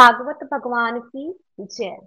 [0.00, 1.98] भागवत भगवान की जय।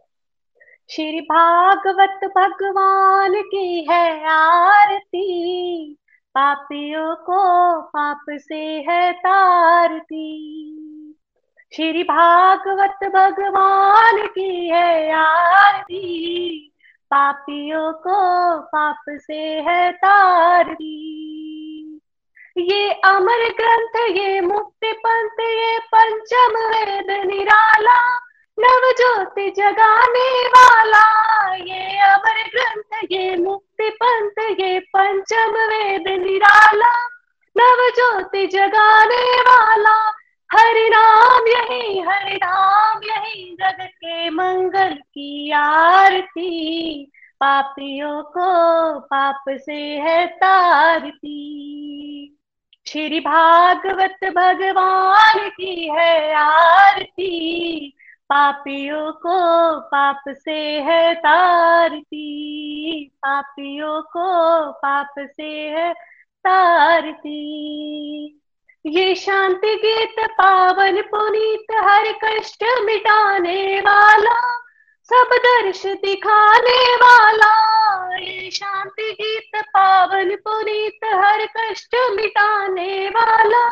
[0.90, 5.94] श्री भागवत भगवान की है आरती,
[6.36, 10.26] पापियों को पाप से है तारती।
[11.76, 16.72] श्री भागवत भगवान की है आरती,
[17.12, 21.20] पापियों को पाप से है तारती।
[22.58, 28.16] ये अमर ग्रंथ, ये मुक्ति पंथ, ये पंचम वेद निराला
[28.60, 31.06] नव ज्योति जगाने वाला।
[31.56, 36.94] ये अमर ग्रंथ, ये मुक्ति पंथ, ये पंचम वेद निराला
[37.58, 40.14] नव ज्योति जगाने वाला।
[40.52, 49.74] हरि नाम यही, हरि नाम यही जगत के मंगल की आरती। पापियों को पाप से
[49.74, 51.50] है तारती।
[52.88, 57.94] श्री भागवत भगवान की है आरती।
[58.30, 62.26] पापियों को पाप से है तारती।
[63.18, 64.26] पापियों को
[64.72, 65.94] पाप से है
[66.44, 67.40] तारती।
[68.86, 74.64] ये शांति गीत पावन पुनीत हर कष्ट मिटाने वाला।
[75.14, 77.54] सब दर्श दिखाने वाला।
[78.16, 83.70] ये शांति गीत पावन पुनीत हर कष्ट मिटाने वाला।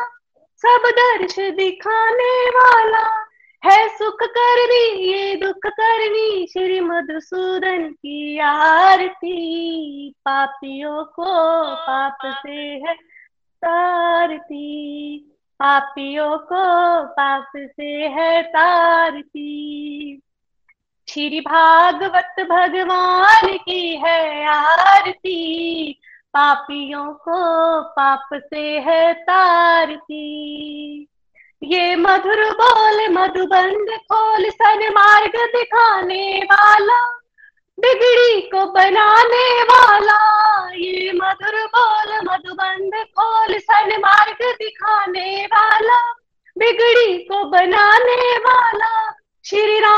[0.56, 3.26] सब दर्श दिखाने वाला।
[3.64, 11.24] है सुख करनी, ये दुख करनी। श्री मधुसूदन की आरती। पापियों को
[11.74, 12.94] पाप से है
[13.56, 15.18] तारती।
[15.54, 20.20] पापियों को पाप से है तारती।
[21.12, 26.00] श्री भागवत भगवान की है आरती।
[26.34, 31.08] पापियों को पाप से है तारती।
[31.62, 37.06] ये मधुर बोल मधुबंद खोल सन मार्ग दिखाने वाला,
[37.80, 40.18] बिगड़ी को बनाने वाला।
[40.68, 46.10] ये मधुर बोल मधुबंद खोल सन मार्ग दिखाने वाला,
[46.58, 49.91] बिगड़ी को बनाने वाला। श्री राम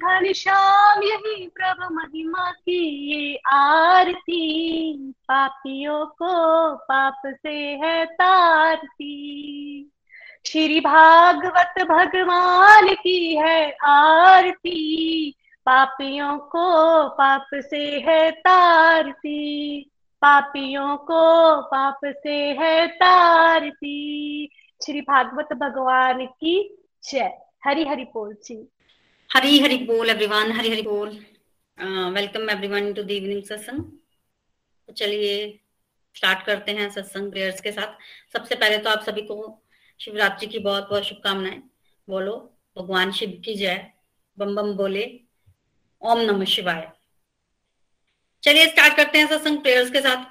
[0.00, 9.92] घनश्याम यही प्रभु महिमा की ये आरती। पापियों को पाप से है तारती।
[10.46, 15.30] श्री भागवत भगवान की है आरती।
[15.66, 19.80] पापियों को पाप से है तारती।
[20.22, 24.48] पापियों को पाप से है तारती।
[24.86, 28.68] श्री भागवत भगवान की जय। हरी हरी बोल जी।
[29.30, 31.08] हरी हरी बोल एवरीवन हरी हरी बोल
[32.14, 33.82] welcome everyone to the evening satsang
[34.88, 35.36] तो चलिए
[36.14, 39.36] स्टार्ट करते हैं सत्संग प्रेयर्स के साथ। सबसे पहले तो आप सभी को
[40.00, 41.62] शिवरात्रि की बहुत बहुत शुभकामनाएँ।
[42.08, 42.34] बोलो,
[42.76, 43.86] भगवान शिव की जय।
[44.38, 45.04] बम बम बोले,
[46.02, 46.90] ओम नमः शिवाय।
[48.42, 50.24] चलिए स्टार्ट करते हैं सत्संग प्रेयर्स के साथ।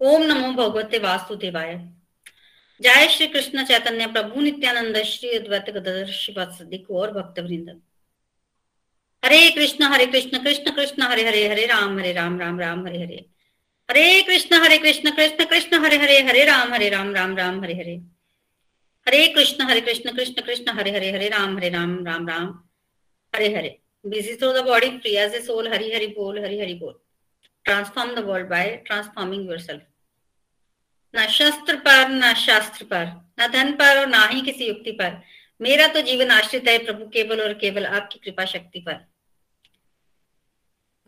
[0.00, 1.74] ओम नमो भगवते वासुदेवाय।
[2.82, 7.82] जय श्री कृष्ण चैतन्य प्रभु नित्यानंद श्री अद्वैत गदर और भक्त वृंद
[9.24, 12.98] Hare Krishna Hare Krishna Krishna Krishna, Hare Hare Hare Ram Hare Ram Ram Ram, Hare
[12.98, 13.26] Hare.
[13.90, 17.74] Hare Krishna Hare Krishna Krishna Krishna, Hare Hare Hare Ram Hare Ram Ram Ram, Hare
[17.74, 17.94] Hare.
[19.08, 22.64] Hare Krishna Hare Krishna Krishna Krishna, Hare Hare Hare Ram Hare Ram Ram Ram,
[23.34, 23.78] Hare Hare.
[24.06, 26.94] Busy through the body as a soul hari hari bol hari hari bol
[27.68, 29.82] transform the world by transforming yourself
[31.14, 33.06] न शस्त्र पर, ना शास्त्र पर,
[33.38, 35.20] ना धन पर और ना ही किसी युक्ति पर।
[35.60, 38.94] मेरा तो जीवन आश्रित है प्रभु केवल और केवल आपकी कृपा शक्ति पर।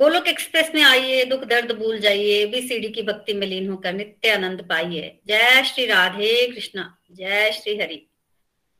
[0.01, 4.31] गोलोक एक्सप्रेस में आइए, दुख दर्द भूल जाइए बीसीडी की भक्ति में लीन होकर नित्य
[4.31, 8.07] आनंद पाइए। जय श्री राधे कृष्णा, जय श्री हरि।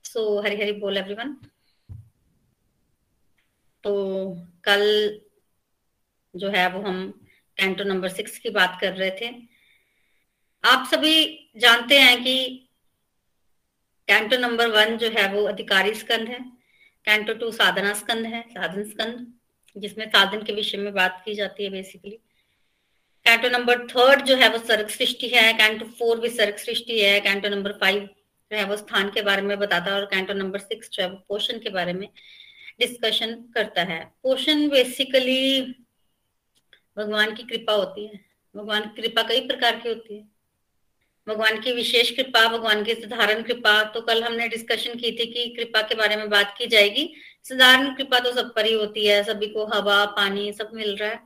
[0.05, 1.37] सो हरि हरि बोल एवरीवन
[3.85, 3.93] तो
[4.65, 4.83] कल
[6.35, 7.11] जो है वो हम
[7.57, 9.54] कैंटो नंबर सिक्स की बात कर रहे थे।
[10.65, 12.35] आप सभी जानते हैं कि
[14.09, 16.39] कैंटो नंबर वन जो है वो अधिकारी स्कंद है
[17.05, 19.27] कैंटो टू साधना स्कंद है, साधन स्कंद,
[19.77, 22.11] जिसमें साधन के विषय में बात की जाती है बेसिकली
[23.27, 27.21] कैंटो नंबर थर्ड जो है वो सर्ग सृष्टि है कैंटो फोर भी सर्ग सृष्टि है
[27.21, 30.59] कैंटो नंबर फाइव जो है वो स्थान के बारे में बताता है और कैंटो नंबर
[30.59, 32.09] सिक्स जो है वो पोषण के बारे में
[32.81, 35.61] डिस्कशन करता है। पोषण बेसिकली
[36.97, 38.21] भगवान की कृपा होती है,
[38.55, 40.34] भगवान की कृपा कई प्रकार की होती है।
[41.27, 45.49] भगवान की विशेष कृपा, भगवान की साधारण कृपा। तो कल हमने डिस्कशन की थी कि
[45.57, 47.13] कृपा के बारे में बात की जाएगी।
[47.43, 51.11] साधारण कृपा तो सब पर ही होती है, सभी को हवा, पानी सब मिल रहा
[51.11, 51.21] है।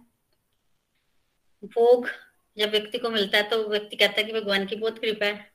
[1.65, 2.09] भोग,
[2.57, 5.47] जब व्यक्ति को मिलता है तो व्यक्ति कहता है कि भगवान की बहुत कृपा है।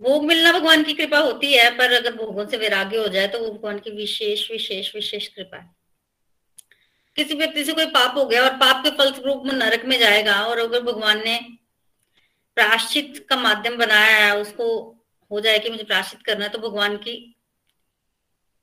[0.00, 3.38] भोग मिलना भगवान की कृपा होती है, पर अगर भोगों से वैराग्य हो जाए तो
[3.38, 5.70] वो भगवान की विशेष विशेष विशेष कृपा है।
[7.16, 10.40] किसी व्यक्ति से कोई पाप हो गया और पाप के फलस्वरूप में नरक में जाएगा
[10.42, 11.38] और अगर भगवान ने
[12.56, 14.66] प्राश्चित का माध्यम बनाया है उसको
[15.30, 17.14] हो जाए कि मुझे प्राश्चित करना है तो भगवान की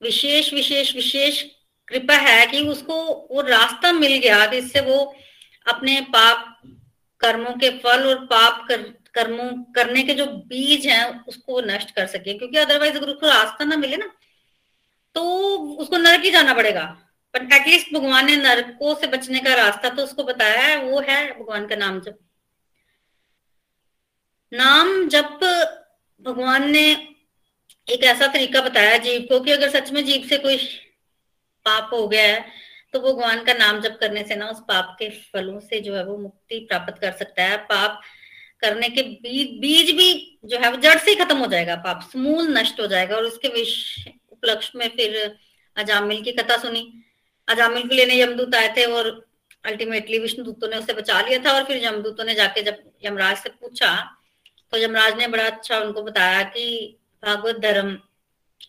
[0.01, 1.41] विशेष विशेष विशेष
[1.87, 2.95] कृपा है कि उसको
[3.31, 4.97] वो रास्ता मिल गया जिससे वो
[5.67, 6.61] अपने पाप
[7.19, 8.81] कर्मों के फल और पाप कर,
[9.13, 13.65] कर्मों करने के जो बीज हैं उसको नष्ट कर सके। क्योंकि अदरवाइज़ अगर उसको रास्ता
[13.65, 14.09] ना मिले ना
[15.15, 15.23] तो
[15.77, 16.83] उसको नरक ही जाना पड़ेगा।
[17.33, 21.25] पर एटलीस्ट भगवान ने नरकों से बचने का रास्ता तो उसको बताया है वो है
[21.39, 22.17] भगवान का नाम जब
[24.53, 25.39] नाम जब
[26.25, 26.89] भगवान ने
[27.87, 30.57] एक ऐसा तरीका बताया जीव को कि अगर सच में जीव से कोई
[31.65, 32.45] पाप हो गया है
[32.93, 36.05] तो भगवान का नाम जप करने से ना उस पाप के फलों से जो है
[36.05, 38.01] वो मुक्ति प्राप्त कर सकता है। पाप
[38.61, 42.57] करने के बीज बीज भी जो है वो जड़ से खत्म हो जाएगा, पाप समूल
[42.57, 45.35] नष्ट हो जाएगा। और उसके विष उपलक्ष्य में फिर
[45.77, 46.91] अजामिल की कथा सुनी।
[47.47, 49.09] अजामिल को लेने यमदूत आए थे और
[49.65, 53.37] अल्टीमेटली विष्णु दूतों ने उसे बचा लिया था और फिर यमदूतों ने जाके जब यमराज
[53.37, 53.89] से पूछा
[54.73, 56.63] तो यमराज ने बड़ा अच्छा उनको बताया कि
[57.23, 57.91] भागवत धर्म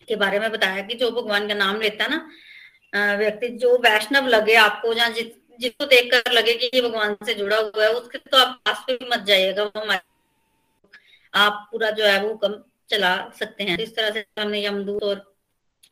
[0.07, 4.55] के बारे में बताया कि जो भगवान का नाम लेता ना व्यक्ति जो वैष्णव लगे
[4.55, 8.59] आपको जिस जिसको देखकर लगे कि ये भगवान से जुड़ा हुआ है, उसके तो आप
[8.65, 9.97] पास पे भी मत जाइएगा, वो
[11.33, 12.55] आप पूरा जो है वो कम
[12.89, 15.35] चला सकते हैं। इस तरह से हमने यमदूत और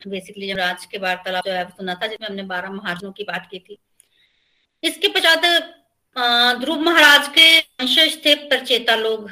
[0.06, 3.58] बेसिकली यमराज के वार्तालाप जो है सुना था, जिसमें हमने बारह महाजनों की बात की
[3.58, 3.78] थी।
[4.82, 5.40] इसके पश्चात
[6.60, 9.30] ध्रुव महाराज के वंशज थे प्रचेता लोग।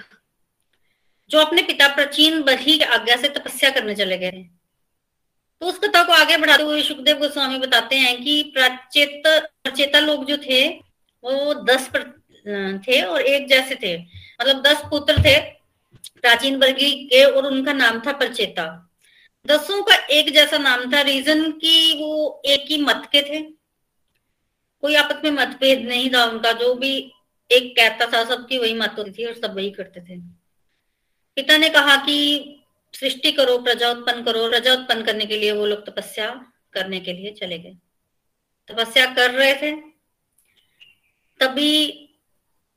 [1.33, 4.31] जो अपने पिता प्राचीन बही की आज्ञा से तपस्या करने चले गए
[5.61, 10.25] तो उस कथा को आगे बढ़ाते हुए सुखदेव गोस्वामी बताते हैं कि प्राचेत, प्रचेता लोग
[10.25, 10.69] जो थे,
[11.25, 12.03] वो दस पर
[12.79, 13.99] थे और एक जैसे थे।
[14.41, 15.41] मतलब दस पुत्र थे
[16.21, 18.91] प्राचीन वर्गी के और उनका नाम था प्रचेता।
[19.47, 23.43] दसों का एक जैसा नाम था। रीजन की वो एक ही मत के थे।
[24.81, 27.13] कोई आपस में मतभेद नहीं था उनका। जो भी
[27.51, 30.42] एक कहता था, सबकी वही मत होती थी और सब वही करते थे।
[31.37, 32.17] पिता ने कहा कि
[32.95, 36.29] सृष्टि करो प्रजा उत्पन्न करो प्रजा उत्पन्न करने के लिए वो लोग तपस्या
[36.73, 37.77] करने के लिए चले गए।
[38.69, 39.73] तपस्या कर रहे थे।
[41.41, 41.73] तभी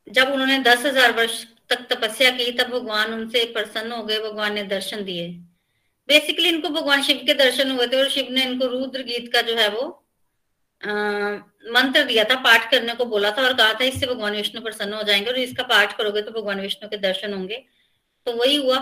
[0.07, 4.53] जब उन्होंने दस हज़ार वर्ष तक तपस्या की तब भगवान उनसे प्रसन्न हो गए भगवान
[4.53, 5.27] ने दर्शन दिए।
[6.09, 9.41] बेसिकली इनको भगवान शिव के दर्शन हुए थे और शिव ने इनको रुद्र गीत का
[9.41, 9.83] जो है वो
[10.81, 10.91] आ,
[11.71, 14.93] मंत्र दिया था पाठ करने को बोला था और कहा था इससे भगवान विष्णु प्रसन्न
[14.93, 17.63] हो जाएँगे और इसका पाठ करोगे तो भगवान विष्णु के दर्शन होंगे।
[18.25, 18.77] तो वही हुआ।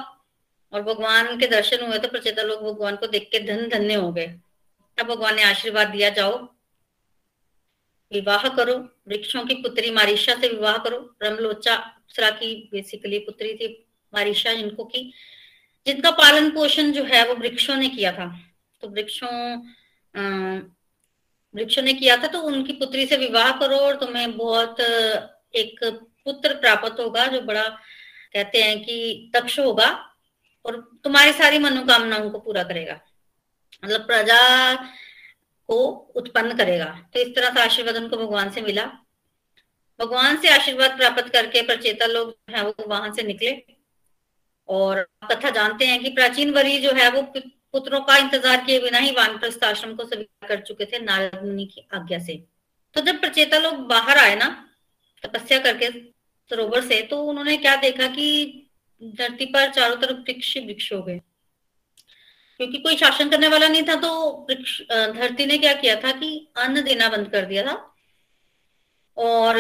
[0.73, 4.12] और भगवान के दर्शन हुए तो प्रचेता लोग भगवान को देख के धन धन्य हो
[4.14, 4.28] गए।
[4.97, 6.38] तब भगवान ने आशीर्वाद दिया, जाओ।
[8.12, 8.76] विवाह करो,
[9.07, 13.68] वृक्षों की पुत्री मारिशा से विवाह करो। रमलोचा अप्सरा की बेसिकली पुत्री थी,
[14.14, 15.12] मारिशा जिनको की।
[15.85, 18.28] जिनका पालन पोषण जो है वो वृक्षों ने किया था।
[18.81, 19.31] तो वृक्षों
[21.56, 25.80] वृक्षों ने किया था तो उनकी पुत्री से विवाह करो और तुम्हें बहुत, एक
[26.26, 27.66] पुत्र प्राप्त होगा जो बड़ा
[28.35, 29.87] कहते हैं कि दक्ष होगा
[30.66, 32.99] और तुम्हारी सारी मनोकामनाओं को पूरा करेगा।
[33.83, 34.75] मतलब प्रजा
[35.69, 35.78] को
[36.16, 38.85] उत्पन्न करेगा। तो इस तरह से आशीर्वाद उनको भगवान से मिला।
[39.99, 43.52] भगवान से आशीर्वाद प्राप्त करके प्रचेता लोग है वो वहाँ से निकले।
[44.69, 48.97] और कथा जानते हैं कि प्राचीन वरी जो है वो पुत्रों का इंतज़ार किए बिना
[48.97, 52.35] ही वानप्रस्थ आश्रम को स्वीकार कर चुके थे नारद मुनि की आज्ञा से।
[52.95, 54.47] तो जब प्रचेता लोग बाहर आए ना,
[55.23, 55.90] तपस्या करके
[56.52, 58.28] सरोवर से तो उन्होंने क्या देखा कि
[59.02, 61.19] धरती पर चारों तरफ़ वृक्ष वृक्ष हो गए।
[62.59, 64.09] क्योंकि कोई शासन करने वाला नहीं था तो
[64.50, 67.73] वृक्ष धरती ने क्या किया था कि अन्न देना बंद कर दिया था।
[69.18, 69.56] और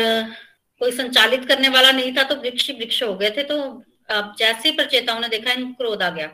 [0.81, 3.61] कोई संचालित करने वाला नहीं था तो वृक्ष वृक्ष हो गए थे। तो
[4.09, 6.27] अब जैसे ही प्रचेताओं ने देखा, इनको क्रोध आ गया।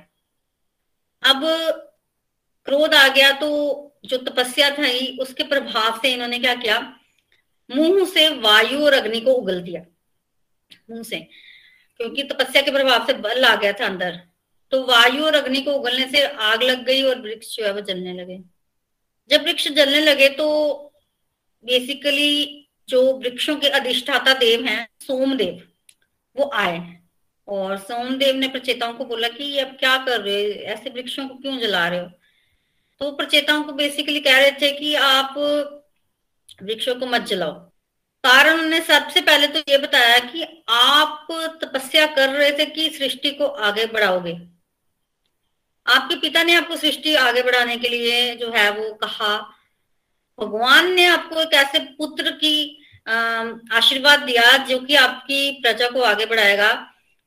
[1.24, 1.44] अब
[2.68, 3.50] क्रोध आ गया तो
[4.06, 4.88] जो तपस्या था,
[5.22, 6.80] उसके प्रभाव से इन्होंने क्या किया?
[7.70, 9.82] मुँह से वायु और अग्नि को उगल दिया।
[10.90, 11.20] मुँह से।
[11.98, 14.22] क्योंकि तपस्या के प्रभाव से बल आ गया था अंदर।
[14.72, 17.82] तो वायु और अग्नि को उगलने से आग लग गई और वृक्ष जो है वो
[17.82, 18.40] जलने लगे।
[19.30, 20.76] जब वृक्ष जलने लगे तो
[21.66, 25.72] बेसिकली जो वृक्षों के अधिष्ठाता देव हैं, सोमदेव,
[26.38, 27.00] वो आए।
[27.48, 30.50] और सोमदेव ने प्रचेताओं को बोला कि अब क्या कर रहे हो?
[30.50, 32.06] ऐसे वृक्षों को क्यों जला रहे हो?
[33.00, 35.34] तो प्रचेताओं को बेसिकली कह रहे थे कि आप
[36.64, 37.69] वृक्षों को मत जलाओ।
[38.24, 41.28] कारण उन्होंने सबसे पहले तो ये बताया कि आप
[41.64, 44.34] तपस्या कर रहे थे कि सृष्टि को आगे बढ़ाओगे।
[45.86, 49.38] आपके पिता ने आपको सृष्टि आगे बढ़ाने के लिए जो है वो कहा।
[50.40, 56.26] भगवान ने आपको एक ऐसे पुत्र की आशीर्वाद दिया जो कि आपकी प्रजा को आगे
[56.26, 56.72] बढ़ाएगा,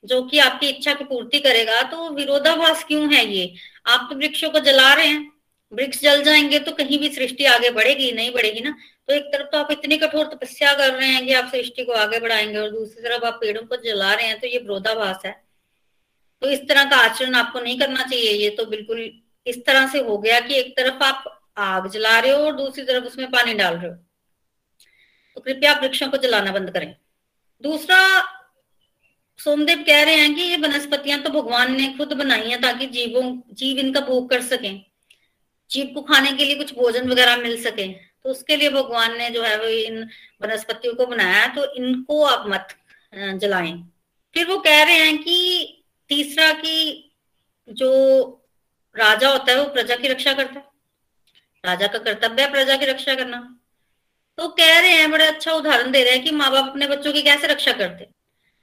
[0.05, 3.55] जो कि आपकी इच्छा की पूर्ति करेगा। तो विरोधाभास क्यों है ये?
[3.87, 5.32] आप तो वृक्षों को जला रहे हैं।
[5.73, 8.75] वृक्ष जल जाएँगे तो कहीं भी सृष्टि आगे बढ़ेगी, नहीं बढ़ेगी ना?
[9.09, 11.93] तो एक तरफ़ तो आप इतनी कठोर तपस्या कर रहे हैं कि आप सृष्टि को
[11.93, 15.33] आगे बढ़ाएँगे और दूसरी तरफ़ आप पेड़ों को जला रहे हैं तो ये विरोधाभास है।
[16.43, 19.11] तो इस तरह का आचरण आपको नहीं करना चाहिए, ये तो बिल्कुल
[19.47, 22.85] इस तरह से हो गया कि एक तरफ़ आप आग जला रहे हो और दूसरी
[22.85, 23.95] तरफ़ उसमें पानी डाल रहे हो।
[25.37, 26.95] तो कृपया आप वृक्षों को जलाना बंद करें।
[27.63, 27.99] दूसरा,
[29.39, 33.41] सोमदेव कह रहे हैं कि ये वनस्पतियाँ तो भगवान ने खुद बनाई हैं ताकि जीवों,
[33.53, 34.92] जीव इनका भोग कर सकें।
[35.73, 39.29] जीव को खाने के लिए कुछ भोजन वगैरह मिल सके तो उसके लिए भगवान ने
[39.31, 40.03] जो है वो इन
[40.43, 42.77] वनस्पतियों को बनाया तो इनको आप मत
[43.41, 43.73] जलाएँ।
[44.35, 46.75] फिर वो कह रहे हैं कि तीसरा कि
[47.69, 47.91] जो
[48.95, 50.71] राजा होता है वो प्रजा की रक्षा करता है।
[51.65, 53.39] राजा का कर्तव्य है प्रजा की रक्षा करना।
[54.39, 57.13] तो कह रहे हैं, बड़े अच्छा उदाहरण दे रहे हैं कि माँ बाप अपने बच्चों
[57.13, 58.09] की कैसे रक्षा करते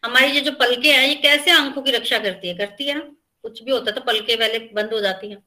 [0.04, 2.54] हमारी ये जो पलके हैं, ये कैसे आँखों की रक्षा करती है?
[2.56, 3.12] करती है ना?
[3.44, 5.38] कुछ भी होता है तो पलके पहले बंद हो जाती हैं।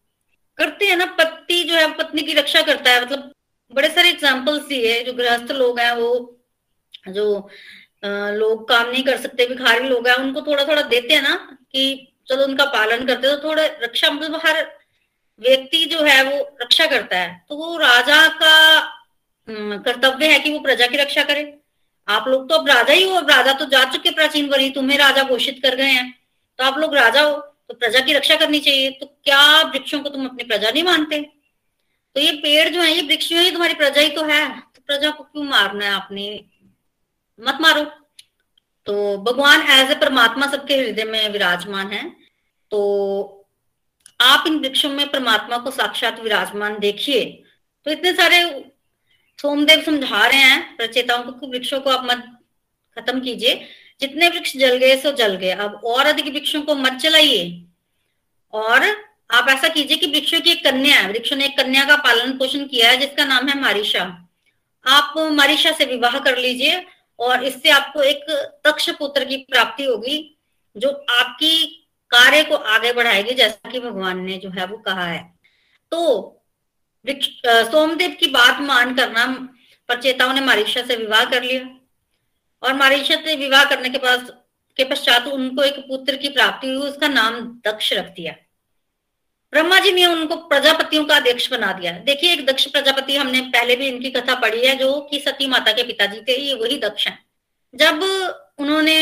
[0.59, 3.33] करते हैं ना, पति जो है, पत्नी की रक्षा करता है। मतलब
[3.73, 6.39] बड़े सारे एग्जाम्पल्स दिए जो गृहस्थ लोग हैं, वो
[7.09, 7.51] जो
[8.05, 11.35] लोग काम नहीं कर सकते, भिखारी लोग हैं, उनको थोड़ा थोड़ा देते हैं ना,
[11.73, 14.63] कि चलो उनका पालन करते तो थोड़ा रक्षा मतलब हर
[15.41, 18.81] व्यक्ति जो है, वो रक्षा करता है। तो वो राजा का
[19.49, 21.43] कर्तव्य है कि वो प्रजा की रक्षा करे।
[22.09, 24.99] आप लोग तो अब राजा ही हो, अब राजा तो जा चुके प्राचीन वरी, तुम्हें
[24.99, 26.13] राजा घोषित कर गए हैं।
[26.59, 27.37] तो आप लोग राजा हो।
[27.69, 31.21] तो प्रजा की रक्षा करनी चाहिए। तो क्या वृक्षों को तुम अपनी प्रजा नहीं मानते?
[32.15, 35.11] तो ये पेड़ जो है, ये वृक्ष ही तुम्हारी प्रजा ही तो है। तो प्रजा
[35.11, 36.45] को क्यों मारना है आपने?
[37.41, 37.85] मत मारो।
[38.87, 42.17] तो भगवान एज ए परमात्मा सबके हृदय में विराजमान है।
[42.71, 43.39] तो
[44.21, 47.45] आप इन वृक्षों में परमात्मा को साक्षात विराजमान देखिए।
[47.85, 48.65] तो इतने सारे
[49.41, 52.39] सोमदेव समझा रहे हैं। प्रचेताओं को, वृक्षों को आप मत
[52.99, 53.69] खत्म कीजिए।
[54.01, 57.65] जितने वृक्ष जल गए सो जल गए। अब और अधिक वृक्षों को मत जलाइए
[58.53, 58.85] और
[59.31, 62.37] आप ऐसा कीजिए कि वृक्षों की एक कन्या है। वृक्षों ने एक कन्या का पालन
[62.39, 64.03] पोषण किया है, जिसका नाम है मारिशा।
[64.85, 66.85] आप मारिशा से विवाह कर लीजिए
[67.19, 68.25] और इससे आपको एक
[68.65, 70.37] तक्ष पुत्र की प्राप्ति होगी,
[70.77, 71.65] जो आपकी
[72.11, 75.23] कार्य को आगे बढ़ाएगी, जैसा कि भगवान ने जो है वो कहा है।
[75.93, 76.39] तो
[77.05, 79.27] सोमदेव की बात मान करना
[79.89, 81.61] प्रचेताओं ने मारिशा से विवाह कर लिया।
[82.63, 84.31] और मारीशा से विवाह करने के पास,
[84.77, 88.35] के पश्चात उनको एक पुत्र की प्राप्ति हुई, उसका नाम दक्ष रख दिया।
[89.53, 93.77] ब्रह्मा जी ने उनको प्रजापतियों का अध्यक्ष बना दिया। देखिए, एक दक्ष प्रजापति, हमने पहले
[93.77, 97.07] भी इनकी कथा पढ़ी है, जो कि सती माता के पिताजी थे, ये वही दक्ष
[97.07, 97.19] हैं।
[97.75, 98.03] जब
[98.59, 98.97] उन्होंने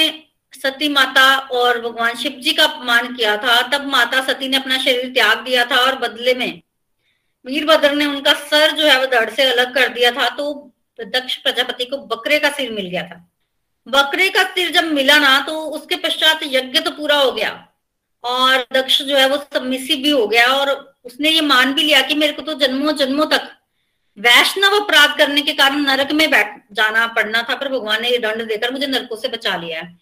[0.54, 4.78] सती माता और भगवान शिव जी का अपमान किया था, तब माता सती ने अपना
[4.78, 6.60] शरीर त्याग दिया था और बदले में
[7.44, 10.52] वीरभद्र ने उनका सर जो है, वो धड़ से अलग कर दिया था तो
[10.98, 13.26] दक्ष प्रजापति को बकरे का सिर मिल गया था।
[13.90, 17.52] बकरे का सिर जब मिला ना तो उसके पश्चात यज्ञ तो पूरा हो गया।
[18.24, 20.70] और दक्ष जो है वो सबमिसिव भी हो गया और
[21.04, 23.48] उसने ये मान भी लिया कि मेरे को तो जन्मों जन्मों तक
[24.18, 28.18] वैष्णव अपराध करने के कारण नरक में बैठ जाना पड़ना था, पर भगवान ने ये
[28.18, 29.94] दंड देकर मुझे नरकों से बचा लिया है।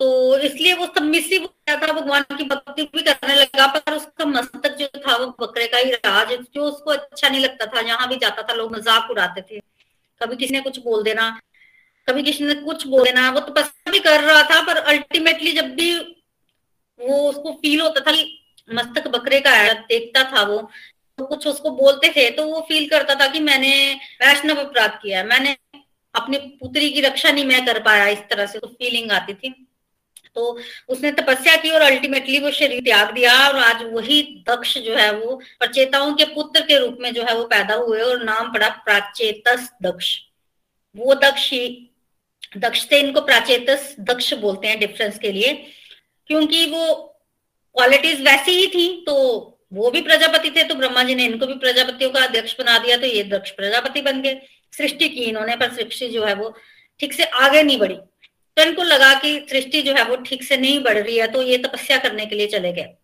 [0.00, 4.24] तो इसलिए वो सबमिसिव हो गया था, भगवान की भक्ति भी करने लगा, पर उसका
[4.26, 8.08] मस्तक जो था वो बकरे का ही रहा, जो उसको अच्छा नहीं लगता था, जहाँ
[8.08, 9.60] भी जाता था, लोग मज़ाक उड़ाते थे।
[10.20, 11.28] कभी किसी ने कुछ बोल देना
[12.08, 15.74] कभी किसी ने कुछ बोल देना वो तपस्या भी कर रहा था, पर अल्टीमेटली जब
[15.74, 15.94] भी
[17.00, 18.16] वो उसको फील होता था
[18.68, 20.58] मस्तक बकरे का देखता था वो
[21.18, 23.70] तो कुछ उसको बोलते थे तो वो फील करता था कि मैंने
[24.22, 25.56] वैष्णव अपराध किया, मैंने
[26.14, 29.50] अपनी पुत्री की रक्षा नहीं मैं कर पाया, इस तरह से तो फीलिंग आती थी।
[30.34, 34.94] तो उसने तपस्या की और अल्टीमेटली वो शरीर त्याग दिया और आज वही दक्ष जो
[34.96, 38.52] है वो प्रचेताओं के पुत्र के रूप में जो है वो पैदा हुए और नाम
[38.52, 40.16] पड़ा प्राचेतस दक्ष।
[40.94, 41.48] वो दक्ष
[42.52, 45.52] दक्ष से इनको प्राचेतस दक्ष बोलते हैं डिफरेंस के लिए,
[46.30, 46.94] क्योंकि वो
[47.76, 49.14] क्वालिटीज वैसी ही थी तो
[49.72, 52.96] वो भी प्रजापति थे तो ब्रह्मा जी ने इनको भी प्रजापतियों का अध्यक्ष बना दिया
[52.96, 54.40] तो ये दक्ष प्रजापति बन गए।
[54.72, 56.54] सृष्टि की इन्होंने, पर सृष्टि जो है वो
[57.00, 60.56] ठीक से आगे नहीं बढ़ी। तो इनको लगा कि सृष्टि जो है वो ठीक से
[60.56, 62.94] नहीं बढ़ रही है तो ये तपस्या करने के लिए चले गए।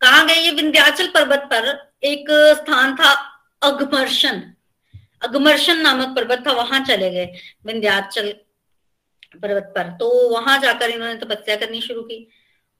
[0.00, 0.34] कहा गए?
[0.34, 1.66] ये विंध्याचल पर्वत पर
[2.04, 3.12] एक स्थान था
[3.62, 4.42] अगमर्शन
[5.22, 7.32] अगमर्शन नामक पर्वत था वहाँ चले गए
[7.66, 8.32] विंध्याचल
[9.42, 12.28] पर्वत पर। तो वहाँ जाकर इन्होंने तपस्या करनी शुरू की।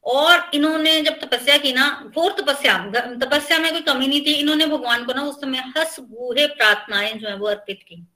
[0.05, 2.77] और इन्होंने जब तपस्या की ना घोर तपस्या
[3.23, 7.13] तपस्या में कोई कमी नहीं थी। इन्होंने भगवान को ना उस समय हस गुहे प्रार्थनाएँ
[7.13, 8.07] जो है वो अर्पित की।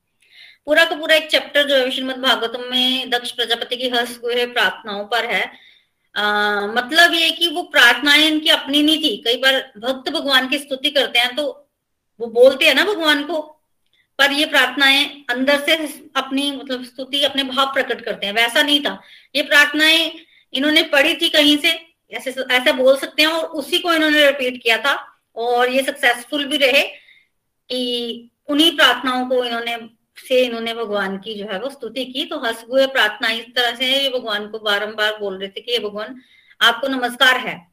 [0.66, 4.46] पूरा का पूरा एक चैप्टर जो है श्रीमद भागवतम में दक्ष प्रजापति की हस गुहे
[4.46, 5.50] प्रार्थनाओं पर है।
[6.16, 10.58] आ, मतलब ये कि वो प्रार्थनाएँ इनकी अपनी नहीं थी। कई बार भक्त भगवान की
[10.58, 11.68] स्तुति करते हैं तो
[12.20, 13.61] वो बोलते हैं ना भगवान को
[14.18, 15.76] पर ये प्रार्थनाएँ अंदर से
[16.16, 19.02] अपनी मतलब स्तुति, अपने भाव प्रकट करते हैं। वैसा नहीं था।
[19.36, 20.12] ये प्रार्थनाएँ
[20.52, 24.62] इन्होंने पढ़ी थी कहीं से, ऐसे ऐसा बोल सकते हैं, और उसी को इन्होंने रिपीट
[24.62, 26.82] किया था, और ये सक्सेसफुल भी रहे
[27.68, 29.78] कि उन्हीं प्रार्थनाओं को इन्होंने,
[30.28, 33.74] से इन्होंने भगवान की जो है वो स्तुति की। तो हंस हुए प्रार्थना इस तरह
[33.74, 36.20] से ये भगवान को बारंबार बोल रहे थे कि, हे भगवान,
[36.60, 37.68] आपको नमस्कार है।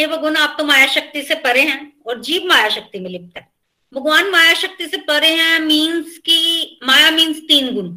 [0.00, 3.36] हे भगवान, आप तो माया शक्ति से परे हैं, और जीव माया शक्ति में लिप्त
[3.36, 3.53] है।
[3.92, 7.96] भगवान माया शक्ति से परे हैं मीन्स की, माया मीन्स तीन गुण।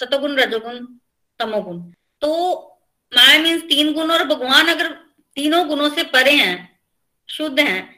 [0.00, 0.84] सतोगुण, रजोगुण,
[1.40, 1.80] तमोगुण।
[2.22, 2.30] तो
[3.12, 4.92] माया मीन्स तीन गुण और भगवान अगर
[5.36, 6.80] तीनों गुणों से परे हैं,
[7.28, 7.94] शुद्ध हैं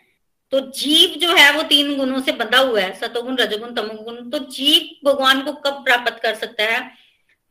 [0.53, 4.39] तो जीव जो है वो तीन गुणों से बंधा हुआ है, सतोगुण, रजोगुण, तमोगुण। तो
[4.39, 6.91] जीव भगवान को कब प्राप्त कर सकता है?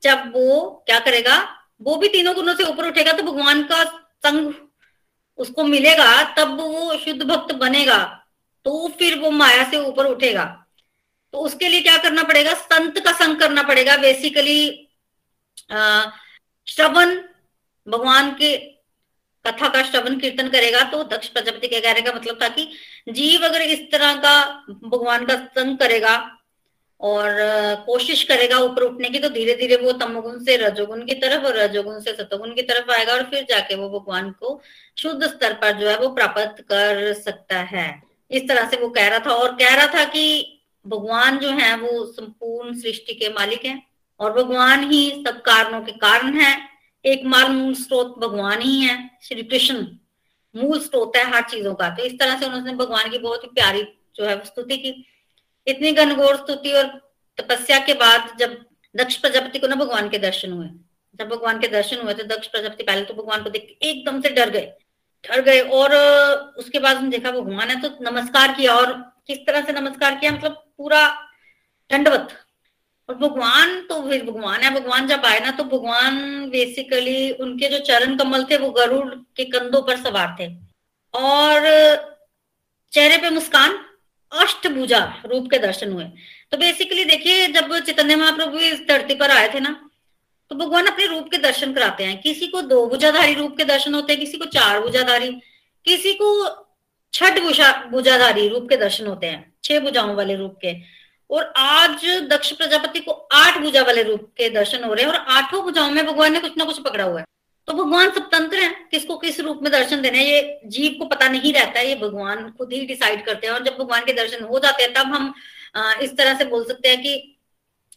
[0.04, 1.38] जब वो क्या करेगा?
[1.82, 3.84] वो भी तीनों गुणों से ऊपर उठेगा तो भगवान का
[4.26, 4.54] संग
[5.40, 8.27] उसको मिलेगा, तब वो शुद्ध भक्त बनेगा।
[8.68, 10.44] तो फिर वो माया से ऊपर उठेगा।
[11.34, 12.54] तो उसके लिए क्या करना पड़ेगा?
[12.54, 14.90] संत का संग करना पड़ेगा। बेसिकली
[16.68, 17.16] श्रवण
[17.88, 18.56] भगवान के
[19.46, 22.68] कथा का श्रवण कीर्तन करेगा। तो दक्ष प्रजापति के कहने का मतलब था कि
[23.10, 24.34] जीव अगर इस तरह का
[24.84, 26.16] भगवान का संग करेगा
[27.00, 27.36] और
[27.86, 31.58] कोशिश करेगा ऊपर उठने की तो धीरे धीरे वो तमोगुण से रजोगुण की तरफ़ और
[31.58, 34.62] रजोगुण से सतोगुण की तरफ़ आएगा और फिर जाके वो भगवान को
[34.98, 39.08] शुद्ध स्तर पर जो है वो प्राप्त कर सकता है। इस तरह से वो कह
[39.08, 40.24] रहा था और कह रहा था कि
[40.86, 43.82] भगवान जो है वो संपूर्ण सृष्टि के मालिक हैं
[44.20, 46.56] और भगवान ही सब कारणों के कारण है।
[47.06, 49.86] एक मार मूल स्रोत भगवान ही है, श्री कृष्ण
[50.56, 53.50] मूल स्रोत है हर चीज़ों का। तो इस तरह से उन्होंने भगवान की बहुत ही
[53.50, 53.84] प्यारी
[54.16, 54.94] जो है स्तुति की।
[55.68, 56.86] इतनी घनघोर स्तुति और
[57.38, 58.58] तपस्या के बाद जब
[58.96, 60.68] दक्ष प्रजापति को ना भगवान के दर्शन हुए,
[61.20, 64.30] जब भगवान के दर्शन हुए तो दक्ष प्रजापति पहले तो भगवान को देख एकदम से
[64.32, 64.74] डर गए।
[65.30, 65.96] डर गए और
[66.58, 68.92] उसके बाद उन्होंने देखा भगवान है तो नमस्कार किया और
[69.28, 71.08] किस तरह से नमस्कार किया मतलब पूरा
[71.90, 72.28] दंडवत।
[73.10, 78.16] और भगवान तो भगवान है, भगवान जब आए ना तो भगवान बेसिकली उनके जो चरण
[78.18, 80.48] कमल थे वो गरुड़ के कंधों पर सवार थे।
[81.14, 81.66] और
[82.94, 83.78] चेहरे पे मुस्कान,
[84.32, 86.06] अष्टभुजा रूप के दर्शन हुए।
[86.52, 89.72] तो बेसिकली देखिए जब चैतन्य महाप्रभु इस धरती पर आए थे ना
[90.52, 93.94] तो भगवान अपने रूप के दर्शन कराते हैं। किसी को दो भुजाधारी रूप के दर्शन
[93.94, 95.30] होते हैं, किसी को चार भुजाधारी,
[95.86, 96.30] किसी को
[97.14, 100.76] छठ भुजा भुजाधारी रूप के दर्शन होते हैं, छह भुजाओं वाले रूप के।
[101.30, 105.18] और आज दक्ष प्रजापति को आठ भुजा वाले रूप के दर्शन हो रहे हैं और
[105.32, 107.26] आठों भुजाओं में भगवान ने कुछ ना कुछ पकड़ा हुआ है।
[107.68, 111.54] तो भगवान स्वतंत्र है, किसको किस रूप में दर्शन देने ये जीव को पता नहीं
[111.54, 114.60] रहता है, ये भगवान खुद ही डिसाइड करते हैं और जब भगवान के दर्शन हो
[114.60, 115.34] जाते हैं, तब हम
[116.02, 117.37] इस तरह से बोल सकते हैं कि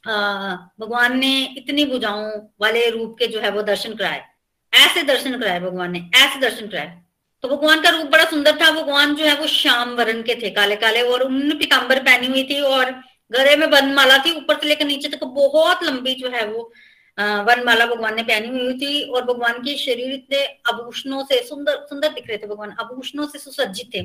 [0.04, 4.24] भगवान ने इतनी भुजाओं वाले रूप के जो है वो दर्शन कराए।
[4.72, 6.98] ऐसे दर्शन कराए भगवान ने, ऐसे दर्शन कराए।
[7.44, 10.50] तो भगवान का रूप बड़ा सुंदर था। भगवान जो है वो श्याम वरण के थे
[10.50, 12.90] काले काले और उन्होंने पिताम्बर पहनी हुई थी, और
[13.30, 16.72] गले में वनमाला थी, ऊपर से लेकर नीचे तक बहुत लंबी जो है वो
[17.18, 22.08] वनमाला भगवान ने पहनी हुई थी, और भगवान के शरीर इतने आभूषणों से सुंदर सुंदर
[22.08, 24.02] दिख रहे थे भगवान, आभूषणों से सुसज्जित थे।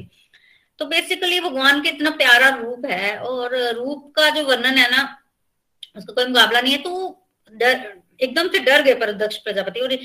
[0.79, 5.03] तो बेसिकली भगवान के इतना प्यारा रूप है, और रूप का जो वर्णन है ना
[5.95, 6.91] उसका कोई मुकाबला नहीं है तो
[7.53, 9.97] डर, एकदम से डर गए पर दक्ष प्रजापति। और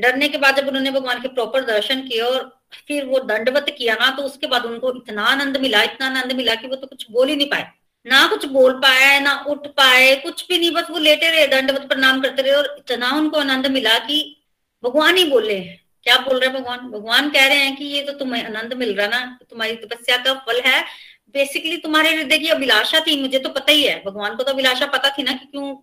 [0.00, 2.38] डरने के बाद जब उन्होंने भगवान के प्रॉपर दर्शन किए और
[2.78, 6.54] फिर वो दंडवत किया ना तो उसके बाद उनको इतना आनंद मिला, इतना आनंद मिला
[6.54, 7.66] कि वो तो कुछ बोल ही नहीं पाए।
[8.06, 11.88] ना कुछ बोल पाए, ना उठ पाए, कुछ भी नहीं, बस वो लेटे रहे, दंडवत
[11.88, 14.18] प्रणाम करते रहे और इतना उनको आनंद मिला कि
[14.82, 15.60] भगवान ही बोले
[16.04, 16.78] क्या बोल रहे भगवान?
[16.90, 20.32] भगवान कह रहे हैं कि ये तो तुम्हें आनंद मिल रहा ना, तुम्हारी तपस्या का
[20.46, 20.84] फल है
[21.34, 24.86] बेसिकली तुम्हारे हृदय की अभिलाषा थी, मुझे तो पता ही है। भगवान को तो अभिलाषा
[24.88, 25.76] पता थी ना कि क्यों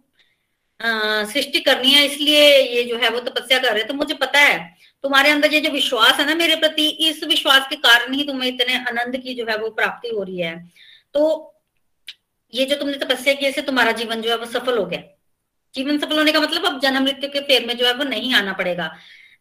[1.25, 4.57] सृष्टि करनी है, इसलिए ये जो है वो तपस्या कर रहे तो मुझे पता है,
[5.03, 8.47] तुम्हारे अंदर ये जो विश्वास है ना मेरे प्रति, इस विश्वास के कारण ही तुम्हें
[8.49, 10.55] इतने आनंद की जो है वो प्राप्ति हो रही है।
[11.15, 11.53] तो
[12.53, 15.01] ये जो तुमने तपस्या की तुम्हारा जीवन जो है वो सफल हो गया।
[15.73, 18.33] जीवन सफल होने का मतलब अब जन्म मृत्यु के फेर में जो है वो नहीं
[18.33, 18.87] आना पड़ेगा।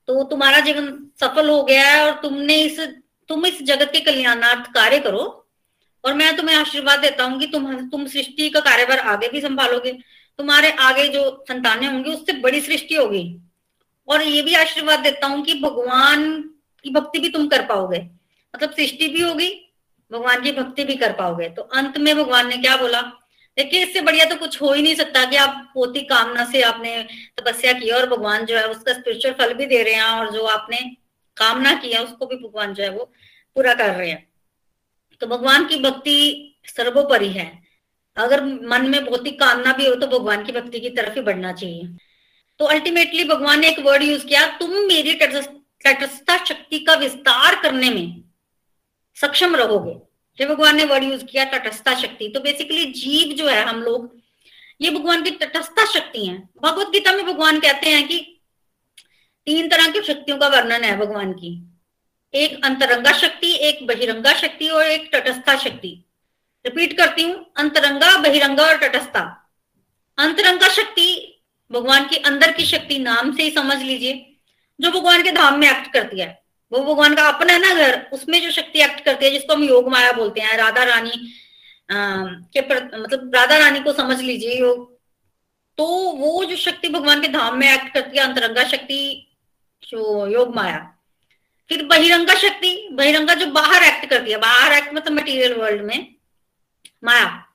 [0.09, 0.87] तो तुम्हारा जीवन
[1.21, 2.81] सफल हो गया है और तुमने इस,
[3.29, 5.23] तुम इस जगत के कल्याणार्थ कार्य करो।
[6.05, 9.93] और मैं तुम्हें आशीर्वाद देता हूँ कि तुम तुम सृष्टि का कार्यभार आगे भी संभालोगे।
[10.39, 13.41] तुम्हारे आगे जो संतानें होंगी, उससे बड़ी सृष्टि होगी।
[14.09, 16.43] और ये भी आशीर्वाद देता हूँ कि भगवान
[16.85, 17.99] की भक्ति भी तुम कर पाओगे।
[18.55, 19.51] मतलब सृष्टि भी होगी,
[20.13, 23.01] भगवान की भक्ति भी कर पाओगे। तो अंत में भगवान ने क्या बोला?
[23.57, 27.03] देखिए, इससे बढ़िया तो कुछ हो ही नहीं सकता कि आप पोती कामना से आपने
[27.39, 30.45] तपस्या की और भगवान जो है उसका स्पिरिचुअल फल भी दे रहे हैं और जो
[30.45, 30.77] आपने
[31.37, 33.05] कामना की है, उसको भी भगवान जो है वो
[33.57, 34.34] पूरा कर रहे हैं।
[35.25, 36.17] तो भगवान की भक्ति
[36.67, 37.47] सर्वोपरि है।
[38.17, 41.53] अगर मन में भौतिक कामना भी हो तो भगवान की भक्ति की तरफ़ ही बढ़ना
[41.53, 41.87] चाहिए।
[42.61, 47.91] तो अल्टीमेटली भगवान ने एक वर्ड यूज़ किया, तुम मेरी तटस्थता शक्ति का विस्तार करने
[47.91, 48.23] में
[49.17, 49.97] सक्षम रहोगे।
[50.39, 54.17] जब भगवान ने वर्ड यूज़ किया, तटस्थता शक्ति तो बेसिकली जीव जो है हम लोग,
[54.81, 58.21] ये भगवान की तटस्थता शक्ति है। भगवत गीता में भगवान कहते हैं कि
[59.47, 61.61] तीन तरह की शक्तियों का वर्णन है भगवान की।
[62.35, 65.89] एक अंतरंगा शक्ति एक बहिरंगा शक्ति और एक तटस्था शक्ति।
[66.65, 69.21] रिपीट करती हूँ अंतरंगा बहिरंगा और तटस्था।
[70.19, 74.37] अंतरंगा शक्ति भगवान के अंदर की शक्ति नाम से ही समझ लीजिए
[74.81, 76.43] जो भगवान के धाम में एक्ट करती है।
[76.73, 79.65] वो भगवान का अपना है ना घर उसमें जो शक्ति एक्ट करती है जिसको हम
[79.65, 81.11] योग माया बोलते हैं राधा रानी
[81.91, 81.97] आ,
[82.53, 84.93] के पर, मतलब राधा रानी को समझ लीजिए योग।
[85.79, 89.31] तो वो जो शक्ति भगवान के धाम में एक्ट करती है अंतरंगा शक्ति
[89.89, 90.94] जो योग माया
[91.69, 96.15] फिर बहिरंगा शक्ति, बहिरंगा जो बाहर एक्ट करती है, बाहर एक्ट मतलब मटेरियल वर्ल्ड में,
[97.05, 97.47] माया।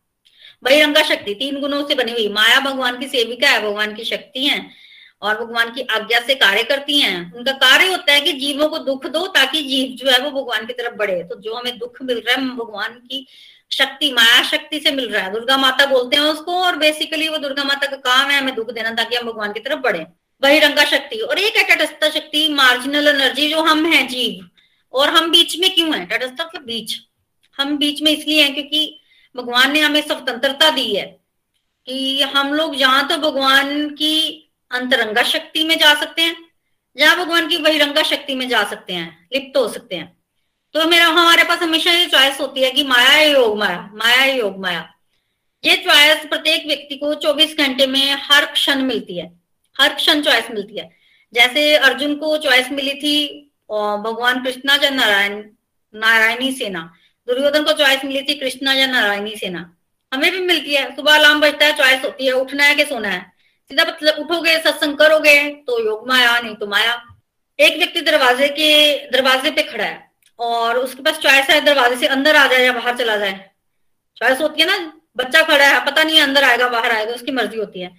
[0.64, 4.46] बहिरंगा शक्ति, तीन गुणों से बनी हुई। माया भगवान की सेविका है, भगवान की शक्ति
[4.46, 4.70] है,
[5.22, 8.78] और भगवान की आज्ञा से कार्य करती हैं। उनका कार्य होता है कि जीवों को
[8.80, 12.02] दुख दो, ताकि जीव जो है वो भगवान की तरफ़ बढ़े। तो जो हमें दुख
[12.02, 13.28] मिल रहा है भगवान की
[13.72, 17.38] शक्ति, माया शक्ति से मिल रहा है। दुर्गा माता बोलते हैं उसको, और बेसिकली वो
[17.38, 20.06] दुर्गा माता का काम है हमें दुख देना, ताकि हम भगवान की तरफ़ बढ़े।
[20.42, 24.50] बहिरंगा शक्ति और एक है तटस्थ शक्ति मार्जिनल एनर्जी जो हम हैं जीव।
[24.94, 26.06] और हम बीच में क्यों है?
[26.06, 26.96] तटस्थ के बीच।
[27.58, 29.02] हम बीच में इसलिए हैं क्योंकि
[29.36, 31.20] भगवान ने हमें स्वतंत्रता दी है
[31.86, 36.36] कि हम लोग जहाँ तो भगवान की अंतरंगा शक्ति में जा सकते हैं
[36.98, 40.18] या भगवान की बहिरंगा शक्ति में जा सकते हैं, लिप्त हो सकते हैं।
[40.74, 44.60] तो मेरा, हमारे पास हमेशा ये चॉइस होती है कि माया योग माया माया योग
[44.60, 44.94] माया।
[45.66, 49.39] ये चॉइस प्रत्येक व्यक्ति को 24 घंटे में हर क्षण मिलती है।
[49.82, 50.90] हर क्षण चॉइस मिलती है।
[51.34, 53.16] जैसे अर्जुन को चॉइस मिली थी
[54.06, 55.44] भगवान कृष्णा या नारायण,
[55.94, 56.82] नारायणी सेना।
[57.28, 59.60] दुर्योधन को चॉइस मिली थी कृष्णा या नारायणी सेना।
[60.12, 63.10] हमें भी मिलती है। सुबह अलार्म बजता है चॉइस होती है। उठना है कि सोना
[63.10, 63.22] है?
[63.72, 67.02] सीधा मतलब उठोगे, सत्संग करोगे तो योग माया, नहीं तो माया।
[67.60, 68.70] एक व्यक्ति दरवाजे के,
[69.12, 72.72] दरवाजे पे खड़ा है और उसके पास चॉइस है, दरवाजे से अंदर आ जाए या
[72.74, 73.50] बाहर चला जाए।
[74.18, 74.78] चॉइस होती है ना?
[75.18, 77.96] बच्चा खड़ा है, पता नहीं अंदर आएगा, बाहर आएगा, उसकी मर्ज़ी होती है।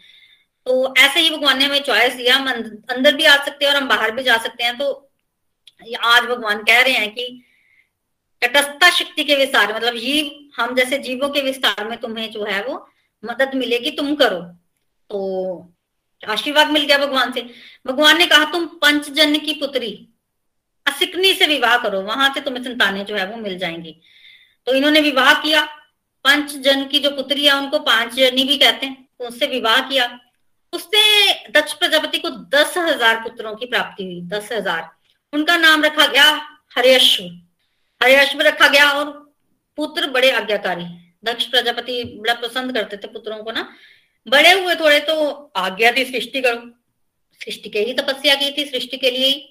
[0.70, 2.48] तो ऐसे ही भगवान ने हमें चॉइस दिया, हम
[2.90, 4.90] अंदर भी आ सकते हैं और हम बाहर भी जा सकते हैं। तो
[6.04, 7.24] आज भगवान कह रहे हैं कि
[8.42, 12.62] तटस्थता शक्ति के विस्तार मतलब जीव, हम जैसे जीवों के विस्तार में तुम्हें जो है
[12.64, 12.88] वो
[13.22, 14.40] मदद मिलेगी, तुम करो।
[15.10, 15.74] तो
[16.20, 17.46] आशीर्वाद मिल गया भगवान से।
[17.86, 19.92] भगवान ने कहा, तुम पंचजन की पुत्री,
[20.86, 24.00] असिकनी से विवाह करो, वहाँ से तुम्हें संतानें जो है वो मिल जाएँगी।
[24.66, 25.66] तो इन्होंने विवाह किया।
[26.24, 30.18] पंचजन की जो पुत्री है, उनको पाँच जनी भी कहते हैं तो उससे विवाह किया।
[30.72, 31.02] उससे
[31.50, 34.88] दक्ष प्रजापति को दस हज़ार पुत्रों की प्राप्ति हुई, दस हज़ार।
[35.32, 36.24] उनका नाम रखा गया
[36.76, 37.24] हरियश्व।
[38.00, 39.10] हरियश्व रखा गया और
[39.78, 40.84] पुत्र बड़े आज्ञाकारी।
[41.24, 43.68] दक्ष प्रजापति बड़ा पसंद करते थे पुत्रों को ना।
[44.26, 46.60] बड़े हुए थोड़े तो आज्ञा थी सृष्टि करो।
[47.40, 49.46] सृष्टि के ही तपस्या की थी, सृष्टि के लिए ही।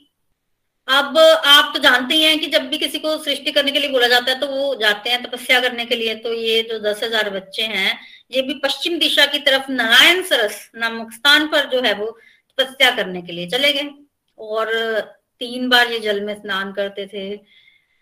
[0.88, 3.90] अब आप तो जानते ही हैं कि जब भी किसी को सृष्टि करने के लिए
[3.90, 7.04] बोला जाता है तो वो जाते हैं तपस्या करने के लिए। तो ये जो दस
[7.04, 8.00] हज़ार बच्चे हैं
[8.32, 12.92] ये भी पश्चिम दिशा की तरफ़ नारायण सरस नामक स्थान पर जो है वो तपस्या
[12.92, 13.89] करने के लिए चले गए।
[14.38, 15.00] और
[15.39, 17.36] तीन बार ये जल में स्नान करते थे।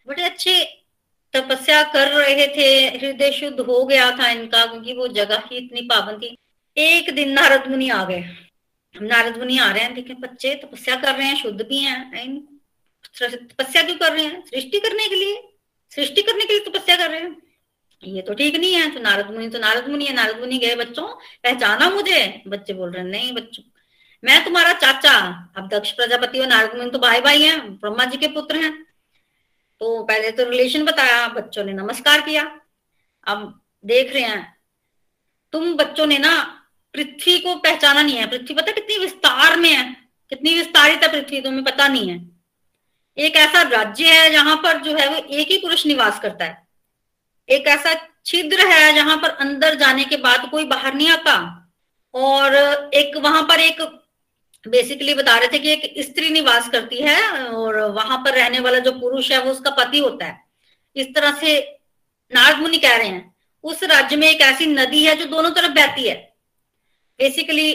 [0.08, 0.63] बड़े अच्छे
[1.34, 5.82] तपस्या कर रहे थे। हृदय शुद्ध हो गया था इनका, क्योंकि वो जगह ही इतनी
[5.82, 6.38] पावन थी।
[6.78, 8.24] एक दिन नारद मुनि आ गए।
[9.02, 12.12] नारद मुनि आ रहे हैं देखे बच्चे तपस्या कर रहे हैं, शुद्ध भी हैं।
[13.22, 14.44] तपस्या क्यों कर रहे हैं?
[14.46, 15.42] सृष्टि करने के लिए।
[15.96, 17.47] सृष्टि करने के लिए तपस्या कर रहे हैं।
[18.04, 20.76] ये तो ठीक नहीं है तो नारद मुनि तो नारद मुनि है नारद मुनि गए
[20.76, 21.08] बच्चों,
[21.44, 23.64] पहचाना मुझे। बच्चे बोल रहे नहीं बच्चों,
[24.24, 25.14] मैं तुम्हारा चाचा,
[25.58, 28.72] अब दक्ष प्रजापति और नारद मुनि तो भाई भाई हैं, ब्रह्मा जी के पुत्र हैं।
[29.82, 32.44] तो पहले तो रिलेशन बताया, बच्चों ने नमस्कार किया।
[33.28, 34.58] अब देख रहे हैं,
[35.54, 36.34] तुम बच्चों ने ना,
[36.94, 39.84] पृथ्वी को पहचाना नहीं है। पृथ्वी पता कितनी विस्तार में है,
[40.32, 42.20] कितनी विस्तारित है पृथ्वी, तुम्हें पता नहीं है।
[43.18, 46.67] एक ऐसा राज्य है, जहाँ पर जो है वो एक ही पुरुष निवास करता है।
[47.50, 47.94] एक ऐसा
[48.26, 51.64] छिद्र है जहाँ पर अंदर जाने के बाद कोई बाहर नहीं आता।
[52.14, 52.56] और
[52.94, 53.82] एक, वहाँ पर एक
[54.68, 58.80] बेसिकली बता रहे थे कि एक स्त्री निवास करती है और वहाँ पर रहने वाला
[58.80, 60.40] जो पुरुष है वो उसका पति होता है।
[60.96, 61.60] इस तरह से
[62.32, 65.72] नारद मुनि कह रहे हैं, उस राज्य में एक ऐसी नदी है जो दोनों तरफ़
[65.72, 66.16] बहती है।
[67.20, 67.74] बेसिकली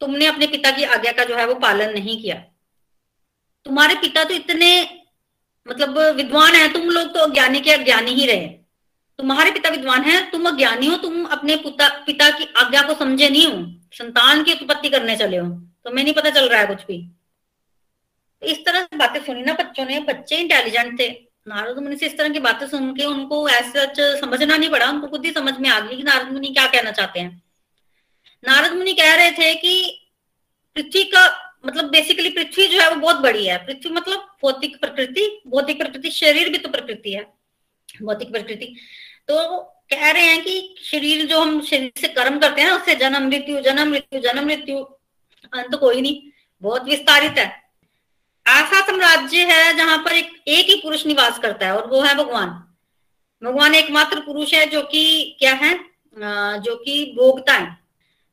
[0.00, 2.36] तुमने अपने पिता की आज्ञा का जो है वो पालन नहीं किया।
[3.66, 5.00] तुम्हारे पिता तो इतने
[5.68, 8.63] मतलब विद्वान है, तुम लोग तो अज्ञानी के अज्ञानी ही रहे।
[9.18, 13.28] तुम्हारे पिता विद्वान है, तुम अज्ञानी हो, तुम अपने पिता पिता की आज्ञा को समझे
[13.28, 13.58] नहीं हो,
[13.92, 15.48] संतान की उत्पत्ति करने चले हो,
[15.84, 16.98] तुम्हें नहीं पता चल रहा है कुछ भी।
[18.42, 21.08] तो इस तरह से बातें सुनी ना बच्चों ने, बच्चे इंटेलिजेंट थे।
[21.48, 23.84] नारद मुनि से इस तरह की बातें सुन के उनको ऐसा
[24.20, 26.90] समझना नहीं पड़ा, उनको खुद ही समझ में आ गई कि नारद मुनि क्या कहना
[26.90, 27.42] चाहते हैं।
[28.42, 29.74] नारद मुनि कह रहे थे कि
[30.76, 31.24] पृथ्वी का
[31.66, 36.10] मतलब बेसिकली पृथ्वी जो है वो बहुत बड़ी है। पृथ्वी मतलब भौतिक प्रकृति भौतिक प्रकृति,
[36.10, 37.22] शरीर भी तो प्रकृति है।
[38.02, 38.74] भौतिक प्रकृति।
[39.28, 39.60] तो
[39.90, 43.26] कह रहे हैं कि शरीर जो हम शरीर से कर्म करते हैं ना, उससे जन्म
[43.28, 44.78] मृत्यु जन्म मृत्यु जन्म मृत्यु,
[45.52, 46.22] अंत कोई नहीं,
[46.62, 47.46] बहुत विस्तारित है।
[48.46, 52.14] ऐसा साम्राज्य है जहाँ पर एक एक ही पुरुष निवास करता है और वो है
[52.14, 52.48] भगवान।
[53.42, 55.78] भगवान एकमात्र पुरुष है जो कि क्या है?
[56.16, 57.83] जो कि भोगता है।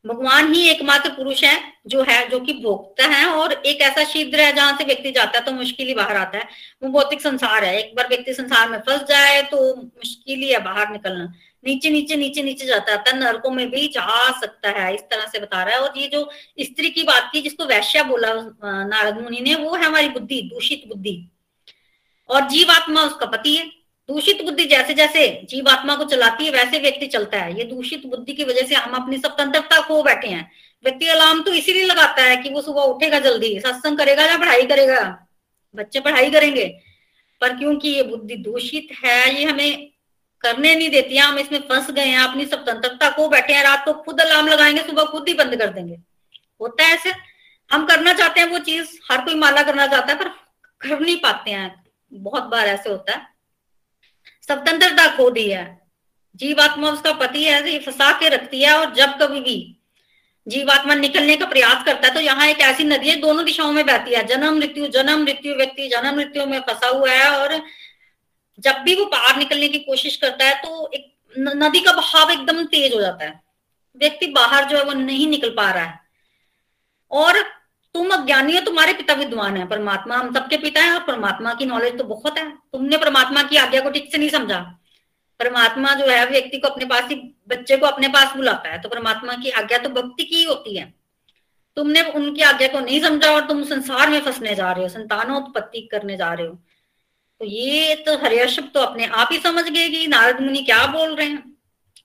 [0.05, 4.39] भगवान ही एकमात्र पुरुष है, जो है, जो कि भोगता है और एक ऐसा शीघ्र
[4.39, 6.47] है जहाँ से व्यक्ति जाता है तो मुश्किल ही बाहर आता है।
[6.83, 10.59] वो भौतिक संसार है। एक बार व्यक्ति संसार में फंस जाए तो मुश्किल ही है
[10.63, 11.33] बाहर निकलना।
[11.65, 15.39] नीचे नीचे नीचे नीचे जाता है। नरकों में भी जा सकता है, इस तरह से
[15.39, 18.33] बता रहा है। और ये जो स्त्री की बात की, जिसको वैश्या बोला
[18.65, 21.31] नारद मुनि ने, वो है हमारी बुद्धि, दूषित बुद्धि।
[22.29, 23.80] और जीवात्मा उसका पति है।
[24.12, 28.06] दूषित बुद्धि जैसे जैसे जीव आत्मा को चलाती है, वैसे व्यक्ति चलता है। ये दूषित
[28.06, 30.52] बुद्धि की वजह से हम अपनी स्वतंत्रता खो बैठे हैं।
[30.84, 34.65] व्यक्ति अलार्म तो इसीलिए लगाता है कि वो सुबह उठेगा जल्दी, सत्संग करेगा या पढ़ाई
[34.65, 35.28] करेगा।
[35.76, 36.65] बच्चे पढ़ाई करेंगे,
[37.41, 39.88] पर क्योंकि ये बुद्धि दूषित है, ये हमें
[40.41, 43.86] करने नहीं देती है हम इसमें फंस गए हैं, अपनी स्वतंत्रता को बैठे हैं। रात
[43.86, 45.97] को खुद अलार्म लगाएँगे, सुबह खुद ही बंद कर देंगे।
[46.62, 47.13] होता है ऐसे
[47.71, 50.30] हम करना चाहते हैं वो चीज़, हर कोई माला करना चाहता है, पर
[50.82, 53.30] कर नहीं पाते हैं। बहुत बार ऐसे होता है।
[54.51, 55.65] स्वतंत्रता खो दी है।
[56.35, 59.77] जीवात्मा उसका पति है, ये फंसा के रखती है और जब कभी भी
[60.47, 63.85] जीवात्मा निकलने का प्रयास करता है तो यहाँ एक ऐसी नदी है, दोनों दिशाओं में
[63.85, 67.61] बहती है। जन्म, मृत्यु जन्म, मृत्यु, व्यक्ति, जन्म, मृत्यु में फंसा हुआ है और
[68.59, 72.63] जब भी वो बाहर निकलने की कोशिश करता है तो एक नदी का बहाव एकदम
[72.65, 73.39] तेज हो जाता है।
[73.95, 75.99] व्यक्ति बाहर जो है, वो नहीं निकल पा रहा है।
[77.11, 77.43] और
[77.95, 81.65] तुम अज्ञानी हो, तुम्हारे पिता विद्वान है, परमात्मा, हम सबके पिता है, और परमात्मा की
[81.65, 84.60] नॉलेज तो बहुत है। तुमने परमात्मा की आज्ञा को ठीक से नहीं समझा।
[85.39, 87.15] परमात्मा जो है व्यक्ति को अपने पास ही,
[87.49, 90.93] बच्चे को अपने पास बुलाता है तो परमात्मा की आज्ञा तो भक्ति की होती है।
[91.77, 95.82] तुमने उनकी आज्ञा को नहीं समझा और तुम संसार में फंसने जा रहे हो, संतानोत्पत्ति
[95.91, 96.54] करने जा रहे हो।
[97.41, 101.15] तो ये तो हरियर्षभ तो अपने आप ही समझ गए कि नारद मुनि क्या बोल
[101.15, 101.43] रहे हैं।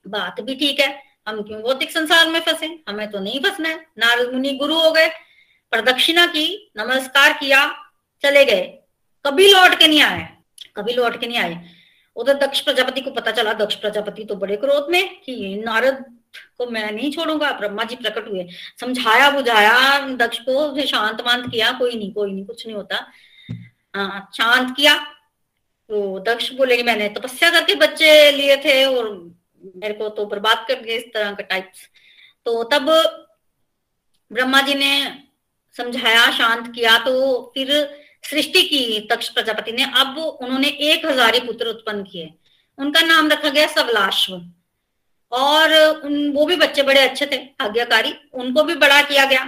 [0.07, 0.87] बात भी ठीक है,
[1.27, 2.67] हम क्यों भौतिक संसार में फंसे?
[2.89, 5.09] हमें तो नहीं फंसना है। नारद मुनि गुरु हो गए
[5.71, 7.65] प्रदक्षिणा की, नमस्कार किया,
[8.23, 8.61] चले गए।
[9.25, 10.27] कभी लौट के नहीं आए।
[10.75, 11.63] कभी लौट के नहीं आए।
[12.15, 16.03] उधर दक्ष प्रजापति को पता चला, दक्ष प्रजापति तो बड़े क्रोध में कि नारद
[16.57, 18.47] को मैं नहीं छोड़ूँगा। ब्रह्मा जी प्रकट हुए।
[18.79, 22.97] समझाया, बुझाया, दक्ष को शांत मांत किया, कोई नहीं कोई नहीं, कुछ नहीं होता।
[24.33, 24.95] शांत किया।
[25.89, 29.09] तो दक्ष बोले मैंने तपस्या करके बच्चे लिए थे और
[29.75, 31.71] मेरे को तो बर्बाद कर दिए इस तरह का टाइप
[32.45, 32.89] तो तब
[34.31, 34.91] ब्रह्मा जी ने
[35.77, 37.71] समझाया, शांत किया तो फिर
[38.23, 42.33] सृष्टि की तक्ष प्रजापति ने, अब उन्होंने एक हजारी पुत्र उत्पन्न किए।
[42.77, 44.41] उनका नाम रखा गया सवलाश्व
[45.31, 49.47] और उन, वो भी बच्चे बड़े अच्छे थे, आज्ञाकारी। उनको भी बड़ा किया गया।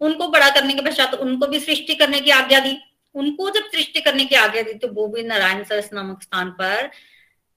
[0.00, 2.76] उनको बड़ा करने के पश्चात तो उनको भी सृष्टि करने की आज्ञा दी।
[3.14, 6.90] उनको जब सृष्टि करने की आज्ञा दी तो वो भी नारायण सरस नामक स्थान पर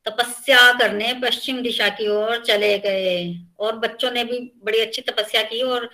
[0.06, 3.16] तपस्या करने पश्चिम दिशा की ओर चले गए।
[3.60, 5.90] और बच्चों ने भी बड़ी अच्छी तपस्या की और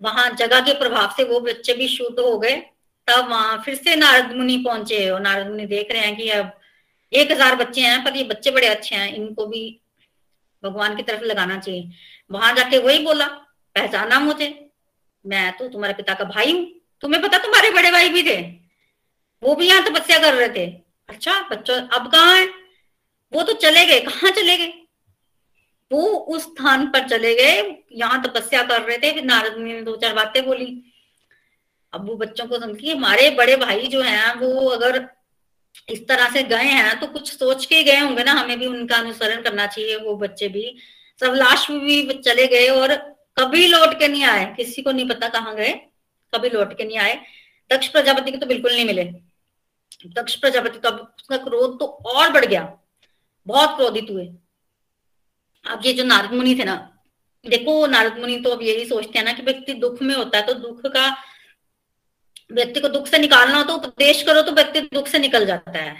[0.00, 2.56] वहाँ जगह के प्रभाव से वो बच्चे भी शुद्ध हो गए।
[3.08, 6.50] तब वहाँ फिर से नारद मुनि पहुँचे और नारद मुनि देख रहे हैं कि अब
[7.12, 9.80] एक हज़ार बच्चे हैं, पर ये बच्चे बड़े अच्छे हैं, इनको भी
[10.62, 11.90] भगवान की तरफ़ लगाना चाहिए।
[12.30, 13.26] वहाँ जाके वही बोला,
[13.76, 14.48] पहचाना मुझे।
[15.24, 16.66] मैं तो तुम्हारे पिता का भाई हूँ।
[17.02, 18.40] तुम्हें पता तुम्हारे बड़े भाई भी थे?
[19.42, 20.66] वो भी यहाँ तपस्या कर रहे थे।
[21.08, 22.46] अच्छा बच्चों, अब कहाँ है?
[23.32, 24.72] वो तो चले गए। कहाँ चले गए?
[25.90, 27.60] वो उस स्थान पर चले गए।
[27.94, 30.66] यहाँ तपस्या कर रहे थे, फिर नारद ने दो चार बातें बोली।
[31.92, 35.06] अब वो बच्चों को समझिए, हमारे बड़े भाई जो हैं, वो अगर
[35.88, 38.96] इस तरह से गए हैं तो कुछ सोच के गए होंगे ना, हमें भी उनका
[38.96, 40.74] अनुसरण करना चाहिए, वो बच्चे भी।
[41.20, 42.94] सब लाश भी चले गए और
[43.38, 45.72] कभी लौट के नहीं आए। किसी को नहीं पता कहाँ गए,
[46.32, 47.14] कभी लौट के नहीं आए।
[47.70, 49.04] दक्ष प्रजापति के तो बिल्कुल नहीं मिले।
[50.08, 52.62] दक्ष प्रजापति तो उसका क्रोध तो और बढ़ गया,
[53.46, 54.24] बहुत क्रोधित हुए।
[55.68, 56.76] अब ये जो नारद मुनि थे ना,
[57.44, 60.46] देखो नारद मुनि तो अब यही सोचते हैं ना कि व्यक्ति दुख में होता है
[60.46, 61.08] तो दुख का,
[62.50, 65.70] व्यक्ति को दुख से निकालना हो तो उपदेश करो तो व्यक्ति दुख से निकल जाता
[65.72, 65.96] है।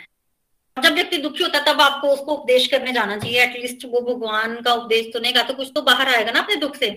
[0.76, 4.60] जब व्यक्ति दुखी होता है, तब आपको उसको उपदेश करने जाना चाहिए एटलीस्ट वो भगवान
[4.62, 6.90] का उपदेश सुनेगा तो कुछ तो बाहर आएगा ना अपने दुख से।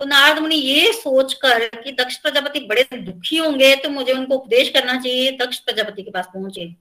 [0.00, 4.68] तो नारद मुनि ये सोचकर कि दक्ष प्रजापति बड़े दुखी होंगे तो मुझे उनको उपदेश
[4.68, 6.74] करना चाहिए, दक्ष प्रजापति के पास पहुँचे।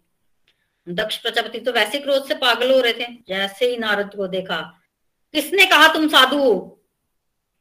[0.88, 4.60] दक्ष प्रजापति तो वैसे क्रोध से पागल हो रहे थे, जैसे ही नारद को देखा
[5.34, 6.76] किसने कहा तुम साधु हो?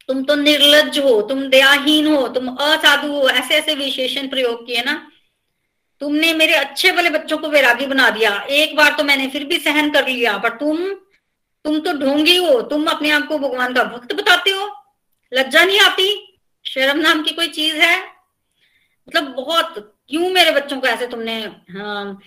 [0.08, 4.82] तुम तो निर्लज हो, तुम दयाहीन हो, तुम असाधु हो, ऐसे ऐसे विशेषण प्रयोग किए
[4.82, 5.10] ना।
[6.00, 9.58] तुमने मेरे अच्छे वाले बच्चों को वैरागी बना दिया। एक बार तो मैंने फिर भी
[9.58, 10.94] सहन कर लिया, पर तुम
[11.64, 14.84] तुम तो ढोंगी हो, तुम अपने आप को भगवान का भक्त बताते हो।
[15.34, 16.38] लज्जा नहीं आती?
[16.66, 17.98] शर्म नाम की कोई चीज़ है?
[19.08, 22.18] मतलब बहुत, क्यों मेरे बच्चों को ऐसे तुमने हाँ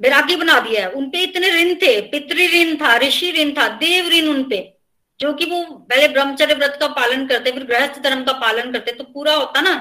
[0.00, 0.90] वैरागी बना दिया है?
[0.90, 4.75] उनपे इतने ऋण थे, पितृ ऋण था, ऋषि ऋण था, देव ऋण उनपे।
[5.20, 8.92] जो कि वो पहले ब्रह्मचर्य व्रत का पालन करते, फिर गृहस्थ धर्म का पालन करते
[8.92, 9.74] तो पूरा होता ना।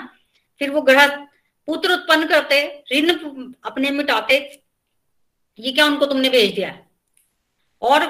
[0.62, 1.18] फिर वो गृहस्थ
[1.68, 3.10] पुत्र उत्पन्न करते, ऋण
[3.64, 4.38] अपने मिटाते।
[5.60, 6.74] ये क्या उनको तुमने भेज दिया
[7.82, 8.02] और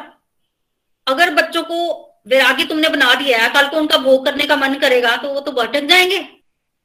[1.08, 1.78] अगर बच्चों को
[2.28, 5.40] वैरागी तुमने बना दिया है, कल को उनका भोग करने का मन करेगा तो वो
[5.40, 6.18] तो भटक जाएँगे।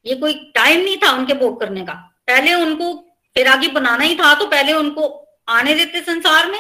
[0.07, 1.95] ये कोई टाइम नहीं था उनके भोग करने का।
[2.27, 2.93] पहले उनको
[3.37, 5.09] वैरागी बनाना ही था तो पहले उनको
[5.49, 6.59] आने देते संसार में।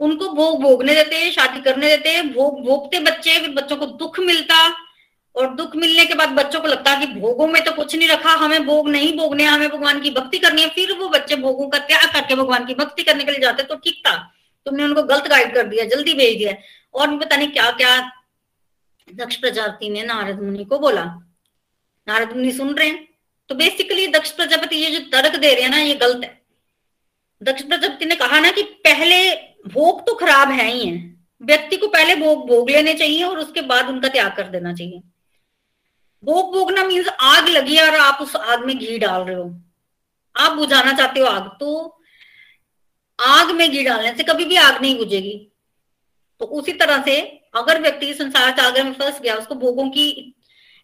[0.00, 4.68] उनको भोग भोगने देते शादी करने देते भोग भोगते बच्चे, फिर बच्चों को दुख मिलता।
[5.34, 8.30] और दुख मिलने के बाद बच्चों को लगता कि भोगों में तो कुछ नहीं रखा,
[8.30, 11.78] हमें भोग नहीं भोगने हमें भगवान की भक्ति करनी है। फिर वो बच्चे भोगों का
[11.78, 14.16] त्याग करके भगवान की भक्ति करने के लिए जाते तो ठीक था।
[14.66, 16.54] तुमने उनको गलत गाइड कर दिया, जल्दी भेज दिया।
[16.94, 17.98] और पता नहीं क्या क्या
[19.08, 21.04] दक्ष प्रजापति ने नारद मुनि को बोला।
[22.06, 23.08] नारद मुनि सुन रहे हैं?
[23.48, 26.40] तो बेसिकली दक्ष प्रजापति ये जो तर्क दे रहे हैं ना, ये गलत है।
[27.42, 30.96] दक्ष प्रजापति ने कहा ना कि पहले भोग तो खराब है ही है।
[31.40, 35.00] व्यक्ति को पहले भोग भोग लेने चाहिए और उसके बाद उनका त्याग कर देना चाहिए।
[36.22, 39.50] भोग भोगना मीन्स आग लगी और आप उस आग में घी डाल रहे हो।
[40.34, 41.96] आप बुझाना चाहते हो आग तो
[43.18, 45.36] आग में घी डालने से कभी भी आग नहीं बुझेगी।
[46.40, 47.20] तो उसी तरह से
[47.54, 50.34] अगर व्यक्ति संसार सागर में फंस गया, उसको भोगों की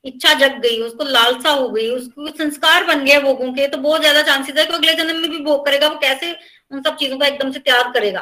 [0.05, 4.01] इच्छा जग गई, उसको लालसा हो गई, उसको संस्कार बन गया भोगों के तो बहुत
[4.01, 6.33] ज़्यादा चांसेस है कि अगले जन्म में भी भोग करेगा। वो कैसे
[6.71, 8.21] उन सब चीज़ों का एकदम से त्याग करेगा?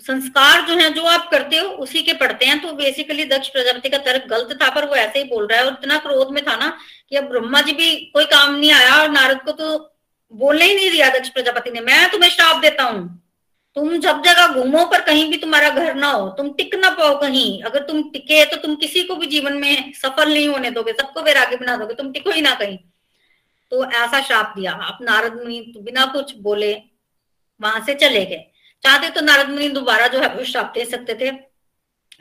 [0.00, 3.88] संस्कार जो है, जो आप करते हो, उसी के पढ़ते हैं। तो बेसिकली दक्ष प्रजापति
[3.88, 6.44] का तर्क गलत था, पर वो ऐसे ही बोल रहा है। और इतना क्रोध में
[6.44, 6.76] था ना
[7.10, 9.78] कि अब ब्रह्मा जी भी कोई काम नहीं आया और नारद को तो
[10.32, 13.18] बोलने ही नहीं दिया दक्ष प्रजापति ने। मैं तुम्हें श्राप देता हूँ।
[13.76, 17.20] तुम जब जगह घूमो, पर कहीं भी तुम्हारा घर ना हो। तुम टिक ना पाओ
[17.20, 20.92] कहीं। अगर तुम टिके तो तुम किसी को भी जीवन में सफल नहीं होने दोगे।
[20.92, 22.78] सबको वैराग्य बना दोगे। तुम टिको ही ना कहीं।
[23.72, 26.72] तो ऐसा श्राप दिया। आप नारद मुनि तो बिना कुछ बोले
[27.60, 28.51] वहाँ से चले गए।
[28.84, 31.30] चाहते तो नारद मुनि दोबारा जो है वो श्राप दे सकते थे।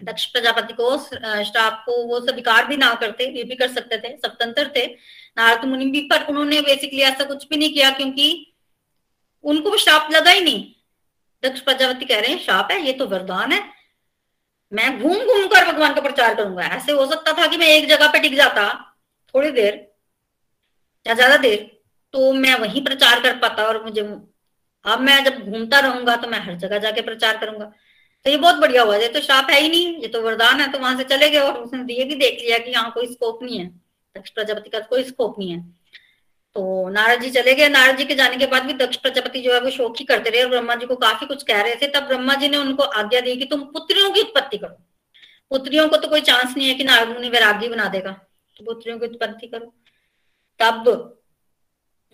[0.01, 4.15] दक्ष प्रजापति को श्राप को वो स्वीकार भी ना करते, ये भी कर सकते थे,
[4.17, 8.55] स्वतंत्र थे। नारद मुनि भी, पर उन्होंने बेसिकली ऐसा कुछ भी नहीं किया क्योंकि
[9.43, 10.63] उनको श्राप लगा ही नहीं।
[11.43, 13.61] दक्ष प्रजापति कह रहे हैं, श्राप है, ये तो वरदान है।
[14.71, 17.87] मैं घूम घूम कर भगवान का प्रचार करूँगा। ऐसे हो सकता था कि मैं एक
[17.89, 18.67] जगह पे टिक जाता,
[19.33, 19.87] थोड़ी देर
[21.05, 21.69] या ज़्यादा देर
[22.13, 24.01] तो मैं वहीं प्रचार कर पाता और मुझे
[24.85, 27.65] अब मैं जब घूमता रहूँगा तो मैं हर जगह जाके प्रचार करूँगा।
[28.25, 30.71] तो ये बहुत बढ़िया हुआ, ये तो श्राप है ही नहीं, ये तो वरदान है
[30.71, 33.43] तो वहाँ से चले गए और उसने ये भी देख लिया कि यहाँ कोई स्कोप
[33.43, 33.67] नहीं है,
[34.15, 35.61] दक्ष प्रजापति का कोई स्कोप नहीं है।
[36.55, 39.53] तो नारद जी चले गए, नारद जी के जाने के बाद भी दक्ष प्रजापति जो
[39.53, 41.87] है वो शोक ही करते रहे और ब्रह्मा जी को काफ़ी कुछ कह रहे थे,
[41.89, 44.77] तब ब्रह्मा जी ने उनको आज्ञा दी कि तुम पुत्रियों की उत्पत्ति करो।
[45.51, 48.11] पुत्रियों को तो कोई चांस नहीं है कि नारद मुनि वैरागी बना देगा
[48.57, 49.73] तो पुत्रियों की उत्पत्ति करो।
[50.59, 50.83] तब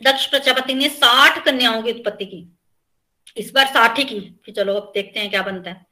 [0.01, 2.47] दक्ष प्रजापति ने साठ कन्याओं की उत्पत्ति की।
[3.35, 5.85] इस बार साठ ही की। चलो अब देखते हैं क्या बनता है।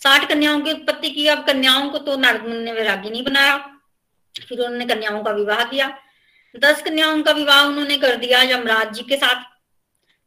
[0.00, 3.56] साठ कन्याओं की उत्पत्ति की। अब कन्याओं को तो नारद मुनि ने वैरागी नहीं बनाया।
[4.34, 5.88] फिर उन्होंने कन्याओं का विवाह किया।
[6.54, 9.42] दस कन्याओं का विवाह उन्होंने कर दिया यमराज जी के साथ।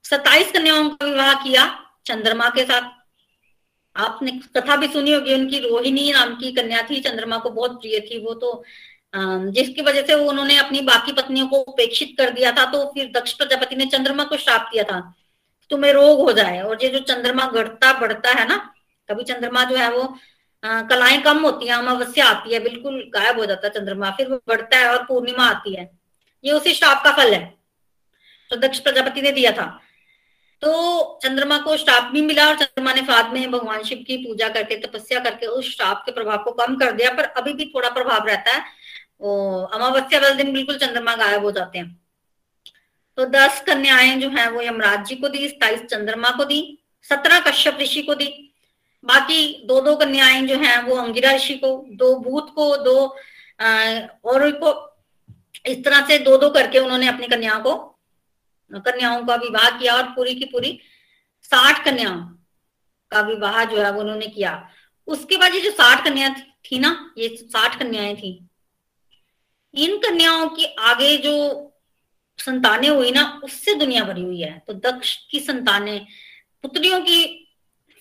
[0.05, 1.65] सताइस कन्याओं का विवाह किया
[2.05, 2.91] चंद्रमा के साथ।
[3.95, 7.99] आपने कथा भी सुनी होगी, उनकी रोहिणी नाम की कन्या थी, चंद्रमा को बहुत प्रिय
[8.01, 8.63] थी। वो तो
[9.15, 13.11] जिसकी वजह से वो उन्होंने अपनी बाकी पत्नियों को उपेक्षित कर दिया था तो फिर
[13.15, 14.99] दक्ष प्रजापति ने चंद्रमा को श्राप दिया था।
[15.73, 18.57] तुम्हें रोग हो जाए और ये जो चंद्रमा घटता बढ़ता है ना
[19.09, 20.03] कभी चंद्रमा जो है वो
[20.63, 24.37] कलाएँ कम होती है, अमावस्या आती है, बिल्कुल गायब हो जाता है चंद्रमा, फिर वो
[24.47, 25.89] बढ़ता है और पूर्णिमा आती है।
[26.43, 27.43] ये उसी श्राप का फल है
[28.51, 29.65] तो दक्ष प्रजापति ने दिया था।
[30.61, 34.49] तो चंद्रमा को श्राप भी मिला और चंद्रमा ने बाद में भगवान शिव की पूजा
[34.49, 37.89] करके, तपस्या करके उस श्राप के प्रभाव को कम कर दिया, पर अभी भी थोड़ा
[37.89, 38.61] प्रभाव रहता है।
[39.73, 42.02] अमावस्या वाले दिन बिल्कुल चंद्रमा गायब हो जाते हैं।
[43.17, 47.39] तो दस कन्याएँ जो है वो यमराज जी को दी सताइस चंद्रमा को दी, सत्रह
[47.39, 48.27] कश्यप ऋषि को दी।
[49.03, 53.05] बाकी दो दो कन्याएँ जो हैं वो अंगिरा ऋषि को, दो भूत को, दो
[54.25, 54.71] और को
[55.65, 57.75] इस तरह से दो दो करके उन्होंने अपनी कन्याओं को,
[58.71, 60.79] कन्याओं का विवाह किया और पूरी की पूरी
[61.43, 62.21] साठ कन्याओं
[63.11, 64.51] का विवाह जो है वो उन्होंने किया।
[65.07, 66.29] उसके बाद ये जो साठ कन्या
[66.65, 68.31] थी ना, ये साठ कन्याएँ थी।
[69.73, 71.33] इन कन्याओं की आगे जो
[72.37, 76.05] संतानें हुई ना, उससे दुनिया भरी हुई है। तो दक्ष की संतानें,
[76.61, 77.39] पुत्रियों की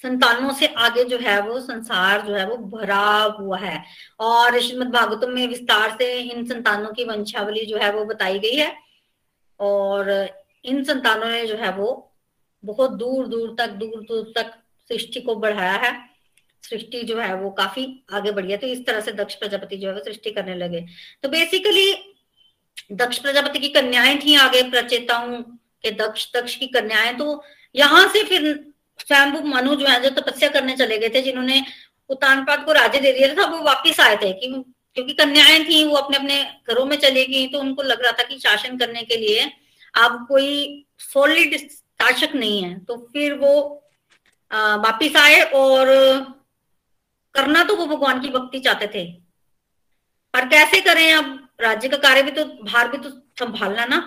[0.03, 3.85] संतानों से आगे जो है वो संसार जो है वो भरा हुआ है।
[4.21, 8.57] और श्रीमद भागवतम में विस्तार से इन संतानों की वंशावली जो है वो बताई गई
[8.57, 8.77] है।
[9.61, 10.29] और
[10.65, 12.13] इन संतानों ने जो है वो
[12.65, 14.55] बहुत दूर दूर तक, दूर दूर तक
[14.89, 16.11] सृष्टि को बढ़ाया है।
[16.63, 19.89] सृष्टि जो है वो काफ़ी आगे बढ़ी है। तो इस तरह से दक्ष प्रजापति जो
[19.89, 20.87] है वो सृष्टि करने लगे।
[21.23, 22.12] तो बेसिकली
[22.93, 25.41] दक्ष प्रजापति की कन्याएँ थी आगे प्रचेताओं
[25.85, 27.43] के दक्ष दक्ष की कन्याएँ तो
[27.75, 28.43] यहाँ से फिर
[28.99, 31.65] स्वयं मनु जो है, जो तपस्या करने चले गए थे, जिन्होंने
[32.11, 34.47] उत्तानपाद को राज्य दे दिया था वो वापिस आए थे, कि
[34.97, 38.23] क्योंकि कन्याएँ थी, वो अपने अपने घरों में चली गई तो उनको लग रहा था
[38.23, 39.51] कि शासन करने के लिए
[39.95, 43.53] अब कोई सॉलिड शासक नहीं है तो फिर वो
[44.51, 45.87] वापिस आए और
[47.35, 49.05] करना तो वो भगवान की भक्ति चाहते थे।
[50.35, 51.42] पर कैसे करें अब?
[51.63, 54.01] राज्य का कार्य भी तो भार भी तो संभालना ना।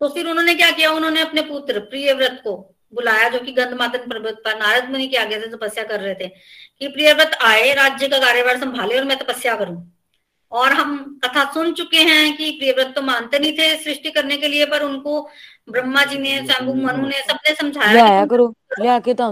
[0.00, 0.90] तो फिर उन्होंने क्या किया?
[0.90, 2.56] उन्होंने अपने पुत्र प्रिय व्रत को
[2.92, 6.28] बुलाया जो कि गंधमातन पर्वत पर नारद मुनि के आगे से तपस्या कर रहे थे
[6.28, 9.90] कि प्रियव्रत आए राज्य का कार्यभार संभाले और मैं तपस्या करूँ।
[10.52, 14.48] और हम कथा सुन चुके हैं कि प्रियव्रत तो मानते नहीं थे सृष्टि करने के
[14.48, 15.20] लिए पर उनको
[15.70, 18.48] ब्रह्मा जी ने शंभु मनु ने सबने समझाया लिया करो
[19.00, 19.30] के तो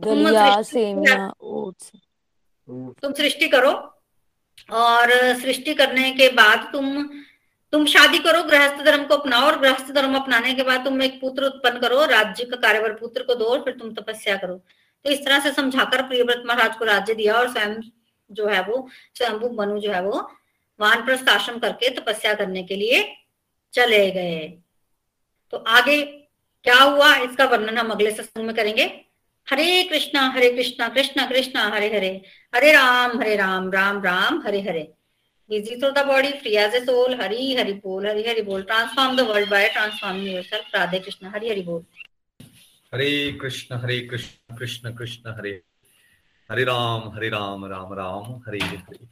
[0.00, 1.90] दलिया सेमिया ओट्स।
[2.68, 3.72] तुम सृष्टि करो।
[4.68, 5.10] और
[5.40, 7.08] सृष्टि करने के बाद तुम
[7.72, 11.20] तुम शादी करो, गृहस्थ धर्म को अपनाओ और गृहस्थ धर्म अपनाने के बाद तुम एक
[11.20, 14.54] पुत्र उत्पन्न करो, राज्य का कार्यवर पुत्र को दो और फिर तुम तपस्या करो।
[15.04, 17.74] तो इस तरह से समझाकर प्रियव्रत महाराज को राज्य दिया और स्वयं
[18.30, 20.20] जो है वो, स्वयंभू मनु जो है वो
[20.80, 23.04] वानप्रस्थ आश्रम करके तपस्या करने के लिए
[23.74, 24.46] चले गए।
[25.52, 29.03] तो आगे क्या हुआ, इसका वर्णन हम अगले सत्संग में करेंगे।
[29.50, 32.10] Hare Krishna Hare Krishna Krishna Krishna Hare Hare.
[32.54, 34.92] Hare Ram Hare Ram Ram Ram Hare Hare.
[35.50, 39.16] Easy through the body free as a soul Hari Hari बोल हरी हरि बोल। Transform
[39.16, 41.84] the world by transform your Radhe Krishna Hari Hari बोल।
[42.94, 45.60] Hare Krishna Hare Krishna Krishna Krishna Hare.
[46.50, 49.06] Hare Ram Hare Ram Ram Ram Hare Hare.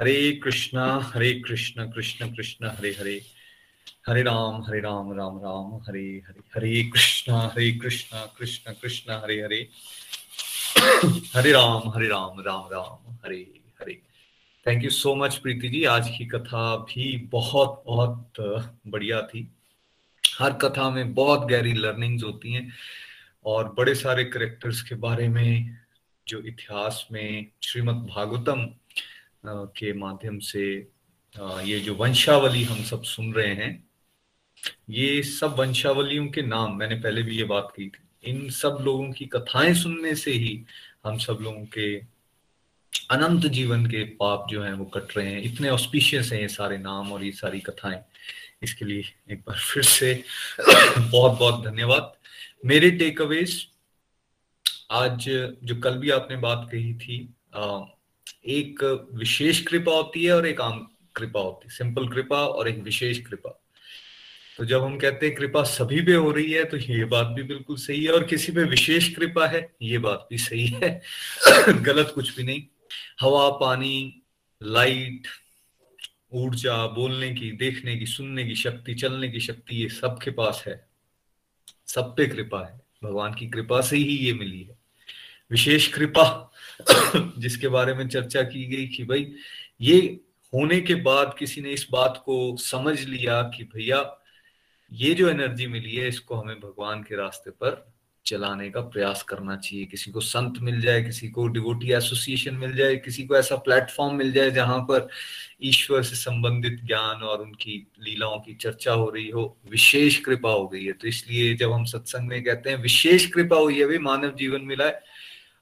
[0.00, 0.78] Hare Krishna
[1.14, 3.20] Hare Krishna Krishna Krishna Hare, Hare.
[4.08, 9.40] Hare Ram Hare Ram Ram Ram, Hare Hare Hare Krishna Hare Krishna, Krishna Krishna, Hare
[9.42, 9.68] Hare.
[11.34, 13.40] Hare Ram Hare Ram Ram Ram, Hare
[13.80, 14.00] Hare.
[14.66, 15.84] Thank you so much Preeti ji.
[15.84, 18.32] आज की कथा भी बहुत बहुत
[18.86, 19.48] बढ़िया थी।
[20.38, 22.72] हर कथा में बहुत गहरी लर्निंग्स होती हैं
[23.44, 25.76] और बड़े सारे करेक्टर्स के बारे में,
[26.28, 28.66] जो इतिहास में श्रीमद् भागवतम
[29.46, 30.88] के माध्यम से
[31.34, 33.72] ये जो वंशावली हम सब सुन रहे हैं,
[34.90, 39.10] ये सब वंशावलियों के नाम, मैंने पहले भी ये बात की थी, इन सब लोगों
[39.12, 40.60] की कथाएँ सुनने से ही
[41.04, 41.94] हम सब लोगों के
[43.10, 46.78] अनंत जीवन के पाप जो हैं वो कट रहे हैं। इतने ऑस्पिशियस हैं ये सारे
[46.78, 48.00] नाम और ये सारी कथाएँ।
[48.62, 50.12] इसके लिए एक बार फिर से
[50.60, 52.12] बहुत बहुत धन्यवाद।
[52.66, 53.66] मेरे टेक अवेज
[54.92, 55.28] आज
[55.64, 57.18] जो कल भी आपने बात कही थी
[58.58, 58.82] एक
[59.14, 60.86] विशेष कृपा होती है और एक आम
[61.16, 63.62] कृपा होती, सिंपल कृपा और एक विशेष कृपा।
[64.58, 67.42] तो जब हम कहते हैं कृपा सभी पे हो रही है तो ये बात भी
[67.42, 71.02] बिल्कुल सही है और किसी पे विशेष कृपा है, ये बात भी सही है।
[71.68, 72.62] गलत कुछ भी नहीं।
[73.20, 74.22] हवा, पानी,
[74.62, 75.22] लाइट,
[76.32, 80.88] ऊर्जा, बोलने की, देखने की, सुनने की शक्ति, चलने की शक्ति, ये सबके पास है।
[81.86, 84.78] सब पे कृपा है। भगवान की कृपा से ही ये मिली है।
[85.50, 86.52] विशेष कृपा
[87.38, 89.32] जिसके बारे में चर्चा की गई कि भाई,
[89.80, 90.20] ये
[90.54, 94.16] होने के बाद किसी ने इस बात को समझ लिया कि भैया,
[94.92, 97.92] ये जो एनर्जी मिली है, इसको हमें भगवान के रास्ते पर
[98.26, 102.74] चलाने का प्रयास करना चाहिए। किसी को संत मिल जाए, किसी को डिवोटी एसोसिएशन मिल
[102.76, 105.08] जाए, किसी को ऐसा प्लेटफॉर्म मिल जाए जहाँ पर
[105.62, 110.68] ईश्वर से संबंधित ज्ञान और उनकी लीलाओं की चर्चा हो रही हो, विशेष कृपा हो
[110.68, 113.98] गई है। तो इसलिए जब हम सत्संग में कहते हैं, विशेष कृपा हुई है भी
[113.98, 115.02] मानव जीवन मिला है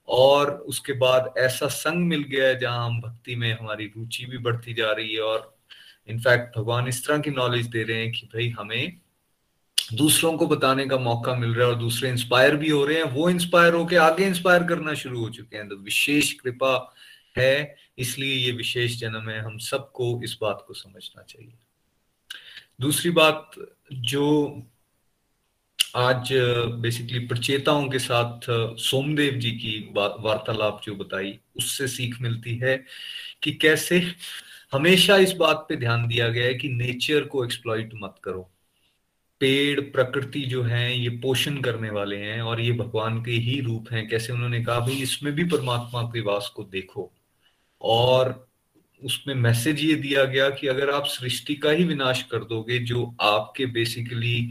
[0.08, 4.38] और उसके बाद ऐसा संग मिल गया है जहाँ हम भक्ति में हमारी रुचि भी
[4.38, 5.58] बढ़ती जा रही है और
[6.08, 9.00] इनफैक्ट भगवान इस तरह की नॉलेज दे रहे हैं कि भाई हमें
[9.94, 13.04] दूसरों को बताने का मौका मिल रहा है और दूसरे इंस्पायर भी हो रहे हैं।
[13.04, 16.94] वो इंस्पायर होके आगे इंस्पायर करना शुरू हो चुके हैं। तो विशेष कृपा
[17.38, 21.52] है, इसलिए ये विशेष जन्म है। हम सबको इस बात को समझना चाहिए।
[22.80, 23.50] दूसरी बात
[23.92, 24.62] जो
[25.96, 26.28] आज
[26.80, 28.40] बेसिकली प्रचेताओं के साथ,
[28.78, 32.84] सोमदेव जी की वार्तालाप जो बताई, उससे सीख मिलती है
[33.42, 34.14] कि कैसे
[34.72, 38.50] हमेशा इस बात पे ध्यान दिया गया है कि नेचर को एक्सप्लॉइट मत करो।
[39.40, 43.92] पेड़, प्रकृति जो है, ये पोषण करने वाले हैं और ये भगवान के ही रूप
[43.92, 47.12] हैं। कैसे उन्होंने कहा, भाई, इसमें भी परमात्मा के वास को देखो।
[47.82, 48.48] और
[49.04, 53.16] उसमें मैसेज ये दिया गया कि अगर आप सृष्टि का ही विनाश कर दोगे, जो
[53.20, 54.50] आपके बेसिकली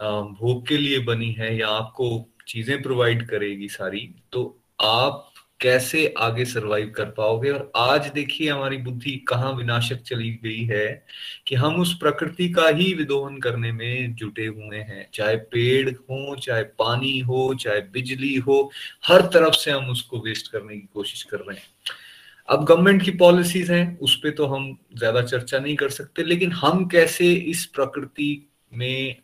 [0.00, 2.08] भोग के लिए बनी है या आपको
[2.48, 4.44] चीज़ें प्रोवाइड करेगी सारी तो
[4.82, 5.26] आप
[5.60, 7.50] कैसे आगे सरवाइव कर पाओगे?
[7.50, 10.86] और आज देखिए हमारी बुद्धि कहाँ विनाशक चली गई है
[11.46, 16.36] कि हम उस प्रकृति का ही विदोहन करने में जुटे हुए हैं। चाहे पेड़ हो,
[16.36, 18.70] चाहे पानी हो, चाहे बिजली हो,
[19.06, 21.64] हर तरफ़ से हम उसको वेस्ट करने की कोशिश कर रहे हैं।
[22.48, 26.52] अब गवर्नमेंट की पॉलिसीज़ हैं, उस पर तो हम ज़्यादा चर्चा नहीं कर सकते, लेकिन
[26.52, 29.16] हम कैसे इस प्रकृति में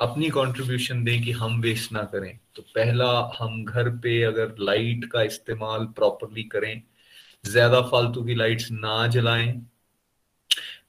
[0.00, 5.04] अपनी कंट्रीब्यूशन दें कि हम वेस्ट ना करें। तो पहला, हम घर पे अगर लाइट
[5.04, 6.82] का इस्तेमाल प्रॉपरली करें,
[7.44, 9.66] ज़्यादा फालतू की लाइट्स ना जलाएँ,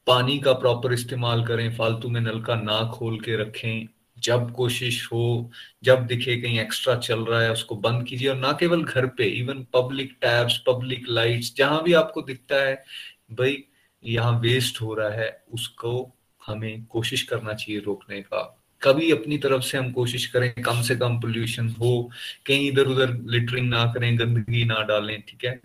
[0.07, 3.87] पानी का प्रॉपर इस्तेमाल करें, फालतू में नलका ना खोल के रखें,
[4.19, 5.51] जब कोशिश हो,
[5.83, 9.25] जब दिखे कहीं एक्स्ट्रा चल रहा है, उसको बंद कीजिए और ना केवल घर पे
[9.25, 12.83] even public taps public lights जहाँ भी आपको दिखता है,
[13.31, 13.63] भाई,
[14.03, 16.13] यहाँ वेस्ट हो रहा है, उसको
[16.45, 20.95] हमें कोशिश करना चाहिए रोकने का। कभी अपनी तरफ़ से हम कोशिश करें कम से
[20.95, 22.09] कम पोल्यूशन हो,
[22.45, 25.59] कहीं इधर उधर लिटरिंग ना करें, गंदगी ना डालें, ठीक है?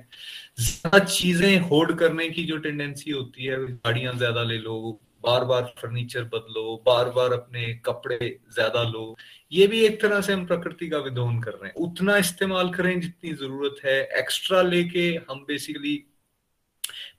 [0.58, 5.62] ज़्यादा चीज़ें होल्ड करने की जो टेंडेंसी होती है, गाड़ियाँ ज़्यादा ले लो बार बार
[5.78, 8.18] फर्नीचर बदलो बार बार अपने कपड़े
[8.54, 9.16] ज़्यादा लो,
[9.52, 13.00] ये भी एक तरह से हम प्रकृति का विधोन कर रहे हैं। उतना इस्तेमाल करें
[13.00, 15.96] जितनी ज़रूरत है एक्स्ट्रा लेके हम बेसिकली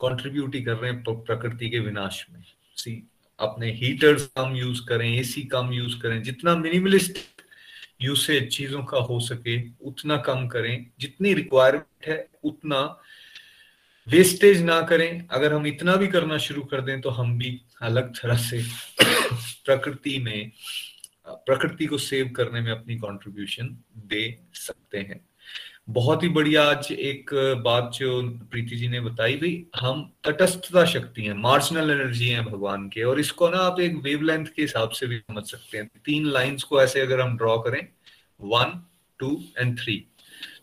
[0.01, 2.43] कंट्रीब्यूट ही कर रहे हैं प्रकृति के विनाश में।
[2.77, 2.91] सी
[3.39, 7.17] अपने हीटर्स कम यूज़ करें, एसी कम यूज़ करें, जितना मिनिमलिस्ट
[8.01, 13.01] यूसेज चीज़ों का हो सके, उतना कम करें। जितनी रिक्वायरमेंट है, उतना
[14.07, 18.15] वेस्टेज ना करें। अगर हम इतना भी करना शुरू कर दें तो हम भी अलग
[18.15, 18.63] तरह से
[19.65, 20.51] प्रकृति में,
[21.27, 25.25] प्रकृति को सेव करने में अपनी कंट्रीब्यूशन दे सकते हैं।
[25.87, 27.29] बहुत ही बढ़िया आज एक
[27.65, 28.21] बात जो
[28.51, 33.19] प्रीति जी ने बताई भाई हम तटस्थता शक्ति हैं मार्जिनल एनर्जी हैं भगवान के, और
[33.19, 36.81] इसको ना आप एक वेवलेंथ के हिसाब से भी समझ सकते हैं। तीन लाइंस को
[36.81, 37.79] ऐसे अगर हम ड्रॉ करें
[38.39, 38.79] वन
[39.19, 40.03] टू एंड थ्री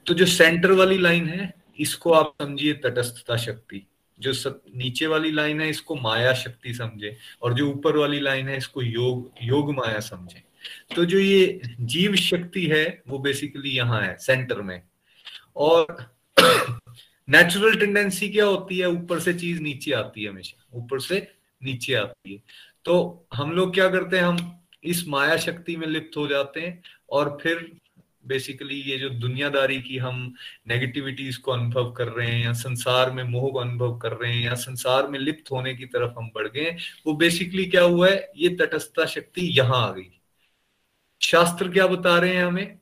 [0.06, 3.86] तो जो सेंटर वाली लाइन है, इसको आप समझिए तटस्थता शक्ति।
[4.18, 8.48] जो सब नीचे वाली लाइन है, इसको माया शक्ति समझे, और जो ऊपर वाली लाइन
[8.48, 10.42] है, इसको योग योग माया समझे।
[10.96, 14.82] तो जो ये जीव शक्ति है, वो बेसिकली यहाँ है सेंटर में।
[15.56, 16.14] और
[17.28, 18.88] नेचुरल टेंडेंसी क्या होती है?
[18.88, 21.28] ऊपर से चीज़ नीचे आती है हमेशा। ऊपर से
[21.62, 22.42] नीचे आती है।
[22.84, 24.24] तो हम लोग क्या करते हैं?
[24.24, 27.72] हम इस माया शक्ति में लिप्त हो जाते हैं और फिर
[28.26, 30.34] बेसिकली ये जो दुनियादारी की हम
[30.68, 34.44] नेगेटिविटीज को अनुभव कर रहे हैं या संसार में मोह को अनुभव कर रहे हैं
[34.44, 36.76] या संसार में लिप्त होने की तरफ़ हम बढ़ गए
[37.06, 38.32] वो बेसिकली क्या हुआ है?
[38.36, 40.20] ये तटस्थता शक्ति यहाँ आ गई।
[41.22, 42.78] शास्त्र क्या बता रहे हैं हमें?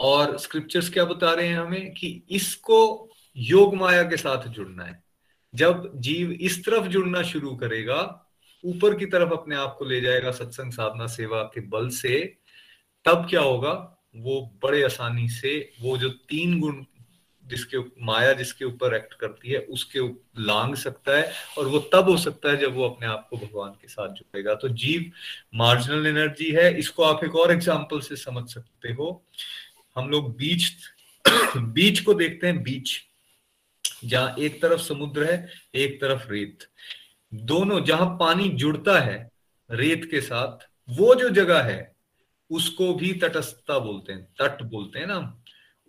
[0.00, 5.02] और स्क्रिप्चर्स क्या बता रहे हैं हमें कि इसको योग माया के साथ जुड़ना है।
[5.54, 8.00] जब जीव इस तरफ़ जुड़ना शुरू करेगा,
[8.64, 12.18] ऊपर की तरफ़ अपने आप को ले जाएगा सत्संग, साधना, सेवा के बल से,
[13.04, 13.72] तब क्या होगा?
[14.16, 16.84] वो बड़े आसानी से, वो जो तीन गुण
[17.44, 20.00] जिसके माया जिसके ऊपर एक्ट करती है, उसके
[20.42, 23.70] लांग सकता है और वो तब हो सकता है जब वो अपने आप को भगवान
[23.72, 25.10] के साथ जुड़ेगा। तो जीव
[25.54, 29.24] मार्जिनल एनर्जी है, इसको आप एक और एग्ज़ाम्पल से समझ सकते हो।
[29.96, 30.72] हम लोग बीच
[31.56, 33.00] बीच को देखते हैं, बीच,
[34.04, 36.58] जहाँ एक तरफ़ समुद्र है, एक तरफ़ रेत।
[37.34, 39.30] दोनों, जहाँ पानी जुड़ता है,
[39.70, 41.96] रेत के साथ, वो जो जगह है,
[42.50, 45.42] उसको भी तटस्थता बोलते हैं, तट बोलते हैं ना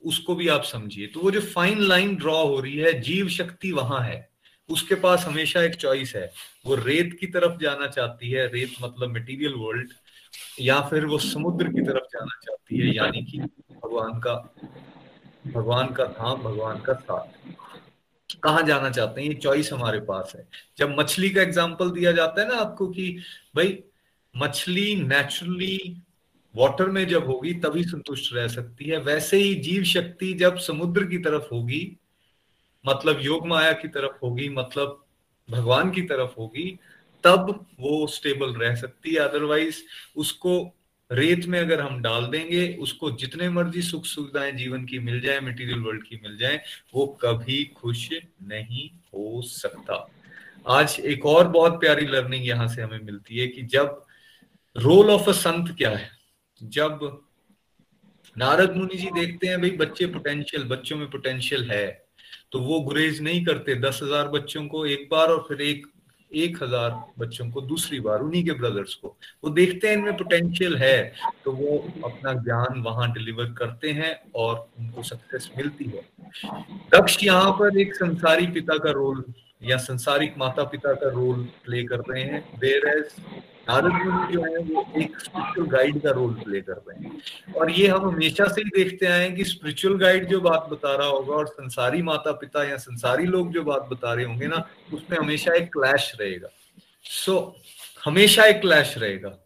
[0.04, 3.72] उसको भी आप समझिए। तो वो जो फाइन लाइन ड्रॉ हो रही है, जीव शक्ति
[3.72, 4.30] वहाँ है,
[4.70, 6.32] उसके पास हमेशा एक चॉइस है।
[6.66, 9.94] वो रेत की तरफ़ जाना चाहती है, रेत मतलब मटेरियल वर्ल्ड
[10.60, 13.40] या फिर वो समुद्र की तरफ़ जाना चाहती है, यानी कि
[13.72, 14.54] भगवान का
[15.48, 17.28] भगवान का धाम भगवान का साथ।
[18.44, 19.28] कहा जाना चाहते हैं?
[19.28, 23.20] ये चॉइस हमारे पास है। जब मछली का एग्ज़ाम्पल दिया जाता है ना आपको कि,
[23.56, 23.84] भाई,
[24.38, 25.98] मछली नेचुरली
[26.56, 31.04] वाटर में जब होगी, तभी संतुष्ट रह सकती है। वैसे ही जीव शक्ति जब समुद्र
[31.04, 31.98] की तरफ़ होगी
[32.86, 35.06] मतलब योग माया की तरफ़ होगी मतलब
[35.50, 36.80] भगवान की तरफ़ होगी
[37.28, 39.82] तब वो स्टेबल रह सकती है। अदरवाइज़
[40.16, 40.74] उसको
[41.12, 45.40] रेत में अगर हम डाल देंगे, उसको जितने मर्ज़ी सुख सुविधाएँ जीवन की मिल जाए
[45.40, 46.62] मटेरियल वर्ल्ड की मिल जाए,
[46.94, 48.10] वो कभी खुश
[48.44, 50.12] नहीं हो सकता।
[50.68, 54.06] आज एक और बहुत प्यारी लर्निंग यहाँ से हमें मिलती है कि जब
[54.78, 56.10] रोल ऑफ़ अ संत क्या है?
[56.64, 57.22] जब
[58.38, 62.08] नारद मुनि जी देखते हैं, भाई, बच्चे पोटेंशियल बच्चों में पोटेंशियल है।
[62.52, 65.88] तो वो गुरेज नहीं करते। दस हज़ार बच्चों को एक बार और फिर एक
[66.32, 70.76] एक हज़ार बच्चों को, दूसरी बार उन्हीं के ब्रदर्स को। वो देखते हैं इनमें पोटेंशियल
[70.78, 71.14] है
[71.46, 76.02] तो वो अपना ज्ञान वहाँ डिलीवर करते हैं और उनको सक्सेस मिलती है।
[76.94, 79.24] दक्ष यहाँ पर एक संसारी पिता का रोल
[79.64, 83.16] या संसारिक माता पिता का रोल प्ले कर रहे हैं। देर एज
[83.70, 87.72] नारद मुनि जो है वो एक स्पिरिचुअल गाइड का रोल प्ले कर रहे हैं। और
[87.72, 91.08] ये हम हमेशा से ही देखते आए हैं कि स्पिरिचुअल गाइड जो बात बता रहा
[91.08, 95.18] होगा और संसारी माता पिता या संसारी लोग जो बात बता रहे होंगे ना उसमें
[95.18, 96.48] हमेशा एक क्लैश रहेगा।
[97.04, 97.68] सो so,
[98.06, 99.38] हमेशा एक क्लैश रहेगा।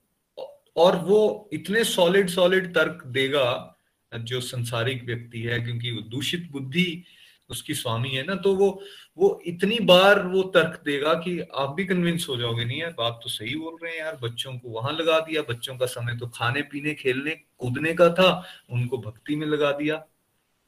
[0.78, 3.78] और वो इतने सॉलिड सॉलिड तर्क देगा
[4.16, 7.04] जो संसारिक व्यक्ति है क्योंकि वो दूषित बुद्धि
[7.50, 8.84] उसकी स्वामी है ना तो वो
[9.18, 13.20] वो इतनी बार वो तर्क देगा कि आप भी कन्विंस हो जाओगे, नहीं यार, बात
[13.24, 16.28] तो सही बोल रहे हैं यार, बच्चों को वहाँ लगा दिया, बच्चों का समय तो
[16.28, 19.96] खाने, पीने, खेलने, कूदने का था, उनको भक्ति में लगा दिया।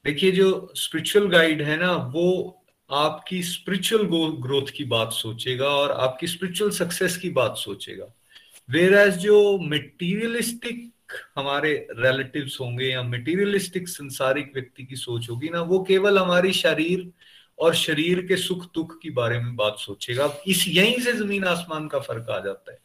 [0.05, 2.59] देखिए, जो स्पिरिचुअल गाइड है ना, वो
[2.91, 4.03] आपकी स्पिरिचुअल
[4.41, 8.05] ग्रोथ की बात सोचेगा और आपकी स्पिरिचुअल सक्सेस की बात सोचेगा।
[8.69, 10.91] वेर एज जो मटेरियलिस्टिक
[11.37, 17.11] हमारे रिलेटिव्स होंगे या मटेरियलिस्टिक संसारिक व्यक्ति की सोच होगी ना, वो केवल हमारी शरीर
[17.59, 21.87] और शरीर के सुख दुख के बारे में बात सोचेगा। इस यहीं से ज़मीन आसमान
[21.87, 22.79] का फ़र्क आ जाता है।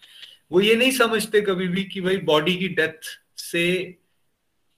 [0.52, 3.00] वो ये नहीं समझते कभी भी कि भाई बॉडी की डेथ
[3.36, 3.96] से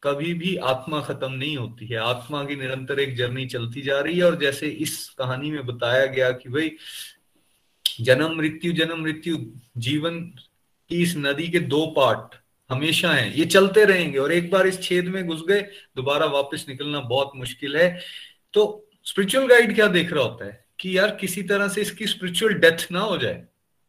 [0.02, 4.18] कभी भी आत्मा खत्म नहीं होती है। आत्मा की निरंतर एक जर्नी चलती जा रही
[4.18, 6.72] है और जैसे इस कहानी में बताया गया कि भाई
[8.00, 9.36] जन्म, मृत्यु जन्म, मृत्यु,
[9.76, 10.20] जीवन
[10.88, 12.34] की इस नदी के दो पार्ट
[12.70, 15.60] हमेशा हैं। ये चलते रहेंगे और एक बार इस छेद में घुस गए,
[15.96, 18.00] दोबारा वापस निकलना बहुत मुश्किल है।
[18.52, 20.64] तो स्पिरिचुअल गाइड क्या देख रहा होता है?
[20.80, 23.44] कि यार किसी तरह से इसकी स्पिरिचुअल डेथ ना हो जाए।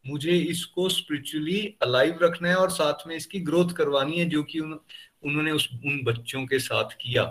[0.07, 4.59] मुझे इसको स्पिरिचुअली अलाइव रखना है और साथ में इसकी ग्रोथ करवानी है जो कि
[4.59, 4.79] उन,
[5.23, 7.23] उन्होंने उस उन बच्चों के साथ किया।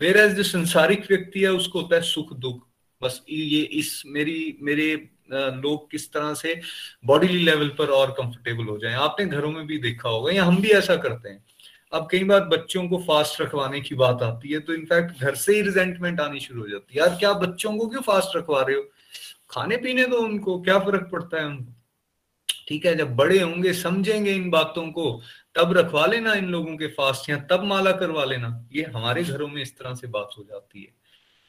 [0.00, 2.66] वेर एज जो संसारिक व्यक्ति है उसको होता है सुख दुख।
[3.02, 6.60] बस ये इस मेरी मेरे लोग किस तरह से
[7.04, 10.62] बॉडीली लेवल पर और कंफर्टेबल हो जाएँ। आपने घरों में भी देखा होगा या हम
[10.62, 11.44] भी ऐसा करते हैं।
[11.92, 15.54] अब कई बार बच्चों को फास्ट रखवाने की बात आती है तो इनफैक्ट घर से
[15.54, 18.76] ही रिजेंटमेंट आनी शुरू हो जाती है। यार, क्या बच्चों को क्यों फास्ट रखवा रहे
[18.76, 18.82] हो?
[19.50, 21.72] खाने पीने दो उनको, क्या फ़र्क पड़ता है उनको?
[22.68, 25.22] ठीक है, जब बड़े होंगे, समझेंगे इन बातों को,
[25.54, 29.48] तब रखवा लेना इन लोगों के फास्ट या तब माला करवा लेना। ये हमारे घरों
[29.48, 30.88] में इस तरह से बात हो जाती है।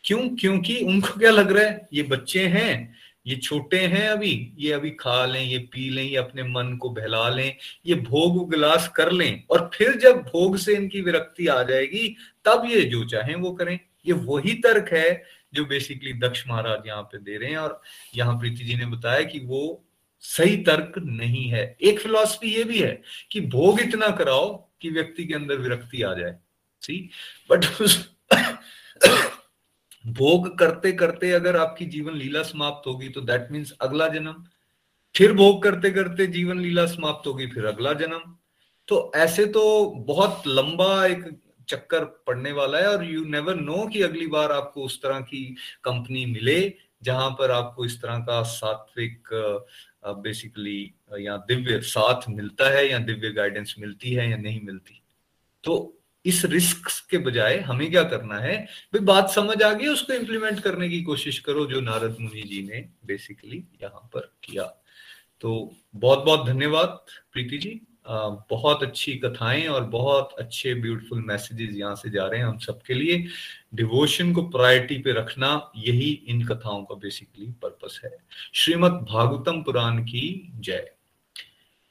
[0.04, 0.30] क्यों?
[0.30, 1.88] क्योंकि उनको क्या लग रहा है?
[1.94, 2.94] ये बच्चे हैं
[3.26, 6.90] ये छोटे हैं अभी, ये अभी खा लें, ये पी लें, ये अपने मन को
[6.90, 7.56] बहला लें,
[7.86, 12.08] ये भोग गिलास कर लें और फिर जब भोग से इनकी विरक्ति आ जाएगी,
[12.46, 17.04] तब ये जो चाहें वो करें। ये वही तर्क है जो बेसिकली दक्ष महाराज यहाँ
[17.04, 17.82] पे दे रहे हैं और
[18.16, 19.84] यहाँ प्रीति जी ने बताया कि वो
[20.24, 23.02] सही तर्क नहीं है। एक फिलॉसफी ये भी है
[23.32, 24.48] कि भोग इतना कराओ
[24.82, 26.36] कि व्यक्ति के अंदर विरक्ति आ जाए।
[26.84, 27.10] सी
[27.52, 27.66] बट
[30.06, 34.44] भोग करते करते अगर आपकी जीवन लीला समाप्त होगी तो दैट मीन्स अगला जन्म।
[35.16, 38.36] फिर भोग करते करते जीवन लीला समाप्त होगी, फिर अगला जन्म।
[38.88, 39.64] तो ऐसे तो
[40.08, 41.26] बहुत लंबा एक
[41.68, 45.44] चक्कर पड़ने वाला है, और यू नेवर नो कि अगली बार आपको उस तरह की
[45.84, 46.74] कंपनी मिले,
[47.04, 49.30] जहाँ पर आपको इस तरह का सात्विक
[50.06, 55.02] बेसिकली या दिव्य साथ मिलता है, या दिव्य गाइडेंस मिलती है, या नहीं मिलती।
[55.64, 58.58] तो इस रिस्क के बजाय हमें क्या करना है?
[58.94, 62.62] भाई बात समझ आ गई, उसको इम्प्लीमेंट करने की कोशिश करो, जो नारद मुनि जी
[62.64, 64.64] ने बेसिकली यहाँ पर किया।
[65.42, 67.00] तो बहुत बहुत धन्यवाद,
[67.34, 67.80] प्रीति जी।
[68.50, 72.94] बहुत अच्छी कथाएँ और बहुत अच्छे ब्यूटीफुल मैसेजेस यहाँ से जा रहे हैं हम सबके
[72.94, 73.26] लिए।
[73.76, 78.18] डिवोशन को प्रायोरिटी पे रखना, यही इन कथाओं का बेसिकली पर्पस है।
[78.54, 80.92] श्रीमद भागवतम पुराण की जय।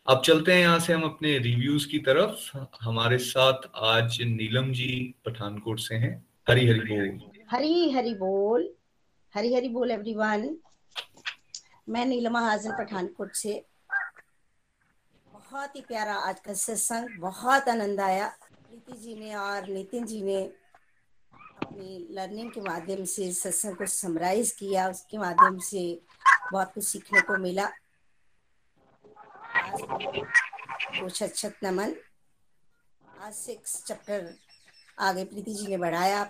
[0.07, 5.15] अब चलते हैं यहाँ से हम अपने रिव्यूज़ की तरफ़। हमारे साथ आज नीलम जी
[5.25, 6.13] पठानकोट से हैं।
[6.49, 7.21] हरी हरी बोल।
[7.51, 8.69] हरी हरी बोल।
[9.35, 10.57] हरी हरी बोल एवरीवन
[11.89, 13.65] मैं नीलमा हाजन पठानकोट से।
[15.33, 20.23] बहुत ही प्यारा आज का सत्संग, बहुत आनंद आया। प्रीति जी ने और नितिन जी
[20.23, 26.01] ने अपनी लर्निंग के माध्यम से सत्संग को समराइज किया। उसके माध्यम से
[26.53, 27.71] बहुत कुछ सीखने को मिला।
[31.23, 31.95] अच्छत नमन।
[33.21, 34.35] आज सिक्स चैप्टर
[34.99, 36.25] आगे प्रीति जी ने बढ़ाया।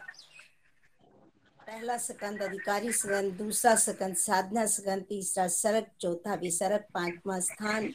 [1.61, 7.95] पहला सकंद अधिकारी सकंद, दूसरा सकंद साधना सकंद, तीसरा सरक, चौथा विसरक पांचवा स्थान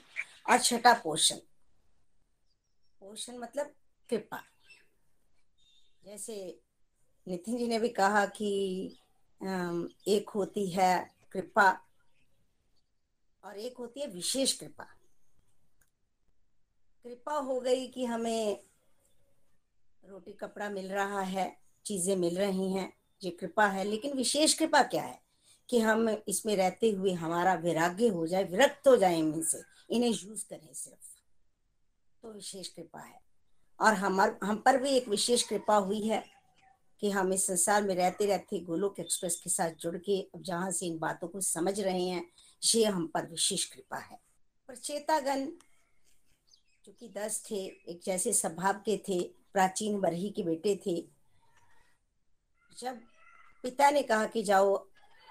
[0.50, 1.38] और छठा पोषण।
[3.02, 3.74] पोषण मतलब
[4.10, 4.42] कृपा।
[6.06, 6.36] जैसे
[7.28, 8.50] नितिन जी ने भी कहा कि
[10.08, 11.70] एक होती है कृपा
[13.44, 14.95] और एक होती है विशेष कृपा।
[17.06, 18.64] कृपा हो गई कि हमें
[20.06, 22.94] रोटी कपड़ा मिल रहा है, चीज़ें मिल रही हैं,
[23.24, 25.22] ये कृपा है। लेकिन विशेष कृपा क्या है?
[25.70, 30.48] कि हम इसमें रहते हुए हमारा वैराग्य हो जाए, विरक्त हो जाए इनसे इन्हें यूज़
[30.50, 31.22] करें सिर्फ़।
[32.22, 33.22] तो विशेष कृपा है।
[33.82, 36.26] और हमार, हम पर भी एक विशेष कृपा हुई है
[37.00, 40.72] कि हम इस संसार में रहते रहते गोलोक एक्सप्रेस के साथ जुड़ के अब जहाँ
[40.72, 42.30] से इन बातों को समझ रहे हैं,
[42.76, 44.20] ये हम पर विशेष कृपा है।
[44.68, 45.54] पर चेतागन
[46.86, 49.20] जो कि दस थे, एक जैसे स्वभाव के थे,
[49.54, 50.96] प्राचीन बरही के बेटे थे।
[52.78, 53.00] जब
[53.64, 54.88] पिता ने कहा कि जाओ,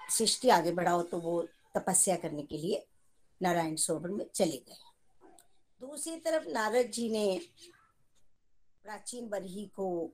[0.09, 1.41] सृष्टि आगे बढ़ाओ तो वो
[1.75, 2.85] तपस्या करने के लिए
[3.41, 4.77] नारायण सरोवर में चले गए।
[5.81, 7.39] दूसरी तरफ़ नारद जी ने
[8.83, 10.11] प्राचीन बरही को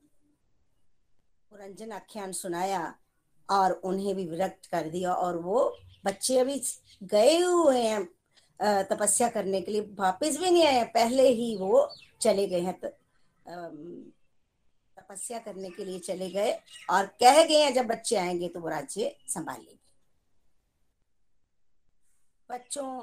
[1.52, 2.96] पुरंजन आख्यान सुनाया
[3.50, 6.62] और उन्हें भी विरक्त कर दिया और वो बच्चे अभी
[7.04, 8.08] गए हुए हैं।
[8.64, 12.80] तपस्या करने के लिए वापस भी नहीं आए पहले ही वो चले गए हैं
[14.98, 16.52] तपस्या करने के लिए चले गए
[16.90, 19.80] और कह गए हैं, जब बच्चे आएँगे तो वो राज्य संभालेंगे
[22.50, 23.02] बच्चों,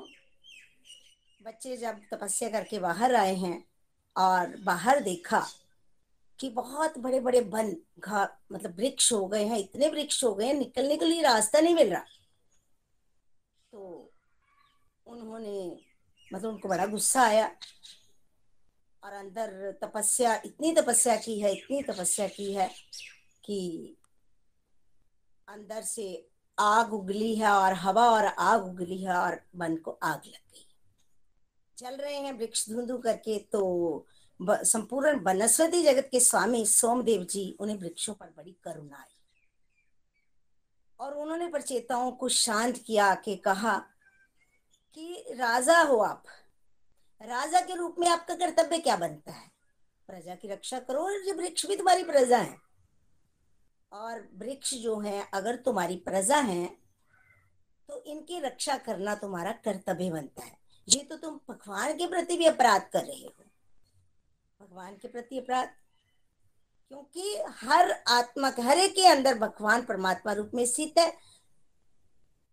[1.42, 3.64] बच्चे जब तपस्या करके बाहर आए हैं
[4.16, 5.46] और बाहर देखा
[6.38, 10.46] कि बहुत बड़े बड़े वन घा मतलब वृक्ष हो गए हैं, इतने वृक्ष हो गए
[10.46, 12.02] हैं, निकलने के लिए रास्ता नहीं मिल रहा
[13.72, 14.07] तो
[15.08, 15.76] उन्होंने
[16.32, 17.46] मतलब उनको बड़ा गुस्सा आया
[19.02, 22.68] और अंदर तपस्या, इतनी तपस्या की है, इतनी तपस्या की है
[23.44, 23.96] कि
[25.48, 26.28] अंदर से
[26.58, 30.66] आग उगली है और हवा और आग उगली है और मन को आग लग गई।
[31.78, 34.06] चल रहे हैं वृक्ष धुंधु करके तो
[34.40, 39.14] संपूर्ण वनस्पति जगत के स्वामी सोमदेव जी उन्हें वृक्षों पर बड़ी करुणा आई।
[41.00, 43.76] और उन्होंने प्रचेताओं को शांत किया के कहा
[44.96, 46.24] कि राजा हो आप।
[47.20, 49.50] राजा के रूप में आपका कर्तव्य क्या बनता है?
[50.08, 52.56] प्रजा की रक्षा करो और ये वृक्ष भी तुम्हारी प्रजा है।
[53.92, 56.66] और वृक्ष जो है, अगर तुम्हारी प्रजा है
[57.88, 60.56] तो इनकी रक्षा करना तुम्हारा कर्तव्य बनता है।
[60.88, 63.32] ये तो तुम भगवान के प्रति भी अपराध कर रहे हो।
[64.60, 65.68] भगवान के प्रति अपराध?
[66.90, 71.10] क्योंकि हर आत्मा, हर एक के अंदर भगवान परमात्मा रूप में स्थित है।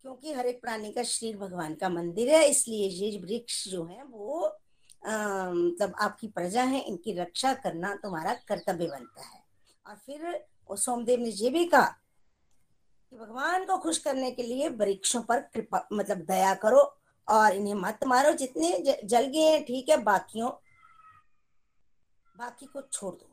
[0.05, 4.03] क्योंकि हर एक प्राणी का शरीर भगवान का मंदिर है, इसलिए ये वृक्ष जो है
[4.03, 4.45] वो
[5.05, 9.41] मतलब आपकी प्रजा है, इनकी रक्षा करना तुम्हारा कर्तव्य बनता है।
[9.85, 11.87] और फिर सोमदेव ने ये भी कहा
[13.11, 16.81] कि भगवान को खुश करने के लिए वृक्षों पर कृपा मतलब दया करो
[17.27, 20.51] और इन्हें मत मारो, जितने जल गए हैं, ठीक है, बाकियों,
[22.35, 23.29] बाकी को छोड़ दो।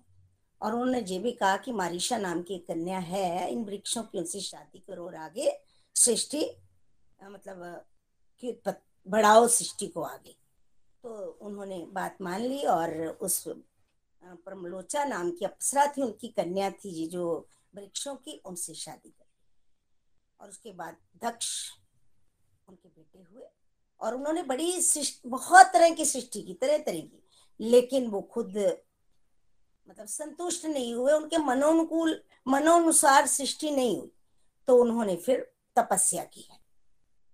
[0.61, 4.41] और उन्होंने ये भी कहा कि मारिशा नाम की कन्या है, इन वृक्षों की उनसे
[4.41, 5.53] शादी करो और आगे
[5.97, 6.45] सृष्टि
[7.31, 7.85] मतलब
[8.43, 8.61] कि
[9.09, 10.37] बढ़ाओ सृष्टि को आगे।
[11.03, 13.45] तो उन्होंने बात मान ली और उस
[14.23, 19.25] परमलोचा नाम की अप्सरा थी, उनकी कन्या थी जो वृक्षों की उनसे शादी कर
[20.41, 21.71] और उसके बाद दक्ष
[22.69, 23.47] उनके बेटे हुए
[24.01, 24.81] और उन्होंने बड़ी
[25.27, 27.23] बहुत तरह की सृष्टि की, तरह तरह की।
[27.61, 28.57] लेकिन वो खुद
[29.89, 34.13] मतलब संतुष्ट नहीं हुए, उनके मनोनुकूल, मनोनुसार सृष्टि नहीं हुई।
[34.69, 36.62] तो उन्होंने फिर तपस्या की है।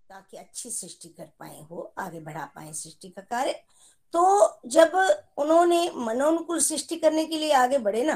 [0.08, 3.52] ताकि अच्छी सृष्टि कर पाए हो, आगे बढ़ा पाए सृष्टि का कार्य।
[4.14, 4.94] तो जब
[5.38, 8.14] उन्होंने मनोनुकूल सृष्टि करने के लिए आगे बढ़े ना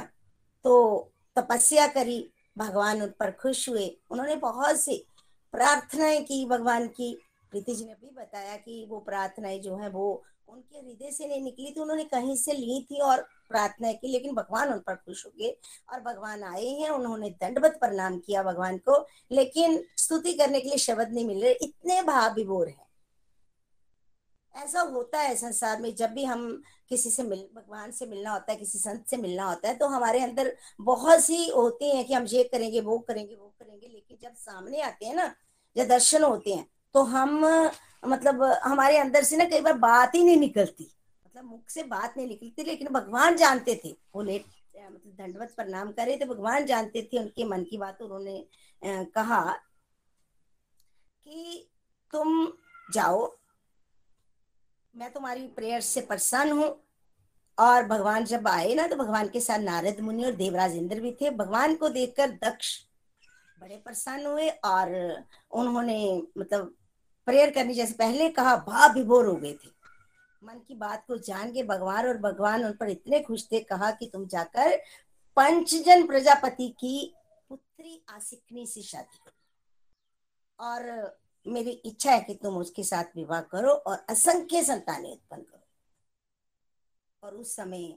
[0.64, 4.96] तो तपस्या करी, भगवान उन पर खुश हुए। उन्होंने बहुत सी
[5.54, 7.14] प्रार्थनाएँ की भगवान की।
[7.50, 11.40] प्रीति जी ने भी बताया कि वो प्रार्थनाएँ जो है वो उनके हृदय से नहीं
[11.42, 15.24] निकली थी, उन्होंने कहीं से ली थी और प्रार्थना की, लेकिन भगवान उन पर खुश
[15.26, 15.56] हो गए
[15.92, 20.78] और भगवान आए हैं, उन्होंने दंडवत प्रणाम किया भगवान को, लेकिन स्तुति करने के लिए
[20.78, 22.90] शब्द नहीं मिल रहे, इतने भाव विभोर है।
[24.54, 28.52] ऐसा होता है संसार में, जब भी हम किसी से मिल, भगवान से मिलना होता
[28.52, 32.14] है, किसी संत से मिलना होता है तो हमारे अंदर बहुत सी होती हैं कि
[32.14, 35.34] हम ये करेंगे, वो करेंगे वो करेंगे, लेकिन जब सामने आते हैं ना,
[35.76, 37.40] जब दर्शन होते हैं तो हम
[38.02, 40.90] मतलब हमारे अंदर से ना कई बार बात ही नहीं निकलती।
[41.26, 44.44] मतलब मुख से बात नहीं निकलती, लेकिन भगवान जानते थे। वो लेट
[44.76, 48.44] मतलब दंडवत प्रणाम करे तो भगवान जानते थे उनके मन की बात, उन्होंने
[48.82, 49.42] कहा
[51.26, 51.68] कि
[52.12, 52.52] तुम
[52.88, 53.30] जाओ,
[54.94, 56.74] मैं तुम्हारी प्रेयर से परेशान हूँ।
[57.58, 61.10] और भगवान जब आए ना तो भगवान के साथ नारद मुनि और देवराज इंद्र भी
[61.12, 62.78] थे। भगवान को देखकर दक्ष
[63.60, 64.94] बड़े परेशान हुए और
[65.52, 66.74] उन्होंने मतलब
[67.26, 69.70] प्रेयर करनी। जैसे पहले कहा भाव विभोर हो गए थे।
[70.42, 73.90] मन की बात को जान के भगवान और भगवान उन पर इतने खुश थे, कहा
[73.90, 74.76] कि तुम जाकर
[75.36, 77.14] पंचजन प्रजापति की
[77.48, 83.70] पुत्री आसिकनी से शादी करो। और मेरी इच्छा है कि तुम उसके साथ विवाह करो
[83.70, 85.66] और असंख्य संतानें उत्पन्न करो।
[87.22, 87.94] और उस समय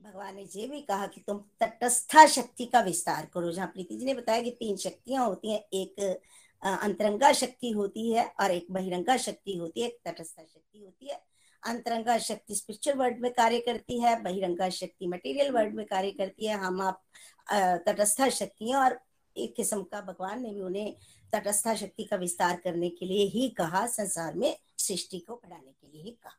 [0.00, 4.04] भगवान ने ये भी कहा कि तुम तटस्था शक्ति का विस्तार करो। जहाँ प्रीति जी
[4.04, 6.20] ने बताया कि तीन शक्तियाँ होती हैं, एक
[6.62, 11.20] अंतरंगा शक्ति होती है और एक बहिरंगा शक्ति होती है, एक तटस्था शक्ति होती है।
[11.62, 16.46] अंतरंगा शक्ति स्पिरिचुअल वर्ल्ड में कार्य करती है, बहिरंगा शक्ति मटेरियल वर्ल्ड में कार्य करती
[16.46, 17.02] है। हम आप
[17.86, 18.98] तटस्था शक्ति और
[19.36, 20.94] एक किस्म का भगवान ने भी उन्हें
[21.32, 25.88] तटस्था शक्ति का विस्तार करने के लिए ही कहा, संसार में सृष्टि को बढ़ाने के
[25.88, 26.38] लिए ही कहा।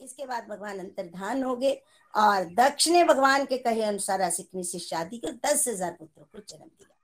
[0.00, 1.72] इसके बाद भगवान अंतर्धान हो गए
[2.14, 6.38] और दक्ष ने भगवान के कहे अनुसार असिकनी से शादी कर दस हज़ार पुत्रों को
[6.38, 6.94] जन्म दिया।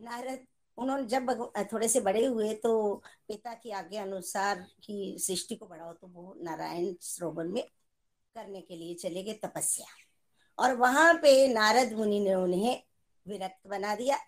[0.00, 0.44] नारद
[0.78, 1.30] उन्होंने जब
[1.72, 6.34] थोड़े से बड़े हुए तो पिता की आज्ञा अनुसार की सृष्टि को बढ़ाओ तो वो
[6.42, 7.62] नारायण सरोवर में
[8.36, 9.86] करने के लिए चले गए तपस्या।
[10.58, 12.82] और वहाँ पे नारद मुनि ने उन्हें
[13.26, 14.18] विरक्त बना दिया।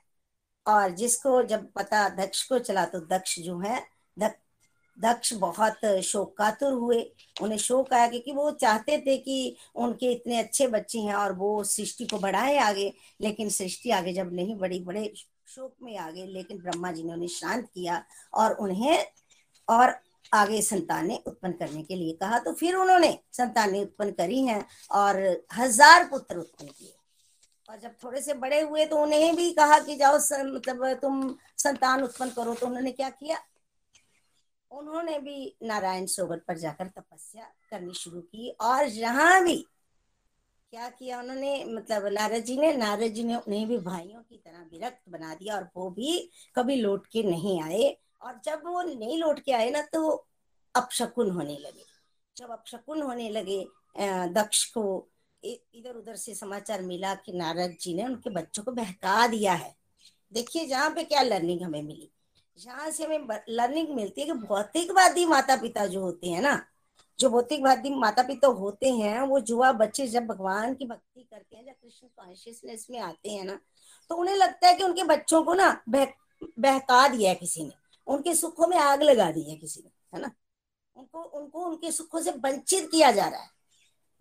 [0.66, 3.80] और जिसको जब पता दक्ष को चला तो दक्ष जो है
[4.96, 7.00] दक्ष बहुत शोकातुर हुए।
[7.42, 11.62] उन्हें शोक आया क्योंकि वो चाहते थे कि उनके इतने अच्छे बच्चे हैं और वो
[11.64, 15.12] सृष्टि को बढ़ाए आगे, लेकिन सृष्टि आगे जब नहीं बढ़ी, बड़े
[15.48, 19.06] शोक में आ गए, लेकिन ब्रह्मा जी ने उन्हें शांत किया और उन्हें
[19.68, 19.94] और
[20.32, 25.18] आगे संतानें उत्पन्न करने के लिए कहा। तो फिर उन्होंने संतानें उत्पन्न करी हैं और
[25.54, 26.94] हज़ार पुत्र उत्पन्न किए।
[27.68, 30.16] और जब थोड़े से बड़े हुए तो उन्हें भी कहा कि जाओ
[30.46, 33.38] मतलब तुम संतान उत्पन्न करो। तो उन्होंने क्या किया?
[34.70, 39.64] उन्होंने भी नारायण सरोवर पर जाकर तपस्या करनी शुरू की और जहाँ भी
[40.72, 41.64] क्या किया उन्होंने?
[41.66, 45.54] मतलब नारद जी ने नारद जी ने उन्हें भी भाइयों की तरह विरक्त बना दिया
[45.56, 46.18] और वो भी
[46.56, 50.08] कभी लौट के नहीं आए। और जब वो नहीं लौट के आए ना तो
[50.74, 51.84] अपशकुन होने लगे।
[52.36, 53.64] जब अपशकुन होने लगे
[54.32, 54.84] दक्ष को
[55.42, 59.74] इधर उधर से समाचार मिला कि नारद जी ने उनके बच्चों को बहका दिया है।
[60.32, 62.10] देखिए, जहाँ पे क्या लर्निंग हमें मिली।
[62.58, 66.54] जहाँ से हमें लर्निंग मिलती है कि भौतिकवादी माता पिता जो होते हैं ना
[67.18, 71.56] जो भौतिक भौतिकवादी माता पिता होते हैं वो जुआ बच्चे जब भगवान की भक्ति करते
[71.56, 73.60] हैं जब कृष्ण कॉन्शियसनेस में आते हैं ना
[74.08, 76.04] तो उन्हें लगता है कि उनके बच्चों को ना बह,
[76.58, 77.72] बहका दिया है किसी ने
[78.06, 80.30] उनके सुखों में आग लगा दी है किसी ने है ना?
[80.96, 83.50] उनको उनको उनके सुखों से वंचित किया जा रहा है।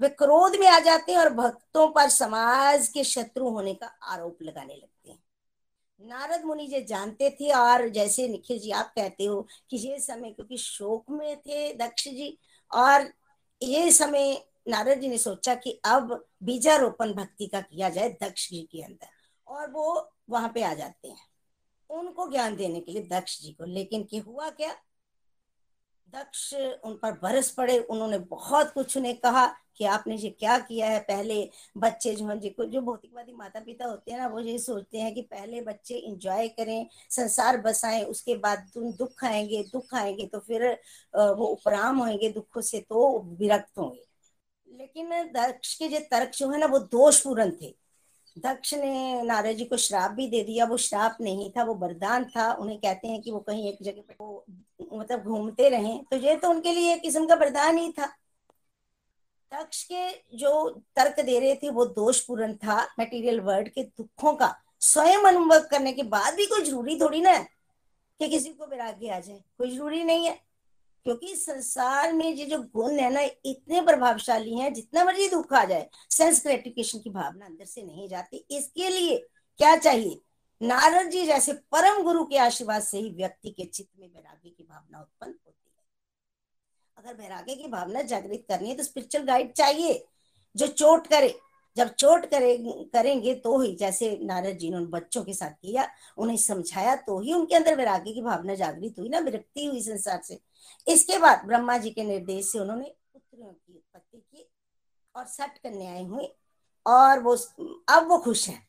[0.02, 4.38] वे क्रोध में आ जाते हैं और भक्तों पर समाज के शत्रु होने का आरोप
[4.42, 5.24] लगाने लगते हैं।
[6.02, 10.32] नारद मुनि जी जानते थे और जैसे निखिल जी आप कहते हो कि ये समय
[10.32, 12.40] क्योंकि शोक में थे दक्ष जी
[12.72, 13.12] और
[13.62, 18.62] ये समय नारद जी ने सोचा कि अब बीजारोपण भक्ति का किया जाए दक्ष जी
[18.72, 19.08] के अंदर,
[19.48, 21.28] और वो वहाँ पे आ जाते हैं।
[21.90, 24.76] उनको ज्ञान देने के लिए दक्ष जी को, लेकिन कि हुआ क्या?
[26.14, 26.54] दक्ष
[26.86, 29.46] उन पर बरस पड़े, उन्होंने बहुत कुछ उन्हें कहा
[29.78, 31.00] कि आपने ये क्या किया है?
[31.02, 31.36] पहले
[31.78, 35.14] बच्चे जो हैं, जिनको जो भौतिकवादी माता पिता होते हैं ना, वो ये सोचते हैं
[35.16, 40.68] कि पहले बच्चे इंजॉय करें, संसार बसाएँ, उसके बाद दुख आएँगे दुख आएँगे तो फिर
[41.14, 44.06] वो उपराम होंगे दुखों से तो विरक्त होंगे।
[44.68, 47.76] लेकिन दक्ष के जो तर्क जो है ना, वो दोषपूर्ण थे।
[48.38, 52.26] दक्ष ने नारद जी को श्राप भी दे दिया। वो श्राप नहीं था, वो वरदान
[52.26, 54.46] था। उन्हें कहते हैं कि वो कहीं एक जगह पर वो
[54.94, 58.06] मतलब घूमते रहे। तो ये तो उनके लिए एक किस्म का वरदान ही था।
[59.52, 64.56] दक्ष के जो तर्क दे रहे थे, वो दोषपूर्ण था मटेरियल वर्ल्ड के दुखों का।
[64.80, 67.48] स्वयं अनुभव करने के बाद भी कोई ज़रूरी थोड़ी ना है
[68.20, 70.55] कि किसी को वैराग्य आ जाए। कोई ज़रूरी नहीं है।
[71.06, 75.64] क्योंकि संसार में ये जो गुण है ना, इतने प्रभावशाली हैं, जितना मर्ज़ी दुख आ
[75.66, 79.18] जाए सेंस ग्रेटिफिकेशन की भावना अंदर से नहीं जाती। इसके लिए
[79.60, 80.20] क्या चाहिए?
[80.62, 84.64] नारद जी जैसे परम गुरु के आशीर्वाद से ही व्यक्ति के चित्त में वैराग्य की
[84.64, 85.84] भावना उत्पन्न होती है।
[86.98, 90.06] अगर वैराग्य की भावना जागृत करनी है तो स्पिरिचुअल गाइड चाहिए।
[90.56, 91.34] जो चोट करे,
[91.78, 92.58] जब चोट करे,
[92.94, 95.88] करेंगे तो ही, जैसे नारद जी ने उन बच्चों के साथ किया,
[96.18, 100.22] उन्हें समझाया तो ही उनके अंदर वैराग्य की भावना जागृत हुई ना, विरक्ति हुई संसार
[100.24, 100.40] से।
[100.88, 104.50] इसके बाद ब्रह्मा जी के निर्देश से उन्होंने पुत्रियों की उत्पत्ति की
[105.16, 106.28] और सठ कन्याएँ हुई
[106.86, 107.36] और वो
[107.90, 108.68] अब वो खुश हैं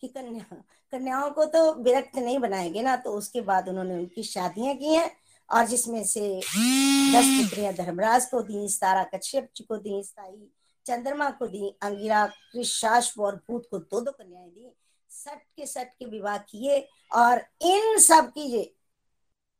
[0.00, 0.62] कि कन्या,
[0.92, 5.10] कन्याओं को तो विरक्त नहीं बनाएँगे ना तो उसके बाद उन्होंने उनकी शादियाँ की हैं
[5.50, 10.50] और जिसमें से दस पुत्रियाँ धर्मराज को दी तारा कश्यप को दी स्थायी
[10.86, 14.72] चंद्रमा को दी, अंगिरा कृषाश्व और भूत को दो दो कन्याएँ दी।
[15.10, 18.74] सट के सट के विवाह किए और इन सब की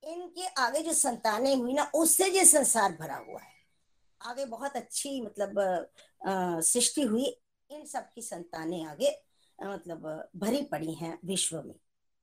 [0.02, 3.50] इनके आगे जो संतानें हुई ना, उससे ये संसार भरा हुआ है।
[4.20, 5.90] आगे बहुत अच्छी मतलब
[6.62, 7.24] सृष्टि हुई,
[7.70, 9.16] इन सब की संतानें आगे
[9.58, 11.74] मतलब भरी पड़ी हैं विश्व में।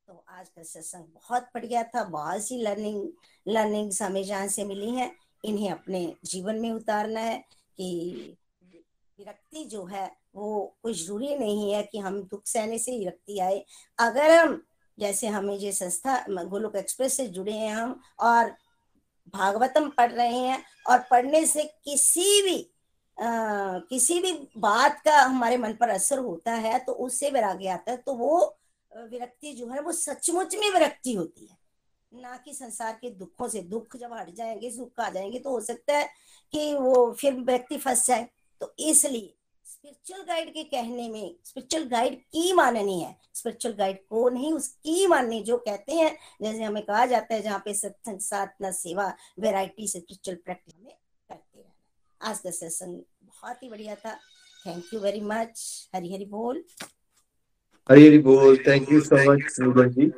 [0.07, 3.07] तो आज का सत्संग बहुत बढ़िया था, बहुत सी लर्निंग
[3.47, 5.15] लर्निंग हमें जहाँ से मिली हैं,
[5.45, 7.37] इन्हें अपने जीवन में उतारना है
[7.77, 8.37] कि
[9.19, 10.05] विरक्ति जो है,
[10.35, 13.63] वो कोई ज़रूरी नहीं है कि हम दुख सहने से विरक्ति आए।
[13.99, 14.61] अगर हम
[14.99, 18.51] जैसे हमें ये संस्था गोलोक एक्सप्रेस से जुड़े हैं हम और
[19.33, 22.59] भागवतम पढ़ रहे हैं और पढ़ने से किसी भी
[23.17, 27.91] आ, किसी भी बात का हमारे मन पर असर होता है तो उससे वैराग्य आता
[27.91, 28.59] है तो वो
[28.91, 31.57] विरक्ति जो है वो सचमुच में विरक्ति होती है।
[32.11, 35.59] ना कि संसार के दुखों से दुख जब हट जाएँगे सुख आ जाएँगे तो हो
[35.61, 36.09] सकता है
[36.53, 38.27] कि वो फिर व्यक्ति फंस जाए।
[38.61, 39.35] तो इसलिए
[39.79, 45.07] स्पिरिचुअल गाइड के कहने में स्पिरिचुअल गाइड की माननी है। स्पिरिचुअल गाइड को नहीं, उसकी
[45.07, 49.87] माननी जो कहते हैं, जैसे हमें कहा जाता है जहाँ पे सत्संग, साधना, सेवा वेराइटी
[49.87, 50.93] स्पिरिचुअल प्रैक्टिस में
[51.29, 54.13] करते रहना आज का सत्संग बहुत ही बढ़िया था।
[54.65, 56.63] Thank you very much Hari Hari बोल।
[57.89, 60.11] हरी हरी बोल। Thank you so much Neelam ji.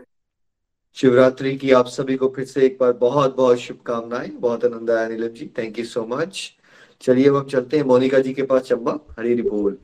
[0.97, 5.07] Shivratri की आप सभी को फिर से एक बार बहुत बहुत शुभकामनाएँ। बहुत आनंद आया
[5.07, 5.51] Neelam ji.
[5.57, 6.51] Thank you so much
[7.01, 9.77] चलिए अब हम चलते हैं मोनिका जी के पास चंबा। हरी हरी बोल।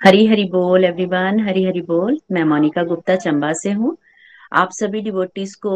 [0.00, 3.96] हरी हरी बोल एवरीवन हरी हरी बोल। मैं मोनिका गुप्ता चंबा से हूँ।
[4.52, 5.74] आप सभी डिवोटीज को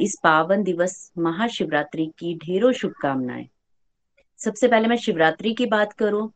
[0.00, 3.46] इस पावन दिवस महाशिवरात्रि की ढेरों शुभकामनाएँ।
[4.40, 6.30] सबसे पहले मैं शिवरात्रि की बात करूँ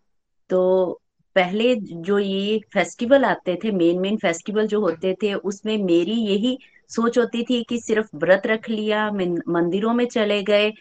[0.50, 0.61] तो
[1.36, 6.59] पहले जो ये फेस्टिवल आते थे मेन मेन फेस्टिवल जो होते थे, उसमें मेरी यही
[6.90, 9.11] सोच होती थी कि सिर्फ़ व्रत रख लिया
[9.48, 10.72] मंदिरों में चले गए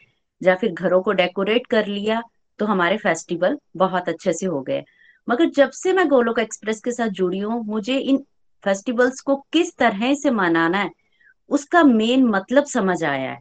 [0.42, 2.22] या फिर घरों को डेकोरेट कर लिया
[2.60, 4.84] तो हमारे फेस्टिवल बहुत अच्छे से हो गए।
[5.28, 8.18] मगर जब से मैं गोलोक एक्सप्रेस के साथ जुड़ी हूँ, मुझे इन
[8.64, 10.90] फेस्टिवल्स को किस तरह से मनाना है,
[11.50, 13.40] उसका मेन मतलब समझ आया है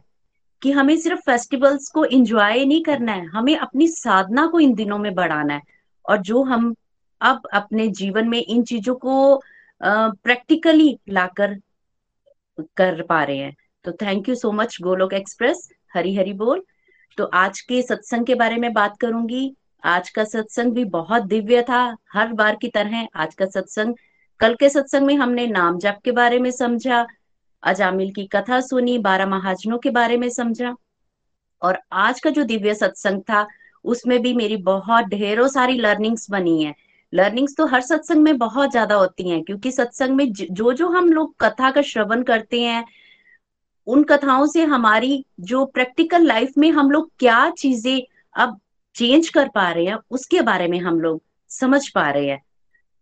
[0.61, 4.97] कि हमें सिर्फ़ फेस्टिवल्स को एंजॉय नहीं करना है, हमें अपनी साधना को इन दिनों
[4.97, 5.61] में बढ़ाना है।
[6.05, 6.73] और जो हम
[7.21, 9.41] अब अपने जीवन में इन चीज़ों को
[9.81, 11.55] प्रैक्टिकली लाकर
[12.77, 16.63] कर पा रहे हैं। तो thank you so much Golok Express Hari Hari बोल।
[17.17, 21.61] तो आज के सत्संग के बारे में बात करूँगी। आज का सत्संग भी बहुत दिव्य
[21.61, 23.95] था, हर बार की तरह आज का सत्संग।
[24.39, 27.05] कल के सत्संग में हमने नाम जप के बारे में समझा,
[27.63, 30.75] अजामिल की कथा सुनी, बारह महाजनों के बारे में समझा।
[31.61, 33.45] और आज का जो दिव्य सत्संग था,
[33.85, 36.73] उसमें भी मेरी बहुत ढेरों सारी लर्निंग्स बनी है।
[37.13, 41.11] लर्निंग्स तो हर सत्संग में बहुत ज़्यादा होती हैं, क्योंकि सत्संग में जो जो हम
[41.13, 42.85] लोग कथा का श्रवण करते हैं
[43.87, 48.01] उन कथाओं से हमारी जो प्रैक्टिकल लाइफ में हम लोग क्या चीज़ें
[48.35, 48.59] अब
[48.95, 51.21] चेंज कर पा रहे हैं, उसके बारे में हम लोग
[51.51, 52.41] समझ पा रहे हैं।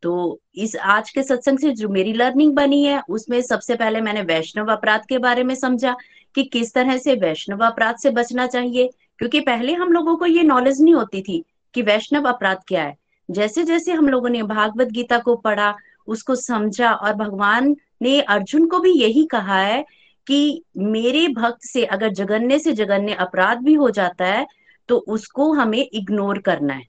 [0.04, 4.22] तो इस आज के सत्संग से जो मेरी लर्निंग बनी है, उसमें सबसे पहले मैंने
[4.22, 5.96] वैष्णव अपराध के बारे में समझा
[6.36, 10.44] कि किस तरह से वैष्णव अपराध से बचना चाहिए, क्योंकि पहले हम लोगों को ये
[10.44, 12.96] नॉलेज नहीं होती थी कि वैष्णव अपराध क्या है।
[13.30, 15.74] जैसे जैसे हम लोगों ने भागवत गीता को पढ़ा,
[16.08, 19.86] उसको समझा और भगवान ने अर्जुन को भी यही कहा है
[20.28, 24.46] कि मेरे भक्त से, अगर जगन्य से जगन्य अपराध भी हो जाता है
[24.90, 26.86] तो उसको हमें इग्नोर करना है।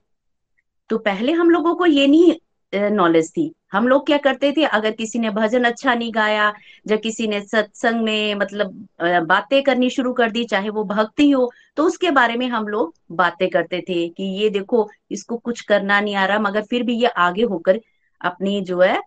[0.89, 2.35] तो पहले हम लोगों को ये नहीं
[2.73, 4.63] नॉलेज थी। हम लोग क्या करते थे?
[4.65, 6.51] अगर किसी ने भजन अच्छा नहीं गाया,
[6.85, 8.87] या किसी ने सत्संग में मतलब
[9.27, 12.93] बातें करनी शुरू कर दी, चाहे वो भक्ति हो तो उसके बारे में हम लोग
[13.13, 16.95] बातें करते थे कि ये देखो, इसको कुछ करना नहीं आ रहा, मगर फिर भी
[16.95, 17.79] ये आगे होकर
[18.21, 18.99] अपनी जो है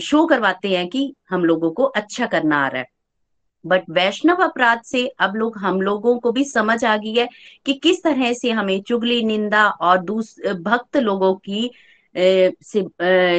[0.00, 2.88] शो करवाते हैं कि हम लोगों को अच्छा करना आ रहा है।
[3.66, 7.28] बट वैष्णव अपराध से अब लोग हम लोगों को भी समझ आ गई है
[7.66, 11.70] कि किस तरह से हमें चुगली, निंदा और दूस, भक्त लोगों की
[12.14, 12.84] से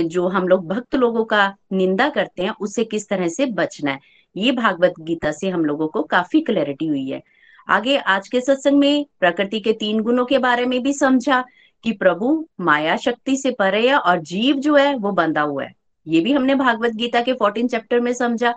[0.04, 4.00] जो हम लोग भक्त लोगों का निंदा करते हैं, उससे किस तरह से बचना है?
[4.36, 7.22] ये भागवत गीता से हम लोगों को काफ़ी क्लैरिटी हुई है।
[7.70, 11.44] आगे आज के सत्संग में प्रकृति के तीन गुणों के बारे में भी समझा
[11.84, 15.74] कि प्रभु माया शक्ति से परे है और जीव जो है वो बंधा हुआ है।
[16.08, 18.54] ये भी हमने भागवत गीता के फोर्टीन चैप्टर में समझा।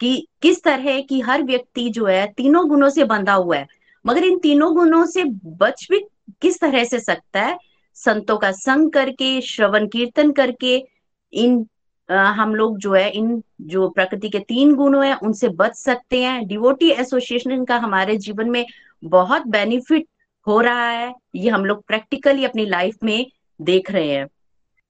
[0.00, 3.66] कि किस तरह की हर व्यक्ति जो है तीनों गुणों से बंधा हुआ है।
[4.06, 6.00] मगर इन तीनों गुणों से बच भी
[6.42, 7.58] किस तरह से सकता है?
[7.94, 10.84] संतों का संग करके श्रवण कीर्तन करके
[11.32, 11.66] इन
[12.10, 16.22] आ, हम लोग जो है इन जो प्रकृति के तीन गुणों हैं उनसे बच सकते
[16.22, 18.66] हैं। डिवोटी एसोसिएशन का हमारे जीवन में
[19.04, 20.06] बहुत बेनिफिट
[20.46, 23.26] हो रहा है। ये हम लोग प्रैक्टिकली अपनी लाइफ में
[23.60, 24.26] देख रहे हैं।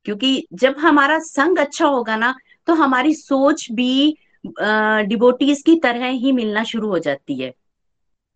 [0.04, 2.34] क्योंकि जब हमारा संग अच्छा होगा ना
[2.66, 7.53] तो हमारी सोच भी डिबोटीज की तरह ही मिलना शुरू हो जाती है।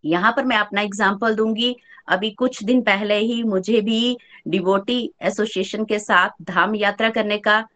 [0.05, 1.75] यहाँ पर मैं अपना एग्ज़ाम्पल दूँगी।
[2.09, 4.17] अभी कुछ दिन पहले ही मुझे भी
[4.49, 7.67] डिबोटी एसोसिएशन के साथ धाम यात्रा करने का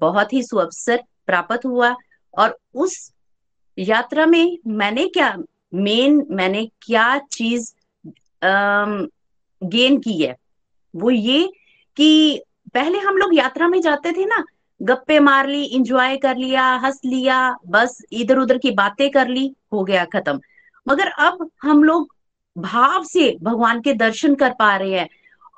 [0.00, 1.94] बहुत ही सुअवसर प्राप्त हुआ
[2.34, 3.12] और उस
[3.78, 5.36] यात्रा में मैंने क्या
[5.74, 7.72] मेन मैंने क्या चीज़
[8.42, 10.36] गेन की है?
[10.94, 11.46] वो ये
[11.96, 12.42] कि
[12.74, 14.44] पहले हम लोग यात्रा में जाते थे ना
[14.82, 19.54] गप्पे मार ली इंजॉय कर लिया, हंस लिया, बस इधर उधर की बातें कर ली,
[19.72, 20.40] हो गया खत्म।
[20.88, 22.14] मगर अब हम लोग
[22.58, 25.08] भाव से भगवान के दर्शन कर पा रहे हैं।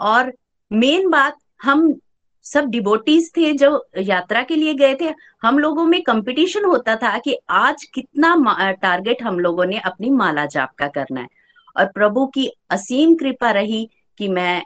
[0.00, 0.32] और
[0.72, 2.00] मेन बात, हम
[2.42, 7.18] सब डिबोटीज थे जो यात्रा के लिए गए थे। हम लोगों में कंपटीशन होता था
[7.18, 11.28] कि आज कितना टारगेट हम लोगों ने अपनी माला जाप का करना है।
[11.76, 14.62] और प्रभु की असीम कृपा रही कि मैं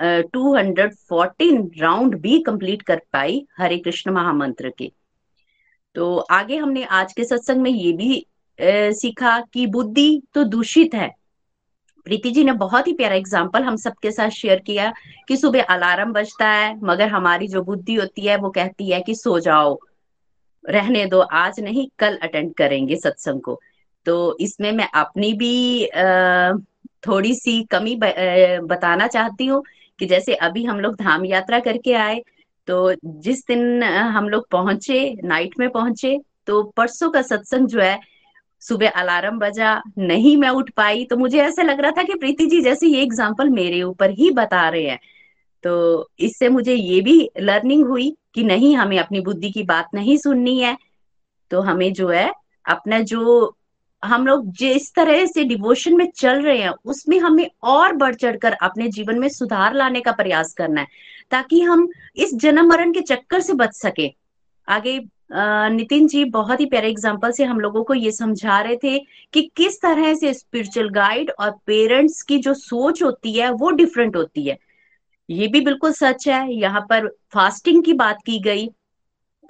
[0.00, 4.90] टू हंड्रेड फोर्टीन राउंड भी कंप्लीट कर पाई हरे कृष्ण महामंत्र के।
[5.96, 8.24] तो आगे हमने आज के सत्संग में ये भी
[8.94, 11.08] सीखा कि बुद्धि तो दूषित है।
[12.06, 14.92] प्रीति जी ने बहुत ही प्यारा एग्ज़ाम्पल हम सबके साथ शेयर किया
[15.28, 19.14] कि सुबह अलार्म बजता है, मगर हमारी जो बुद्धि होती है वो कहती है कि
[19.14, 19.78] सो जाओ,
[20.64, 23.60] रहने दो, आज नहीं, कल अटेंड करेंगे सत्संग को।
[24.06, 25.86] तो इसमें मैं अपनी भी
[27.06, 29.62] थोड़ी सी कमी बताना चाहती हूँ
[30.00, 32.20] कि जैसे अभी हम लोग धाम यात्रा करके आए
[32.68, 37.98] तो जिस दिन हम लोग पहुँचे नाइट में पहुँचे तो परसों का सत्संग जो है,
[38.62, 42.46] सुबह अलार्म बजा, नहीं मैं उठ पाई तो मुझे ऐसा लग रहा था कि प्रीति
[42.46, 44.98] जी जैसे ये एग्ज़ाम्पल मेरे ऊपर ही बता रहे हैं।
[45.64, 50.16] तो इससे मुझे ये भी लर्निंग हुई कि नहीं, हमें अपनी बुद्धि की बात नहीं
[50.16, 50.76] सुननी है
[51.50, 52.30] तो हमें जो है,
[52.64, 53.56] अपना जो
[54.02, 58.52] हम लोग जिस तरह से डिवोशन में चल रहे हैं, उसमें हमें और बढ़ चढ़कर
[58.52, 60.86] अपने जीवन में सुधार लाने का प्रयास करना है,
[61.30, 64.10] ताकि हम इस जन्म मरण के चक्कर से बच सके।
[64.68, 65.00] आगे
[65.32, 68.98] नितिन जी बहुत ही प्यारे एग्ज़ाम्पल से हम लोगों को ये समझा रहे थे
[69.32, 74.16] कि किस तरह से स्पिरिचुअल गाइड और पेरेंट्स की जो सोच होती है, वो डिफरेंट
[74.16, 74.58] होती है।
[75.28, 78.68] ये भी बिल्कुल सच है। यहाँ पर फास्टिंग की बात की गई।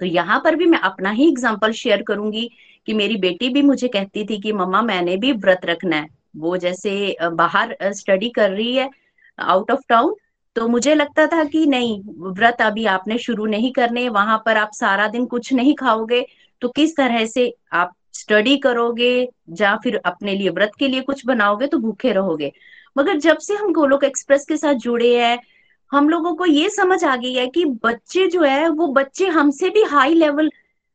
[0.01, 2.49] तो यहाँ पर भी मैं अपना ही एग्ज़ाम्पल शेयर करूँगी
[2.87, 6.55] कि मेरी बेटी भी मुझे कहती थी कि, मम्मा, मैंने भी व्रत रखना है। वो
[6.57, 8.89] जैसे बाहर स्टडी कर रही है
[9.39, 10.15] आउट ऑफ़ टाउन
[10.55, 14.71] तो मुझे लगता था कि नहीं, व्रत अभी आपने शुरू नहीं करने, वहाँ पर आप
[14.73, 16.25] सारा दिन कुछ नहीं खाओगे
[16.61, 19.13] तो किस तरह से आप स्टडी करोगे
[19.59, 22.51] या फिर अपने लिए, व्रत के लिए कुछ बनाओगे तो भूखे रहोगे।
[22.95, 25.37] मगर जब से हम गोलोक एक्सप्रेस के साथ जुड़े हैं
[25.91, 29.69] हम लोगों को ये समझ आ गई है कि बच्चे जो है, वो बच्चे हमसे
[29.69, 30.49] भी हाई लेवल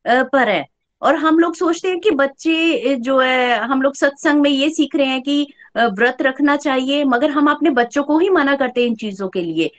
[0.05, 0.64] पर है।
[1.03, 4.97] और हम लोग सोचते हैं कि बच्चे जो है, हम लोग सत्संग में ये सीख
[4.97, 8.88] रहे हैं कि व्रत रखना चाहिए, मगर हम अपने बच्चों को ही मना करते हैं
[8.88, 9.70] इन चीज़ों के लिए।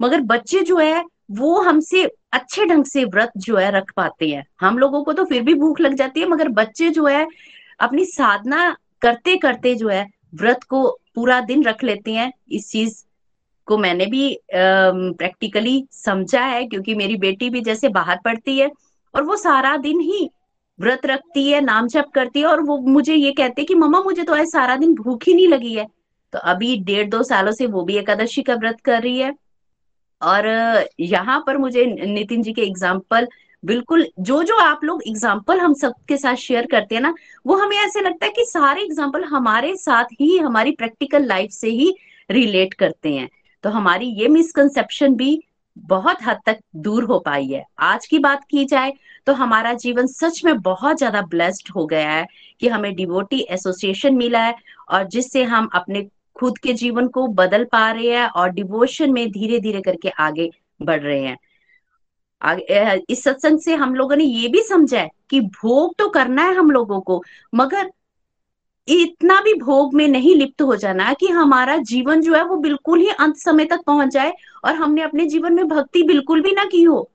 [0.00, 4.44] मगर बच्चे जो है, वो हमसे अच्छे ढंग से व्रत जो है रख पाते हैं।
[4.60, 7.26] हम लोगों को तो फिर भी भूख लग जाती है, मगर बच्चे जो है,
[7.80, 13.02] अपनी साधना करते करते जो है, व्रत को पूरा दिन रख लेते हैं, इस चीज़
[13.66, 18.70] को मैंने भी प्रैक्टिकली समझा है, क्योंकि मेरी बेटी भी जैसे बाहर पढ़ती है
[19.14, 20.28] और वो सारा दिन ही
[20.78, 24.00] व्रत रखती है, नाम जप करती है और वो मुझे ये कहते हैं कि, मम्मा,
[24.02, 25.86] मुझे तो आज सारा दिन भूख ही नहीं लगी है।
[26.32, 29.32] तो अभी डेढ़ दो सालों से वो भी एकादशी का व्रत कर रही है।
[30.22, 30.46] और,
[31.00, 33.28] यहाँ पर मुझे नितिन जी के एग्ज़ाम्पल
[33.62, 37.14] बिल्कुल जो जो आप लोग एग्ज़ाम्पल हम सबके साथ शेयर करते हैं ना,
[37.46, 41.68] वो हमें ऐसे लगता है कि सारे एग्ज़ाम्पल हमारे साथ ही, हमारी प्रैक्टिकल लाइफ से
[41.70, 41.94] ही
[42.30, 43.28] रिलेट करते हैं।
[43.66, 45.30] तो हमारी ये मिसकंसेप्शन भी
[45.76, 48.92] बहुत हद तक दूर हो पाई है। आज की बात की जाए
[49.26, 52.26] तो हमारा जीवन सच में बहुत ज़्यादा ब्लेस्ड हो गया है
[52.60, 54.54] कि हमें डिवोटी एसोसिएशन मिला है
[54.90, 56.06] और जिससे हम अपने
[56.36, 60.50] खुद के जीवन को बदल पा रहे हैं और डिवोशन में धीरे धीरे करके आगे
[60.82, 61.36] बढ़ रहे हैं।
[63.10, 66.54] इस सत्संग से हम लोगों ने ये भी समझा है कि भोग तो करना है
[66.54, 67.22] हम लोगों को,
[67.54, 67.90] मगर
[68.88, 73.00] इतना भी भोग में नहीं लिप्त हो जाना कि हमारा जीवन जो है वो बिल्कुल
[73.00, 74.32] ही अंत समय तक पहुँच जाए
[74.64, 77.10] और हमने अपने जीवन में भक्ति बिल्कुल भी ना की हो।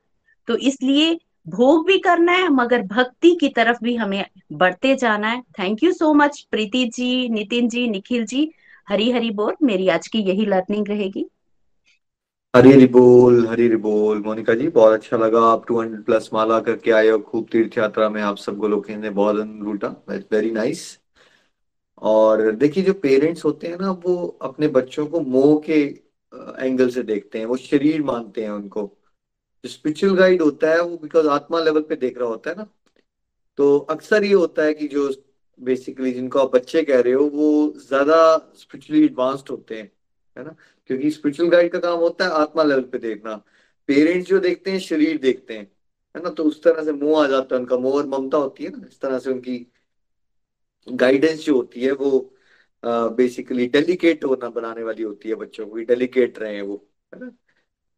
[0.48, 5.42] तो इसलिए भोग भी करना है, मगर भक्ति की तरफ़ भी हमें बढ़ते जाना है।
[5.42, 8.52] Thank you so much Preeti ji, Nitin ji, Nikhil ji.
[8.90, 11.30] Hari Hari बोल, मेरी आज की यही लर्निंग रहेगी।
[12.56, 16.30] हरी हरी बोल, हरी हरी बोल। मोनिका जी, बहुत अच्छा लगा आप टू हंड्रेड प्लस
[16.34, 21.01] माला करके आए और खूब तीर्थ यात्रा में आप सबको लोग बहुत वेरी नाइस
[22.02, 25.82] और देखिए, जो पेरेंट्स होते हैं ना, वो अपने बच्चों को मोह के
[26.60, 28.84] एंगल से देखते हैं, वो शरीर मानते हैं उनको।
[29.64, 32.68] जो स्पिरिचुअल गाइड होता है, वो बिकॉज़ आत्मा लेवल पे देख रहा होता है ना
[33.58, 35.10] तो अक्सर ये होता है कि जो
[35.60, 38.16] बेसिकली जिनको आप बच्चे कह रहे हो, वो ज़्यादा
[38.56, 39.92] स्पिरिचुअली एडवांस्ड होते हैं,
[40.36, 40.56] है ना?
[40.90, 43.36] क्योंकि स्पिरिचुअल गाइड का काम होता है आत्मा लेवल पे देखना।
[43.90, 45.64] पेरेंट्स जो देखते हैं, शरीर देखते हैं,
[46.16, 46.30] है ना?
[46.30, 48.88] तो उस तरह से मोह आ जाता है उनका, मोह और ममता होती है ना,
[48.88, 49.58] इस तरह से उनकी
[50.88, 52.34] गाइडेंस जो होती है वो
[52.84, 56.76] बेसिकली डेलीकेट होना, बनाने वाली होती है बच्चों को डेलीकेट रहे हैं वो,
[57.14, 57.32] है ना?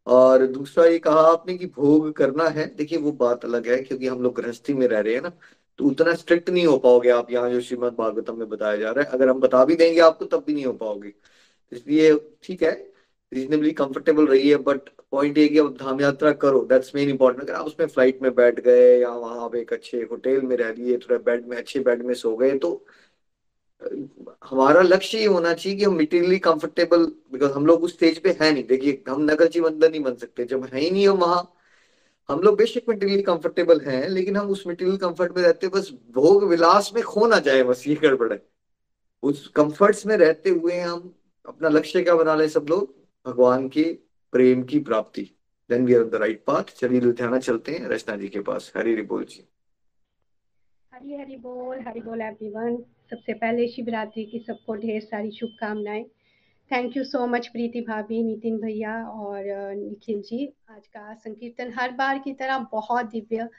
[0.07, 4.07] और दूसरा ये कहा आपने कि भोग करना है। देखिए वो बात अलग है, क्योंकि
[4.07, 5.31] हम लोग गृहस्थी में रह रहे हैं ना
[5.79, 9.03] तो उतना स्ट्रिक्ट नहीं हो पाओगे आप। यहाँ जो श्रीमद भागवतम में बताया जा रहा
[9.03, 11.13] है, अगर हम बता भी देंगे आपको, तब भी नहीं हो पाओगे।
[11.71, 12.71] इसलिए ठीक है
[13.33, 17.43] रीजनेबली कंफर्टेबल रही है बट पॉइंट ये कि अब धाम यात्रा करो दैट्स मेन इंपॉर्टेंट
[17.43, 20.71] अगर आप उसमें फ़्लाइट में बैठ गए या वहाँ पे एक अच्छे होटल में रह
[20.73, 22.73] लिए, थोड़ा बेड में, अच्छे बेड में सो गए तो
[24.45, 28.31] हमारा लक्ष्य ये होना चाहिए कि हम मटेरियली कंफर्टेबल बिकॉज़ हम लोग उस स्टेज पे
[28.41, 31.53] है नहीं। देखिए, हम नगर जीवंदर नहीं बन सकते। जब है ही नहीं हम वहाँ,
[32.29, 36.43] हम लोग बेशक मटेरियली कंफर्टेबल हैं, लेकिन हम उस मटेरियल कंफर्ट में रहते, बस भोग
[36.43, 38.41] विलास में खो ना जाए, बस ये गड़बड़ है।
[39.23, 41.13] उस कंफर्ट्स में रहते हुए हम
[41.45, 43.02] अपना लक्ष्य क्या बना ले सब लोग?
[43.25, 43.83] भगवान के
[44.33, 45.21] प्रेम की प्राप्ति।
[45.69, 49.01] Then we are the right path चलिए लुधियाना चलते हैं, रचना जी के पास। हरी
[49.01, 49.43] बोल जी।
[50.91, 52.75] हरी हरी बोल हरी बोल एवरीवन
[53.09, 56.03] सबसे पहले शिवरात्रि की सबको ढेर सारी शुभकामनाएँ।
[56.71, 59.43] Thank you so much Preeti भाभी, नितिन भैया और
[59.75, 63.49] निखिल जी। आज का संकीर्तन हर बार की तरह बहुत दिव्य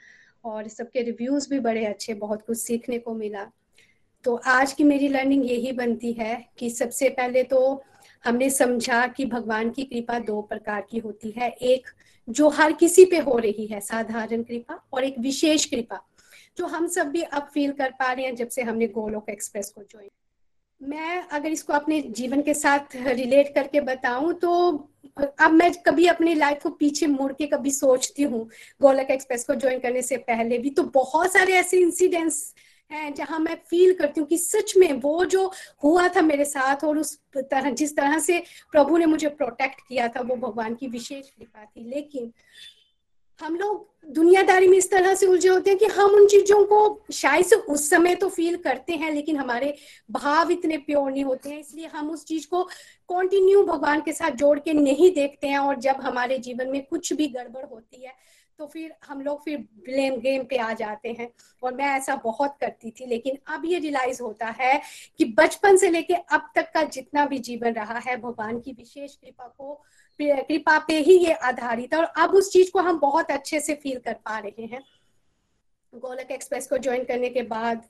[0.45, 3.51] और सबके रिव्यूज़ भी बड़े अच्छे, बहुत कुछ सीखने को मिला।
[4.23, 7.83] तो आज की मेरी लर्निंग यही बनती है कि सबसे पहले तो
[8.25, 11.87] हमने समझा कि भगवान की कृपा दो प्रकार की होती है। एक
[12.27, 16.01] जो हर किसी पे हो रही है, साधारण कृपा, और एक विशेष कृपा,
[16.57, 19.69] जो हम सब भी अब फील कर पा रहे हैं जब से हमने गोलोक एक्सप्रेस
[19.69, 20.09] को ज्वाइन
[20.81, 24.51] मैं अगर इसको अपने जीवन के साथ रिलेट करके बताऊँ तो
[25.17, 28.49] अब मैं कभी अपनी लाइफ को पीछे मुड़ के कभी सोचती हूँ,
[28.81, 32.53] गोलक एक्सप्रेस को ज्वाइन करने से पहले भी। तो बहुत सारे ऐसे इंसिडेंट्स
[32.91, 35.51] हैं, जहाँ मैं फील करती हूँ कि सच में वो जो
[35.83, 40.07] हुआ था मेरे साथ और उस तरह, जिस तरह से प्रभु ने मुझे प्रोटेक्ट किया
[40.07, 42.31] था, वो भगवान की विशेष कृपा थी। लेकिन
[43.39, 47.05] हम लोग दुनियादारी में इस तरह से उलझे होते हैं कि हम उन चीज़ों को
[47.13, 49.73] शायद से उस समय तो फील करते हैं, लेकिन हमारे
[50.11, 52.63] भाव इतने प्योर नहीं होते हैं। इसलिए हम उस चीज़ को
[53.09, 57.13] कंटिन्यू भगवान के साथ जोड़ के नहीं देखते हैं और जब हमारे जीवन में कुछ
[57.13, 58.13] भी गड़बड़ होती है
[58.59, 61.29] तो फिर हम लोग फिर ब्लेम गेम पे आ जाते हैं।
[61.63, 64.81] और मैं ऐसा बहुत करती थी, लेकिन अब ये रियलाइज़ होता है
[65.17, 69.15] कि बचपन से लेके अब तक का जितना भी जीवन रहा है, भगवान की विशेष
[69.15, 69.73] कृपा को,
[70.19, 73.75] कृपा पे ही ये आधारित है। और अब उस चीज़ को हम बहुत अच्छे से
[73.75, 74.83] फील कर पा रहे हैं।
[75.93, 77.83] गोलक एक्सप्रेस को ज्वाइन करने के बाद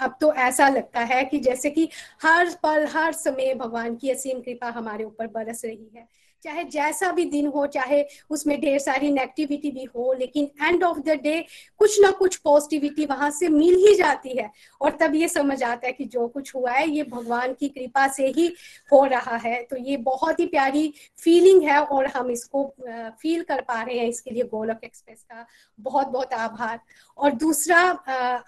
[0.00, 1.88] अब तो ऐसा लगता है कि जैसे कि
[2.22, 6.06] हर पल, हर समय भगवान की असीम कृपा हमारे ऊपर बरस रही है।
[6.44, 10.98] चाहे जैसा भी दिन हो, चाहे उसमें ढेर सारी नेगेटिविटी भी हो, लेकिन एंड ऑफ़
[10.98, 11.40] द डे
[11.80, 14.50] कुछ ना कुछ पॉजिटिविटी वहाँ से मिल ही जाती है।
[14.80, 18.06] और तब ये समझ आता है कि जो कुछ हुआ है, ये भगवान की कृपा
[18.08, 18.46] से ही
[18.92, 22.64] हो रहा है। तो ये बहुत ही प्यारी फीलिंग है और हम इसको
[23.20, 25.46] फील कर पा रहे हैं इसके लिए गोलक एक्सप्रेस का
[25.78, 26.80] बहुत बहुत आभार।
[27.18, 27.78] और दूसरा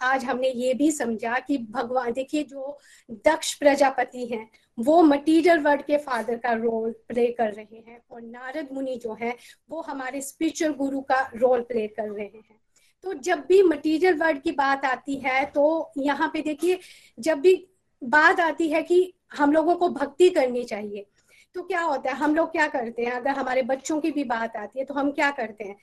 [0.03, 2.79] आज हमने ये भी समझा कि भगवान, देखिए जो
[3.27, 8.23] दक्ष प्रजापति हैं वो मटीरियल वर्ड के फादर का रोल प्ले कर रहे हैं और
[8.23, 9.37] नारद मुनि जो है,
[9.71, 12.61] वो हमारे स्पिरिचुअल गुरु का रोल प्ले कर रहे हैं।
[13.05, 16.79] तो जब भी मटीरियल वर्ड की बात आती है तो यहाँ पे देखिए,
[17.19, 17.57] जब भी
[18.03, 21.07] बात आती है कि हम लोगों को भक्ति करनी चाहिए
[21.55, 24.57] तो क्या होता है, हम लोग क्या करते हैं, अगर हमारे बच्चों की भी बात
[24.57, 25.77] आती है तो हम क्या करते हैं?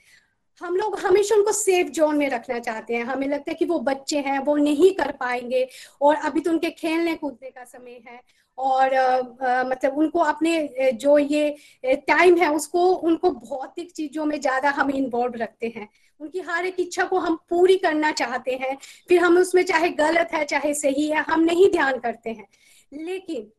[0.61, 3.79] हम लोग हमेशा उनको सेफ़ जोन में रखना चाहते हैं। हमें लगता है कि वो
[3.81, 5.67] बच्चे हैं, वो नहीं कर पाएँगे
[6.01, 8.19] और अभी तो उनके खेलने कूदने का समय है
[8.57, 14.69] और आ, मतलब उनको अपने जो ये टाइम है उसको उनको भौतिक चीज़ों में ज़्यादा
[14.69, 15.87] हम इन्वॉल्व रखते हैं।
[16.19, 18.77] उनकी हर एक इच्छा को हम पूरी करना चाहते हैं।
[19.09, 22.47] फिर हम उसमें चाहे गलत है चाहे सही है हम नहीं ध्यान करते हैं।
[22.91, 23.51] लेकिन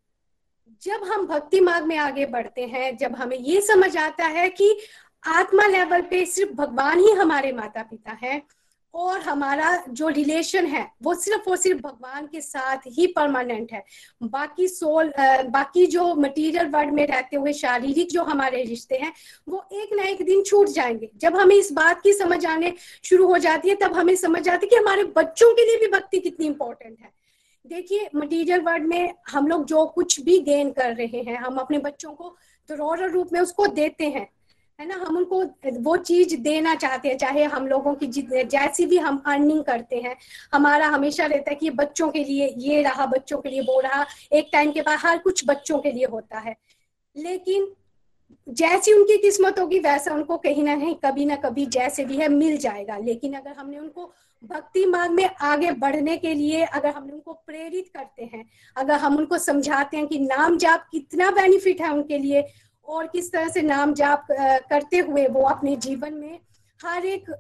[0.82, 4.77] जब हम भक्ति मार्ग में आगे बढ़ते हैं जब हमें ये समझ आता है कि
[5.23, 8.40] आत्मा लेवल पे सिर्फ़ भगवान ही हमारे माता पिता हैं
[8.94, 13.85] और हमारा जो रिलेशन है, वो सिर्फ़ और सिर्फ़ भगवान के साथ ही परमानेंट है।
[14.23, 15.12] बाकी सोल
[15.48, 19.12] बाकी जो मटेरियल वर्ल्ड में रहते हुए शारीरिक जो हमारे रिश्ते हैं,
[19.48, 22.74] वो एक ना एक दिन छूट जाएँगे। जब हमें इस बात की समझ आने
[23.05, 25.89] शुरू हो जाती है, तब हमें समझ आती है कि हमारे बच्चों के लिए भी
[25.89, 27.10] भक्ति कितनी इंपॉर्टेंट है।
[27.66, 31.78] देखिए मटीरियल वर्ल्ड में हम लोग जो कुछ भी गेन कर रहे हैं, हम अपने
[31.78, 32.36] बच्चों को
[32.69, 34.28] तो रूप में उसको देते हैं।
[34.82, 34.94] है ना?
[34.94, 35.42] हम उनको
[35.80, 38.06] वो चीज़ देना चाहते हैं, चाहे हम लोगों की
[38.44, 40.16] जैसी भी हम अर्निंग करते हैं।
[40.52, 44.04] हमारा हमेशा रहता है कि बच्चों के लिए ये रहा, बच्चों के लिए वो रहा।
[44.32, 46.56] एक टाइम के बाद हर कुछ बच्चों के लिए होता है।
[47.16, 47.72] लेकिन
[48.48, 52.28] जैसी उनकी किस्मत होगी, वैसा उनको कहीं ना कहीं, कभी ना कभी जैसे भी है,
[52.28, 54.12] मिल जाएगा। लेकिन अगर हमने उनको
[54.44, 58.44] भक्ति मार्ग में आगे बढ़ने के लिए अगर हम उनको प्रेरित करते हैं,
[58.76, 62.42] अगर हम उनको समझाते हैं कि नाम जाप कितना बेनिफिट है उनके लिए
[62.88, 64.26] और किस तरह से नाम जाप
[64.70, 66.38] करते हुए वो अपने जीवन में
[66.80, 67.30] हर एक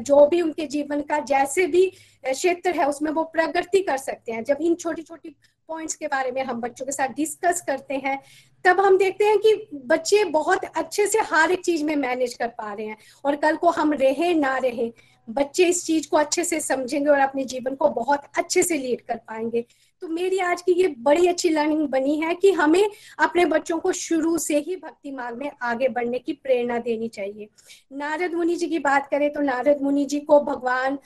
[0.00, 1.86] जो भी उनके जीवन का जैसे भी
[2.24, 5.34] क्षेत्र है, उसमें वो प्रगति कर सकते हैं। जब इन छोटी छोटी
[5.68, 8.18] पॉइंट्स के बारे में हम बच्चों के साथ डिस्कस करते हैं,
[8.64, 12.48] तब हम देखते हैं कि बच्चे बहुत अच्छे से हर एक चीज़ में मैनेज कर
[12.48, 14.90] पा रहे हैं और कल को हम रहे ना रहे,
[15.28, 19.00] बच्चे इस चीज़ को अच्छे से समझेंगे और अपने जीवन को बहुत अच्छे से लीड
[19.00, 19.64] कर पाएँगे।
[20.02, 23.90] तो मेरी आज की ये बड़ी अच्छी लर्निंग बनी है कि हमें अपने बच्चों को
[23.92, 27.48] शुरू से ही भक्ति मार्ग में आगे बढ़ने की प्रेरणा देनी चाहिए।
[27.92, 30.98] नारद मुनि जी की बात करें तो नारद मुनि जी को भगवान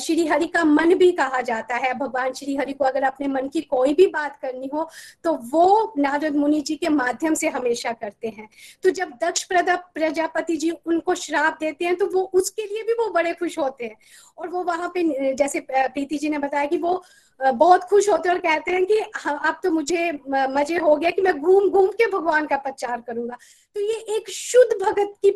[0.00, 3.48] श्री हरि का मन भी कहा जाता है। भगवान श्री हरि को अगर अपने मन
[3.48, 4.88] की कोई भी बात करनी हो
[5.24, 8.48] तो वो नारद मुनि जी के माध्यम से हमेशा करते हैं।
[8.82, 13.10] तो जब दक्ष प्रजापति जी उनको श्राप देते हैं तो वो उसके लिए भी वो
[13.12, 13.96] बड़े खुश होते हैं।
[14.38, 17.02] और वो वहाँ पे, जैसे प्रीति जी ने बताया कि वो
[17.40, 21.10] बहुत खुश होते हैं और कहते हैं कि हाँ, अब तो मुझे मज़े हो गया
[21.10, 23.36] कि मैं घूम घूम के भगवान का प्रचार करूँगा।
[23.76, 25.30] तो ये एक शुद्ध भगत की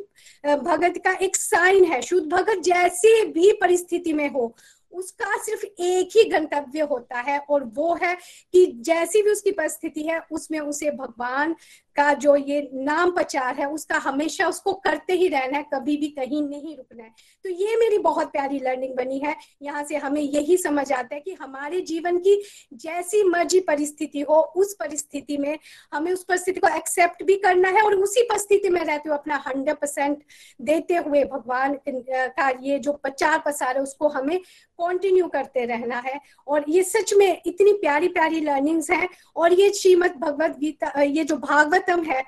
[0.45, 4.55] भगत का एक साइन है। शुद्ध भगत जैसी भी परिस्थिति में हो
[4.93, 8.15] उसका सिर्फ़ एक ही गंतव्य होता है और वो है
[8.55, 11.55] कि जैसी भी उसकी परिस्थिति है उसमें उसे भगवान
[11.97, 16.09] का जो ये नाम प्रचार है, उसका हमेशा उसको करते ही रहना है, कभी भी
[16.11, 17.11] कहीं नहीं रुकना है।
[17.45, 21.21] तो ये मेरी बहुत प्यारी लर्निंग बनी है। यहाँ से हमें यही समझ आता है
[21.21, 22.41] कि हमारे जीवन की
[22.75, 25.59] जैसी मर्ज़ी परिस्थिति हो, उस परिस्थिति में
[25.93, 29.43] हमें उस परिस्थिति को एक्सेप्ट भी करना है और उसी परिस्थिति में रहते हुए अपना
[29.47, 30.23] हंड्रेड परसेंट
[30.61, 36.21] देते हुए भगवान का ये जो प्रचार प्रसार है, उसको हमें कंटिन्यू करते रहना है।
[36.47, 41.25] और ये सच में इतनी प्यारी प्यारी लर्निंग्स हैं और ये श्रीमद भगवत गीता ये
[41.25, 41.37] जो
[41.83, 42.23] भागवतम है।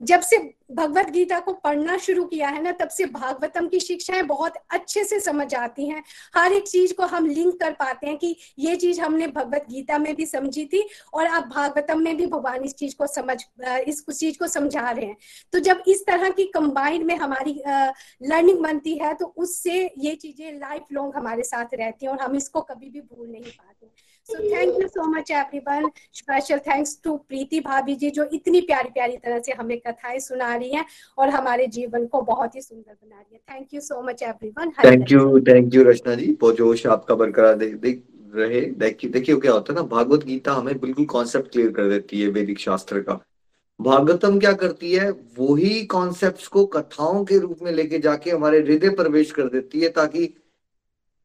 [0.00, 0.36] जब से
[0.72, 5.02] भगवत गीता को पढ़ना शुरू किया है ना, तब से भागवतम की शिक्षाएँ बहुत अच्छे
[5.04, 6.02] से समझ आती हैं।
[6.36, 9.98] हर एक चीज़ को हम लिंक कर पाते हैं कि ये चीज़ हमने भगवत गीता
[9.98, 10.82] में भी समझी थी
[11.14, 13.36] और अब भागवतम में भी भगवान इस चीज़ को समझ
[13.86, 15.16] इस चीज़ को समझा रहे हैं।
[15.52, 17.60] तो जब इस तरह की कंबाइंड में हमारी
[18.22, 22.36] लर्निंग बनती है तो उससे ये चीज़ें लाइफ लॉन्ग हमारे साथ रहती हैं और हम
[22.36, 23.86] इसको कभी भी भूल नहीं पाते
[24.30, 28.90] so thank you so much everyone special thanks to Preeti भाभी जी जो इतनी प्यारी
[28.90, 30.84] प्यारी तरह से हमें कथाएँ सुना रही हैं
[31.18, 34.70] और हमारे जीवन को बहुत ही सुंदर बना रही है। Thank you so much everyone
[34.84, 38.02] thank you thank you Rachna ji बहुत जोश आपका बरकरार देख देख
[38.34, 42.20] रहे देखिए देखिए क्या होता है ना भागवत गीता हमें बिल्कुल कॉन्सेप्ट क्लियर कर देती
[42.20, 43.18] है वैदिक शास्त्र का।
[43.80, 45.10] भागवतम क्या करती है?
[45.38, 49.88] वही कॉन्सेप्ट्स को कथाओं के रूप में लेके जाके हमारे हृदय प्रवेश कर देती है
[49.88, 50.24] ताकि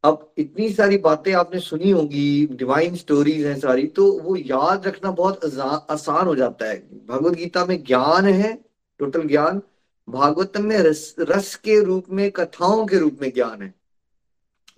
[0.05, 5.11] अब इतनी सारी बातें आपने सुनी होगी डिवाइन स्टोरीज हैं सारी तो वो याद रखना
[5.11, 5.45] बहुत
[5.89, 6.77] आसान हो जाता है।
[7.07, 8.53] भगवत गीता में ज्ञान है
[8.99, 9.61] टोटल ज्ञान।
[10.07, 13.73] भागवतम में रस रस के रूप में, कथाओं के रूप में ज्ञान है।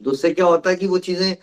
[0.02, 1.36] तो उससे क्या होता है कि वो चीज़ें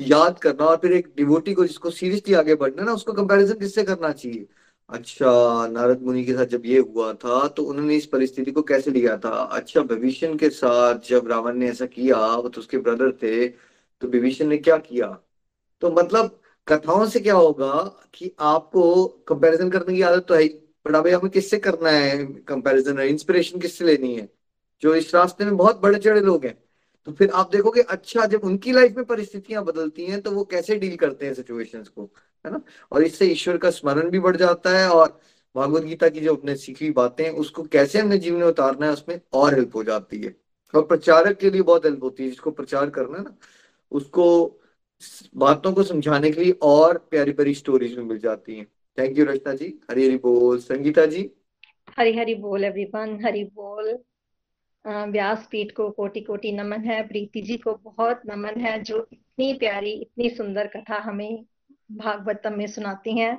[0.00, 3.82] याद करना और फिर एक डिवोटी को जिसको सीरियसली आगे बढ़ना ना, उसको कंपैरिजन किससे
[3.84, 4.46] करना चाहिए?
[4.90, 5.30] अच्छा
[5.66, 9.16] नारद मुनि के साथ जब ये हुआ था तो उन्होंने इस परिस्थिति को कैसे लिया
[9.18, 9.30] था?
[9.30, 14.08] अच्छा विभीषण के साथ जब रावण ने ऐसा किया, वो तो उसके ब्रदर थे तो
[14.08, 15.06] विभीषण ने क्या किया?
[15.82, 17.72] तो मतलब कथाओं से क्या होगा
[18.14, 20.48] कि आपको कंपैरिजन करने की आदत तो है
[20.86, 24.28] बट भाई हमें किससे करना है कंपैरिजन है इंस्पिरेशन किससे लेनी है?
[24.82, 26.58] जो इस रास्ते में बहुत बड़े चढ़े लोग हैं।
[27.06, 30.76] तो फिर आप देखोगे अच्छा जब उनकी लाइफ में परिस्थितियाँ बदलती हैं तो वो कैसे
[30.76, 32.10] डील करते हैं सिचुएशंस को?
[32.46, 32.60] है ना?
[32.92, 35.20] और इससे ईश्वर का स्मरण भी बढ़ जाता है और
[35.56, 38.92] भागवत गीता की जो अपने सीखी बातें हैं उसको कैसे हमने जीवन में उतारना है,
[38.92, 40.34] उसमें और हेल्प हो जाती है।
[40.74, 43.36] और प्रचारक के लिए बहुत हेल्प होती है, जिसको प्रचार करना है ना,
[43.92, 44.26] उसको
[45.36, 48.66] बातों को समझाने के लिए और प्यारी प्यारी स्टोरीज में मिल जाती हैं।
[48.98, 51.30] थैंक यू रचना जी। हरी हरी बोल। संगीता जी।
[51.98, 53.98] हरी हरी बोल एवरीवन हरी बोल।
[54.84, 59.52] व्यास पीठ को कोटि कोटि नमन है। प्रीति जी को बहुत नमन है, जो इतनी
[59.54, 61.44] प्यारी, इतनी सुंदर कथा हमें
[61.90, 63.38] भागवतम में सुनाती हैं।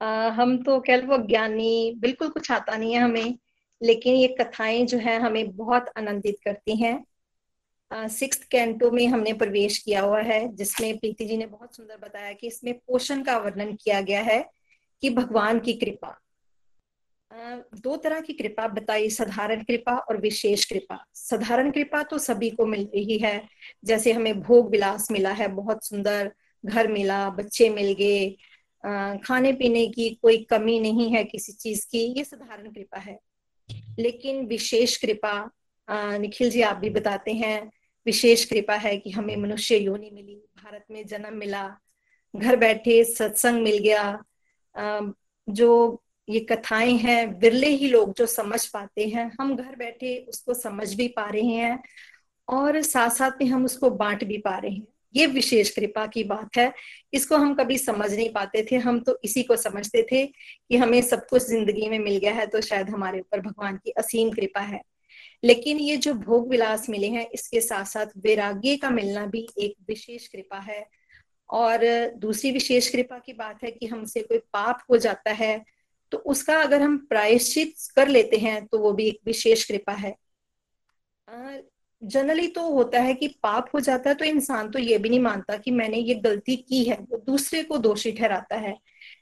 [0.00, 3.38] आ, हम तो कह लो ज्ञानी बिल्कुल कुछ आता नहीं है हमें
[3.80, 9.78] लेकिन ये कथाएँ जो है हमें बहुत आनंदित करती हैं। सिक्स कैंटो में हमने प्रवेश
[9.78, 13.74] किया हुआ है जिसमें प्रीति जी ने बहुत सुंदर बताया कि इसमें पोषण का वर्णन
[13.74, 14.42] किया गया है
[15.02, 16.18] कि भगवान की कृपा।
[17.74, 22.66] दो तरह की कृपा बताई साधारण कृपा और विशेष कृपा। साधारण कृपा तो सभी को
[22.66, 23.42] मिल रही है
[23.84, 26.32] जैसे हमें भोग विलास मिला है बहुत सुंदर
[26.66, 28.28] घर मिला, बच्चे मिल गए
[29.24, 33.18] खाने पीने की कोई कमी नहीं है किसी चीज़ की, ये साधारण कृपा है।
[33.98, 35.50] लेकिन विशेष कृपा
[36.18, 37.70] निखिल जी आप भी बताते हैं,
[38.06, 41.68] विशेष कृपा है कि हमें मनुष्य योनि मिली, भारत में जन्म मिला,
[42.34, 44.24] घर बैठे सत्संग मिल गया।
[45.48, 50.54] जो ये कथाएँ हैं बिरले ही लोग जो समझ पाते हैं, हम घर बैठे उसको
[50.54, 51.78] समझ भी पा रहे हैं
[52.48, 56.24] और साथ साथ में हम उसको बांट भी पा रहे हैं। ये विशेष कृपा की
[56.24, 56.72] बात है।
[57.12, 61.00] इसको हम कभी समझ नहीं पाते थे। हम तो इसी को समझते थे कि हमें
[61.02, 64.60] सब कुछ ज़िंदगी में मिल गया है तो शायद हमारे ऊपर भगवान की असीम कृपा
[64.62, 64.80] है।
[65.42, 69.74] लेकिन ये जो भोग विलास मिले हैं, इसके साथ साथ वैराग्य का मिलना भी एक
[69.88, 70.86] विशेष कृपा है।
[71.50, 71.80] और
[72.18, 75.64] दूसरी विशेष कृपा की बात है कि हमसे कोई पाप हो जाता है
[76.12, 80.14] तो उसका अगर हम प्रायश्चित कर लेते हैं तो वो भी एक विशेष कृपा है।
[82.02, 85.20] जनरली तो होता है कि पाप हो जाता है तो इंसान तो ये भी नहीं
[85.20, 88.76] मानता कि मैंने ये गलती की है, वो दूसरे को दोषी ठहराता है।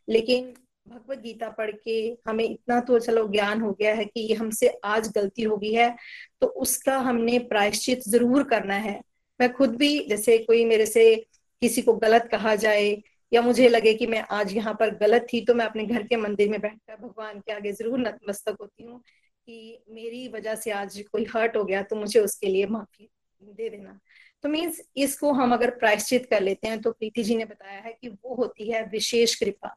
[0.09, 0.53] लेकिन
[0.86, 1.97] भगवत गीता पढ़ के
[2.28, 5.73] हमें इतना तो चलो ज्ञान हो गया है कि ये हमसे आज गलती हो गई
[5.73, 5.94] है
[6.40, 9.01] तो उसका हमने प्रायश्चित ज़रूर करना है।
[9.40, 11.15] मैं खुद भी, जैसे कोई मेरे से
[11.62, 12.97] किसी को गलत कहा जाए
[13.32, 16.16] या मुझे लगे कि मैं आज यहाँ पर गलत थी तो मैं अपने घर के
[16.16, 19.03] मंदिर में बैठकर भगवान के आगे ज़रूर नतमस्तक होती हूँ।
[19.48, 23.09] कि मेरी वजह से आज कोई हर्ट हो गया तो मुझे उसके लिए माफ़ी
[23.40, 23.98] दे देना।
[24.44, 27.93] तो मीन्स इसको हम अगर प्रायश्चित कर लेते हैं तो प्रीति जी ने बताया है
[27.93, 29.77] कि वो होती है विशेष कृपा।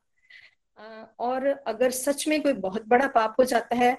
[1.20, 3.98] और अगर सच में कोई बहुत बड़ा पाप हो जाता है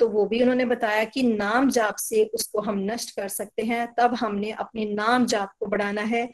[0.00, 3.86] तो वो भी उन्होंने बताया कि नाम जाप से उसको हम नष्ट कर सकते हैं।
[3.98, 6.28] तब हमने अपने नाम जाप को बढ़ाना है।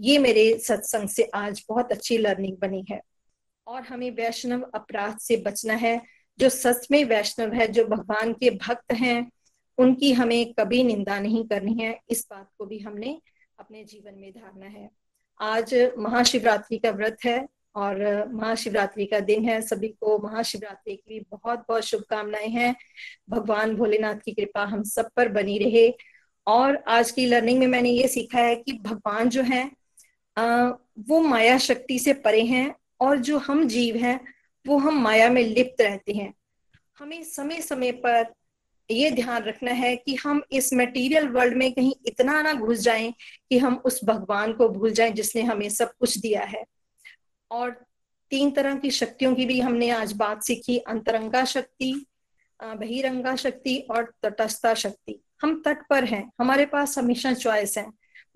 [0.00, 3.00] ये मेरे सत्संग से आज बहुत अच्छी लर्निंग बनी है।
[3.66, 6.00] और हमें वैष्णव अपराध से बचना है।
[6.38, 9.30] जो सच में वैष्णव है, जो भगवान के भक्त हैं,
[9.78, 13.20] उनकी हमें कभी निंदा नहीं करनी है। इस बात को भी हमने
[13.58, 14.90] अपने जीवन में धारना है।
[15.40, 21.26] आज महाशिवरात्रि का व्रत है और महाशिवरात्रि का दिन है। सभी को महाशिवरात्रि की भी
[21.30, 22.74] बहुत बहुत शुभकामनाएँ हैं।
[23.30, 25.92] भगवान भोलेनाथ की कृपा हम सब पर बनी रहे।
[26.46, 29.70] और आज की लर्निंग में मैंने ये सीखा है कि भगवान जो है
[31.08, 34.20] वो माया शक्ति से परे हैं और जो हम जीव हैं
[34.66, 36.32] वो हम माया में लिप्त रहते हैं।
[36.98, 38.32] हमें समय समय पर
[38.90, 43.12] ये ध्यान रखना है कि हम इस मटेरियल वर्ल्ड में कहीं इतना ना घुस जाएँ
[43.50, 46.64] कि हम उस भगवान को भूल जाएँ जिसने हमें सब कुछ दिया है।
[47.50, 47.70] और
[48.32, 52.06] तीन तरह की शक्तियों की भी हमने आज बात सीखी, अंतरंगा शक्ति
[52.60, 57.86] बहिरंगा शक्ति और तटस्था शक्ति। हम तट पर हैं, हमारे पास हमेशा चॉइस है।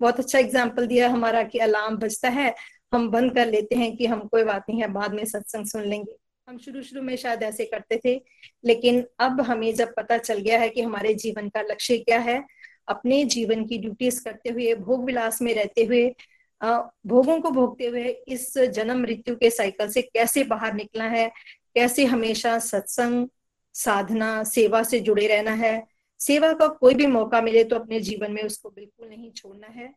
[0.01, 2.53] बहुत अच्छा एग्ज़ाम्पल दिया हमारा कि अलार्म बजता है
[2.95, 5.83] हम बंद कर लेते हैं कि हम कोई बात नहीं है, बाद में सत्संग सुन
[5.83, 6.15] लेंगे।
[6.47, 8.15] हम शुरू शुरू में शायद ऐसे करते थे,
[8.65, 12.43] लेकिन अब हमें जब पता चल गया है कि हमारे जीवन का लक्ष्य क्या है,
[12.87, 16.09] अपने जीवन की ड्यूटीज़ करते हुए, भोग विलास में रहते हुए
[16.61, 21.27] भोगों को भोगते हुए इस जन्म मृत्यु के साइकिल से कैसे बाहर निकलना है,
[21.75, 23.27] कैसे हमेशा सत्संग,
[23.75, 25.83] साधना, सेवा से जुड़े रहना है,
[26.19, 29.93] सेवा का कोई भी मौका मिले तो अपने जीवन में उसको बिल्कुल नहीं छोड़ना है।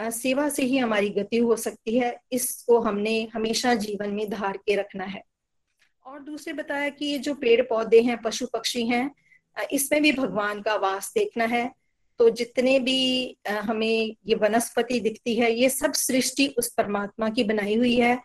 [0.00, 4.74] सेवा से ही हमारी गति हो सकती है, इसको हमने हमेशा जीवन में धार के
[4.76, 5.22] रखना है।
[6.06, 9.10] और दूसरे बताया कि ये जो पेड़ पौधे हैं, पशु पक्षी हैं
[9.72, 11.70] इसमें भी भगवान का वास देखना है।
[12.20, 17.74] तो जितने भी हमें ये वनस्पति दिखती है, ये सब सृष्टि उस परमात्मा की बनाई
[17.74, 18.18] हुई है।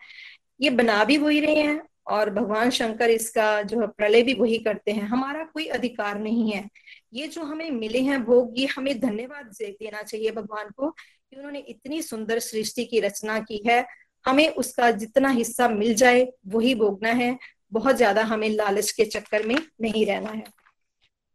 [0.60, 4.58] ये बना भी वही रहे हैं और भगवान शंकर इसका जो है प्रलय भी वही
[4.58, 6.68] करते हैं। हमारा कोई अधिकार नहीं है।
[7.14, 10.94] ये जो हमें मिले हैं भोग, ये हमें धन्यवाद देना चाहिए भगवान को
[11.32, 13.86] कि उन्होंने इतनी सुंदर सृष्टि की रचना की है।
[14.26, 17.38] हमें उसका जितना हिस्सा मिल जाए, वही भोगना है।
[17.72, 20.44] बहुत ज़्यादा हमें लालच के चक्कर में नहीं रहना है।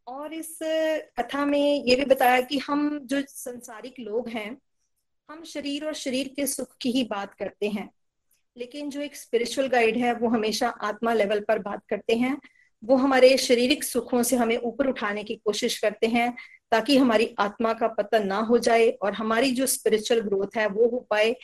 [0.06, 0.58] और इस
[1.18, 4.58] कथा में ये भी बताया कि हम जो संसारिक लोग हैं,
[5.30, 7.90] हम शरीर और शरीर के सुख की ही बात करते हैं।
[8.56, 12.38] लेकिन जो एक स्पिरिचुअल गाइड है, वो हमेशा आत्मा लेवल पर बात करते हैं।
[12.82, 16.32] वो हमारे शारीरिक सुखों से हमें ऊपर उठाने की कोशिश करते हैं,
[16.72, 20.88] ताकि हमारी आत्मा का पतन ना हो जाए और हमारी जो स्पिरिचुअल ग्रोथ है वो
[20.88, 21.34] हो पाए।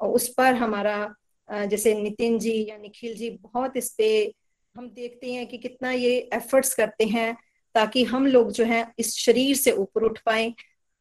[0.00, 1.14] उस पर हमारा
[1.48, 4.08] जैसे नितिन जी या निखिल जी बहुत इस पे
[4.74, 7.36] हम देखते हैं कि कितना ये एफर्ट्स करते हैं,
[7.74, 10.52] ताकि हम लोग जो है इस शरीर से ऊपर उठ पाए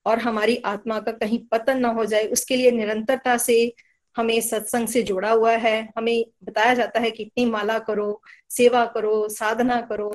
[0.06, 3.74] और हमारी आत्मा का कहीं पतन ना हो जाए, उसके लिए निरंतरता से
[4.18, 8.85] हमें सत्संग से जोड़ा हुआ है, हमें बताया जाता है कि इतनी माला करो, सेवा
[8.85, 10.10] करो, साधना करो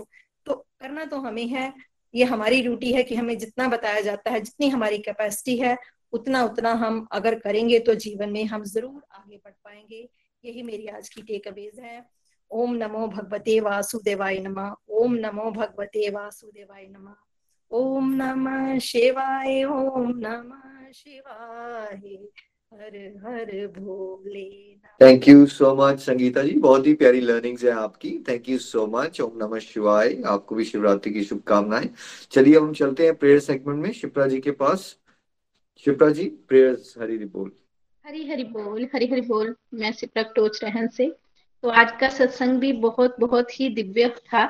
[0.46, 1.72] तो करना तो हमें है।
[2.14, 5.76] ये हमारी ड्यूटी है कि हमें जितना बताया जाता है, जितनी हमारी कैपेसिटी है,
[6.12, 10.08] उतना उतना हम अगर करेंगे तो जीवन में हम ज़रूर आगे बढ़ पाएँगे।
[10.44, 12.04] यही मेरी आज की टेक अवेज है।
[12.50, 17.14] ओम नमो भगवते वासुदेवाय नमः। ओम नमो भगवते वासुदेवाय नमः।
[17.70, 22.18] ओम नमः शिवाय, ओम नमः शिवाय।
[22.72, 24.44] हर हर भोले
[25.00, 28.86] thank you so much Sangeeta ji बहुत ही प्यारी लर्निंग्स है आपकी। थैंक यू सो
[28.86, 31.88] मच ओम नमः शिवाय। आपको भी शिवरात्रि की शुभकामनाएँ।
[32.30, 34.96] चलिए हम चलते हैं प्रेयर सेगमेंट में। शिप्रा जी के पास।
[35.84, 37.50] शिप्रा जी प्रेयर्स हरी हरी बोल।
[38.04, 41.12] हरी हरी बोल हरी हरी बोल। मैं शिप्रा टोच रहन से।
[41.62, 44.42] तो आज का सत्संग भी बहुत बहुत ही दिव्य था।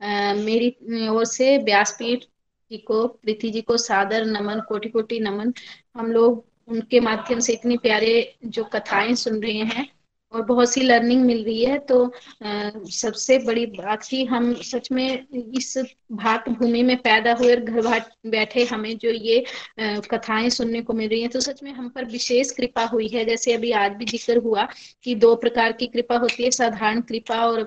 [0.00, 2.24] आ, मेरी ओर से व्यासपीठ
[2.70, 5.52] जी को प्रीति जी को सादर नमन कोटि कोटि नमन।
[5.96, 8.12] हम लोग उनके माध्यम से इतनी प्यारे
[8.44, 9.88] जो कथाएँ सुन रहे हैं
[10.32, 14.90] और बहुत सी लर्निंग मिल रही है तो आ, सबसे बड़ी बात ही हम सच
[14.92, 15.26] में
[15.56, 15.76] इस
[16.12, 17.98] भात भूमि में पैदा हुए और घर
[18.30, 19.38] बैठे हमें जो ये
[19.80, 23.08] आ, कथाएँ सुनने को मिल रही हैं तो सच में हम पर विशेष कृपा हुई
[23.08, 24.66] है। जैसे अभी आज भी ज़िक्र हुआ
[25.04, 27.62] कि दो प्रकार की कृपा होती है साधारण कृपा और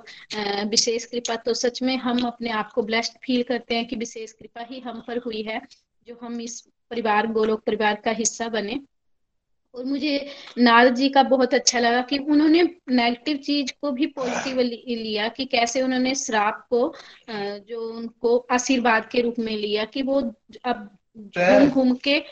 [0.69, 4.31] विशेष कृपा। तो सच में हम अपने आप को ब्लेस्ड फील करते हैं कि विशेष
[4.31, 5.61] कृपा ही हम पर हुई है
[6.07, 6.59] जो हम इस
[6.91, 8.79] परिवार गोलोक परिवार का हिस्सा बने।
[9.75, 10.27] और मुझे
[10.57, 15.45] नारद जी का बहुत अच्छा लगा कि उन्होंने नेगेटिव चीज़ को भी पॉजिटिव लिया कि
[15.45, 16.93] कैसे उन्होंने श्राप को
[17.29, 20.33] जो उनको आशीर्वाद के रूप में लिया कि वो
[20.65, 22.23] अब घूम घूम के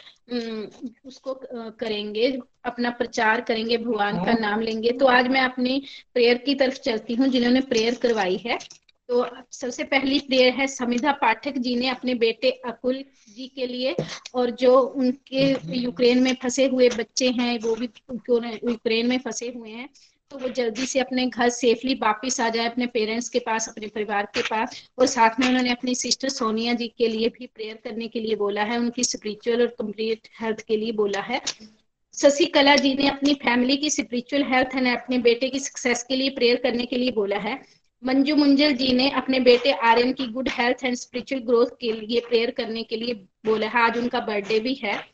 [1.06, 1.40] उसको
[1.80, 5.84] करेंगे अपना प्रचार करेंगे भगवान का हाँ। नाम लेंगे। तो आज मैं अपनी
[6.14, 8.60] प्रेयर की तरफ़ चलती हूँ जिन्होंने प्रेयर करवाई है।
[9.10, 13.96] तो सबसे पहली प्रेयर है, समिधा पाठक जी ने अपने बेटे अकुल जी के लिए
[14.36, 17.90] और जो उनके यूक्रेन में फंसे हुए बच्चे हैं, वो भी
[18.66, 19.90] यूक्रेन में फंसे हुए हैं
[20.32, 23.88] तो वो जल्दी से अपने घर सेफली वापस आ जाए, अपने पेरेंट्स के पास, अपने
[23.88, 27.80] परिवार के पास और साथ में उन्होंने अपनी सिस्टर सोनिया जी के लिए भी प्रेयर
[27.84, 31.42] करने के लिए बोला है, उनकी स्पिरिचुअल और कंप्लीट हेल्थ के लिए बोला है।
[32.14, 36.30] शशिकला जी ने अपनी फैमिली की स्पिरिचुअल हेल्थ एंड अपने बेटे की सक्सेस के लिए
[36.32, 37.60] प्रेयर करने के लिए बोला है।
[38.06, 42.20] मंजू मुंजल जी ने अपने बेटे आर्यन की good health and spiritual growth के लिए
[42.20, 43.14] प्रेयर करने के लिए
[43.46, 45.08] बोला। है, आज उनका बर्थडे भी है।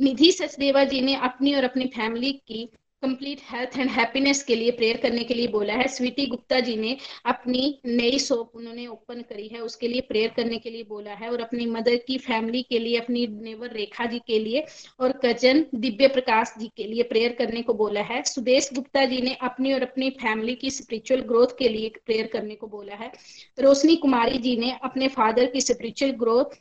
[0.00, 2.68] निधि सचदेवा जी ने अपनी और अपनी फैमिली की
[3.02, 6.76] कंप्लीट हेल्थ एंड हैप्पीनेस के लिए प्रेयर करने के लिए बोला है। स्वीटी गुप्ता जी
[6.76, 6.96] ने
[7.26, 11.30] अपनी नई शॉप उन्होंने ओपन करी है। उसके लिए प्रेयर करने के लिए बोला है
[11.30, 14.64] और अपनी मदर की फैमिली के लिए, अपनी नेवर रेखा जी के लिए
[15.00, 19.20] और कज़न दिव्य प्रकाश जी के लिए प्रेयर करने को बोला है। सुदेश गुप्ता जी
[19.20, 23.12] ने अपनी और अपनी फैमिली की स्पिरिचुअल ग्रोथ के लिए प्रेयर करने को बोला है।
[23.58, 26.60] रोशनी कुमारी जी ने अपने फादर की स्पिरिचुअल ग्रोथ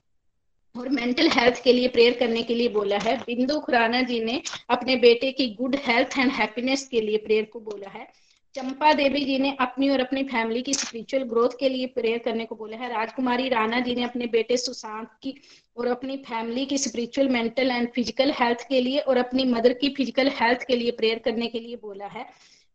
[0.75, 4.41] और मेंटल हेल्थ के लिए प्रेयर करने के लिए बोला है। बिंदु खुराना जी ने
[4.69, 8.07] अपने बेटे की गुड हेल्थ एंड हैप्पीनेस के लिए प्रेयर को बोला है।
[8.55, 12.45] चंपा देवी जी ने अपनी और अपनी फैमिली की स्पिरिचुअल ग्रोथ के लिए प्रेयर करने
[12.45, 15.35] को बोला है। राजकुमारी राणा जी ने अपने बेटे सुशांत की
[15.77, 19.89] और अपनी फैमिली की spiritual mental and physical health के लिए और अपनी मदर की
[19.89, 22.25] फ़िज़िकल हेल्थ के लिए प्रेयर करने के लिए बोला है।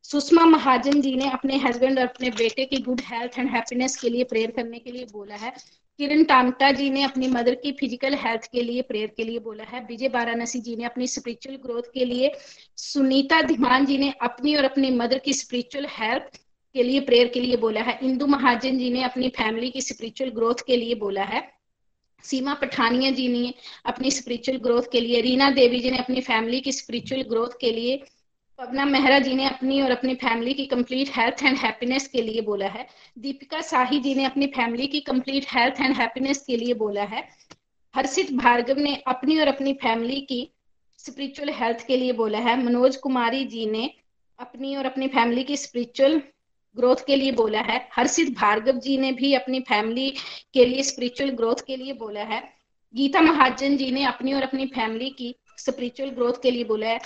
[0.05, 4.09] सुषमा महाजन जी ने अपने हस्बैंड और अपने बेटे की गुड हेल्थ एंड हैप्पीनेस के
[4.09, 5.53] लिए प्रेयर करने के लिए बोला है।
[5.99, 9.65] किरण टामटा जी ने अपनी मदर की फ़िज़िकल हेल्थ के लिए प्रेयर के लिए बोला
[9.65, 12.33] है। विजय वाराणसी जी ने अपनी स्पिरिचुअल ग्रोथ के लिए,
[12.77, 16.37] सुनीता धीमान जी ने अपनी और अपनी मदर की स्पिरिचुअल हेल्थ
[16.75, 20.31] के लिए प्रेयर के लिए बोला है। इंदु महाजन जी ने अपनी फैमिली की स्पिरिचुअल
[20.31, 21.43] ग्रोथ के लिए बोला है।
[22.25, 23.53] सीमा पठानिया जी ने
[23.87, 27.71] अपनी स्पिरिचुअल ग्रोथ के लिए, रीना देवी जी ने अपनी फैमिली की स्पिरिचुअल ग्रोथ के
[27.71, 28.03] लिए
[28.59, 32.40] पवना मेहरा जी ने अपनी और अपनी फैमिली की कंप्लीट हेल्थ एंड हैप्पीनेस के लिए
[32.40, 32.86] बोला है।
[33.18, 37.28] दीपिका साही जी ने अपनी फैमिली की कंप्लीट हेल्थ एंड हैप्पीनेस के लिए बोला है।
[37.94, 40.48] हर्षित भार्गव ने अपनी और अपनी फैमिली की
[40.98, 43.90] स्पिरिचुअल हेल्थ के लिए बोला है। मनोज कुमारी जी ने
[44.39, 46.22] अपनी और अपनी फैमिली की स्पिरिचुअल
[46.76, 50.10] ग्रोथ के लिए बोला है। हर्षित भार्गव जी ने भी अपनी फैमिली
[50.55, 52.43] के लिए स्पिरिचुअल ग्रोथ के लिए बोला है।
[52.94, 57.01] गीता महाजन जी ने अपनी और अपनी फैमिली की स्पिरिचुअल ग्रोथ के लिए बोला है।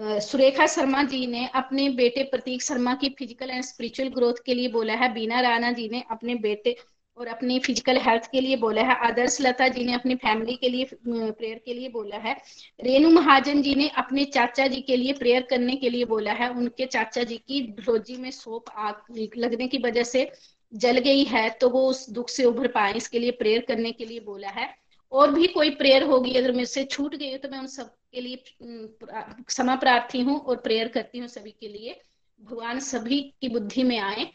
[0.00, 4.68] सुरेखा शर्मा जी ने अपने बेटे प्रतीक शर्मा की फ़िज़िकल एंड स्पिरिचुअल ग्रोथ के लिए
[4.68, 6.76] बोला है। बीना राणा जी ने अपने बेटे
[7.18, 10.68] और अपनी फ़िज़िकल हेल्थ के लिए बोला है। आदर्श लता जी ने अपनी फैमिली के
[10.68, 12.34] लिए प्रेयर के लिए बोला है।
[12.80, 16.50] रेणु महाजन जी ने अपने चाचा जी के लिए प्रेयर करने के लिए बोला है।
[16.50, 19.02] उनके चाचा जी की रोजी में सोप आग,
[19.36, 20.30] लगने की वजह से
[20.72, 24.04] जल गई है तो वो उस दुख से उभर पाए। इसके लिए प्रेयर करने के
[24.04, 24.68] लिए बोला है।
[25.12, 28.42] और भी कोई प्रेयर होगी, अगर मुझसे छूट गई तो मैं उन सब के लिए
[28.62, 32.00] क्षमा प्रार्थी हूँ और प्रेयर करती हूँ सभी के लिए।
[32.40, 34.26] भगवान सभी की बुद्धि में आए।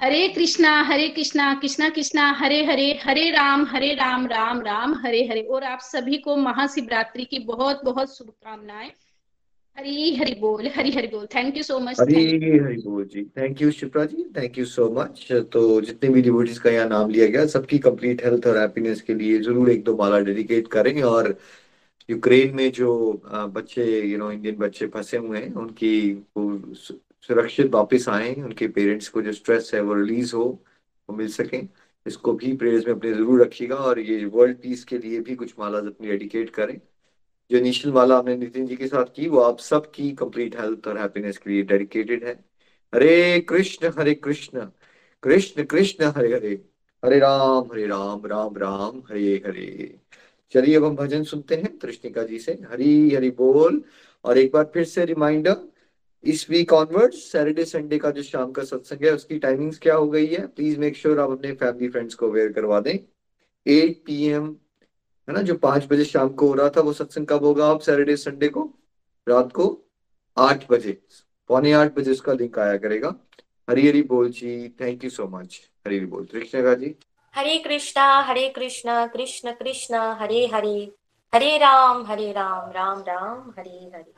[0.00, 5.24] हरे कृष्णा हरे कृष्णा कृष्णा कृष्णा, हरे हरे हरे राम हरे राम राम राम, हरे
[5.26, 8.90] हरे। और आप सभी को महाशिवरात्रि की बहुत बहुत शुभकामनाएँ।
[9.76, 12.14] हरी हरि बोल हरी हरि बोल। Thank you so much Hari
[12.58, 14.24] Hari बोल जी। Thank you Shipra ji.
[14.36, 18.24] Thank you so much तो जितने भी डिवोटीज का यहाँ नाम लिया गया सबकी कंप्लीट
[18.24, 21.36] हेल्थ और हैप्पीनेस के लिए ज़रूर एक दो माला डेडिकेट करें। और
[22.08, 22.92] यूक्रेन में जो
[23.54, 25.92] बच्चे यू नो इंडियन बच्चे फंसे हुए हैं उनकी
[26.38, 30.44] सुरक्षित वापस आए। उनके पेरेंट्स को जो स्ट्रेस है वो रिलीज़ हो
[31.08, 31.62] वो मिल सके।
[32.06, 35.54] इसको भी प्रेयर्स में अपने ज़रूर रखिएगा। और ये वर्ल्ड पीस के लिए भी कुछ
[35.58, 36.78] माला अपनी डेडिकेट करें।
[37.50, 40.98] जो इनिशियल माला हमने नितिन जी के साथ की, वो आप सबकी कंप्लीट हेल्थ और
[40.98, 42.44] हैप्पीनेस के लिए डेडिकेटेड है।
[42.94, 44.66] हरे कृष्ण हरे कृष्ण
[45.22, 46.64] कृष्ण कृष्ण, हरे हरे
[47.04, 49.96] हरे राम हरे राम राम राम, हरे हरे।
[50.52, 53.82] चलिए अब हम भजन सुनते हैं कृष्णिका जी से। हरी हरि बोल।
[54.24, 55.56] और एक बार फिर से रिमाइंडर
[56.24, 60.08] इस वीक ऑनवर्ड सैटरडे संडे का जो शाम का सत्संग है, उसकी टाइमिंग्स क्या हो
[60.08, 60.46] गई है?
[60.46, 62.98] प्लीज़ मेक श्योर आप अपने फैमिली फ्रेंड्स को अवेयर करवा दें।
[63.66, 64.26] एट पी
[65.28, 65.42] है ना?
[65.42, 67.80] जो पाँच बजे शाम को हो रहा था, वो सत्संग कब होगा आप?
[67.80, 68.70] सैटरडे संडे को?
[69.28, 69.82] रात को
[70.38, 71.02] आठ बजे।
[71.48, 73.14] पौने आठ बजे उसका लिंक आया करेगा।
[73.70, 76.94] हरी हरी बोल जी thank you so much Hari Hari बोल। कृष्णा जी।
[77.36, 80.92] हरे कृष्णा हरे कृष्णा, कृष्ण कृष्ण, हरे हरे।
[81.34, 84.12] हरे राम हरे राम राम राम, हरे हरे।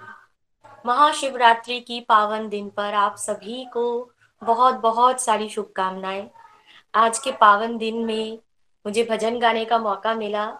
[0.86, 4.12] महाशिवरात्रि की पावन दिन पर आप सभी को
[4.44, 6.30] बहुत बहुत सारी शुभकामनाएँ।
[6.94, 8.38] आज के पावन दिन में
[8.86, 10.58] मुझे भजन गाने का मौका मिला।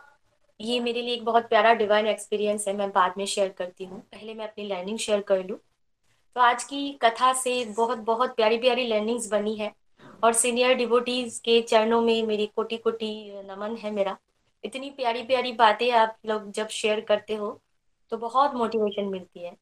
[0.61, 4.01] ये मेरे लिए एक बहुत प्यारा डिवाइन एक्सपीरियंस है, मैं बाद में शेयर करती हूँ।
[4.03, 5.59] पहले मैं अपनी लर्निंग शेयर कर लूँ।
[6.37, 9.73] तो आज की कथा से बहुत बहुत प्यारी प्यारी लर्निंग्स बनी है
[10.23, 14.17] और सीनियर डिवोटीज के चरणों में मेरी कोटि कोटि नमन है मेरा।
[14.65, 17.61] इतनी प्यारी प्यारी बातें आप लोग जब शेयर करते हो
[18.13, 19.57] तो बहुत मोटिवेशन मिलती है।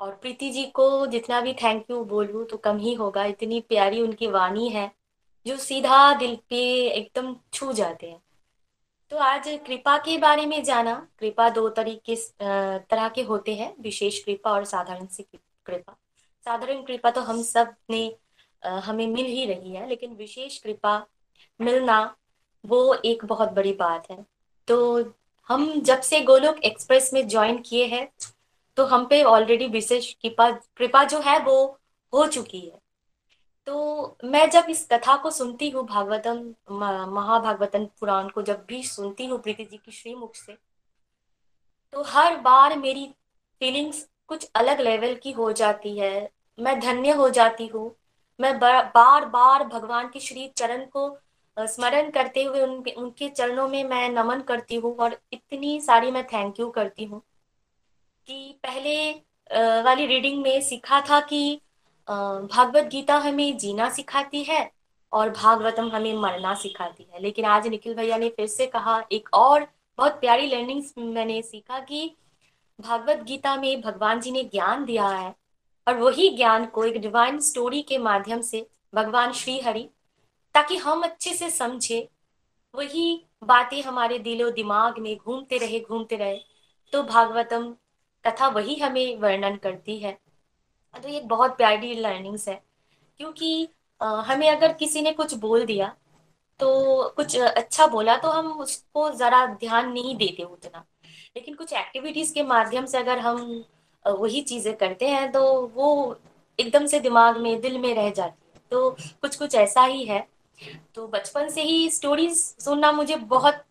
[0.00, 4.00] और प्रीति जी को जितना भी थैंक यू बोलूँ तो कम ही होगा। इतनी प्यारी
[4.00, 4.90] उनकी वाणी है,
[5.46, 8.20] जो सीधा दिल पे एकदम छू जाते हैं।
[9.12, 14.18] तो आज कृपा के बारे में जाना। कृपा दो तरीके तरह के होते हैं। विशेष
[14.24, 15.22] कृपा और साधारण सी
[15.66, 15.92] कृपा।
[16.46, 18.16] साधारण कृपा तो हम सबने
[18.62, 20.96] हमें मिल ही रही है, लेकिन विशेष कृपा
[21.60, 22.16] मिलना
[22.64, 24.24] वो एक बहुत बड़ी बात है।
[24.68, 25.12] तो
[25.50, 28.08] हम जब से गोलोक एक्सप्रेस में ज्वाइन किए हैं
[28.76, 31.56] तो हम पे ऑलरेडी विशेष कृपा कृपा जो है वो
[32.12, 32.78] हो चुकी है।
[33.66, 36.38] तो मैं जब इस कथा को सुनती हूँ भागवतम
[37.14, 40.56] महाभागवतम पुराण को जब भी सुनती हूँ प्रीति जी की श्रीमुख से
[41.92, 43.06] तो हर बार मेरी
[43.60, 47.94] फीलिंग्स कुछ अलग लेवल की हो जाती है। मैं धन्य हो जाती हूँ।
[48.40, 51.08] मैं बार बार भगवान के श्री चरण को
[51.56, 56.26] स्मरण करते हुए उनके उनके चरणों में मैं नमन करती हूँ और इतनी सारी मैं
[56.26, 57.22] थैंक यू करती हूँ
[58.26, 59.10] कि पहले
[59.82, 61.60] वाली रीडिंग में सीखा था कि
[62.08, 64.70] भागवत गीता हमें जीना सिखाती है
[65.12, 69.28] और भागवतम हमें मरना सिखाती है। लेकिन आज निखिल भैया ने फिर से कहा, एक
[69.34, 69.66] और
[69.98, 72.10] बहुत प्यारी लर्निंग्स मैंने सीखा कि
[72.78, 75.34] भागवत गीता में भगवान जी ने ज्ञान दिया है
[75.86, 79.88] और वही ज्ञान को एक डिवाइन स्टोरी के माध्यम से भगवान श्री हरि
[80.54, 82.08] ताकि हम अच्छे से समझे,
[82.74, 86.38] वही बातें हमारे दिलो दिमाग में घूमते रहे घूमते रहे
[86.92, 87.74] तो भागवतम
[88.24, 90.18] कथा वही हमें वर्णन करती है।
[90.96, 92.60] तो ये बहुत प्यारी लर्निंग्स है।
[93.20, 93.68] क्योंकि
[94.00, 95.94] हमें अगर किसी ने कुछ बोल दिया
[96.60, 100.84] तो कुछ अच्छा बोला तो हम उसको ज़रा ध्यान नहीं देते उतना।
[101.36, 103.64] लेकिन कुछ एक्टिविटीज़ के माध्यम से अगर हम
[104.04, 105.42] वही चीज़ें करते हैं तो
[105.74, 106.16] वो
[106.58, 108.90] एकदम से दिमाग में, दिल में रह जाती है। तो
[109.22, 110.26] कुछ कुछ ऐसा ही है।
[110.94, 113.62] तो बचपन से ही स्टोरीज सुनना मुझे बहुत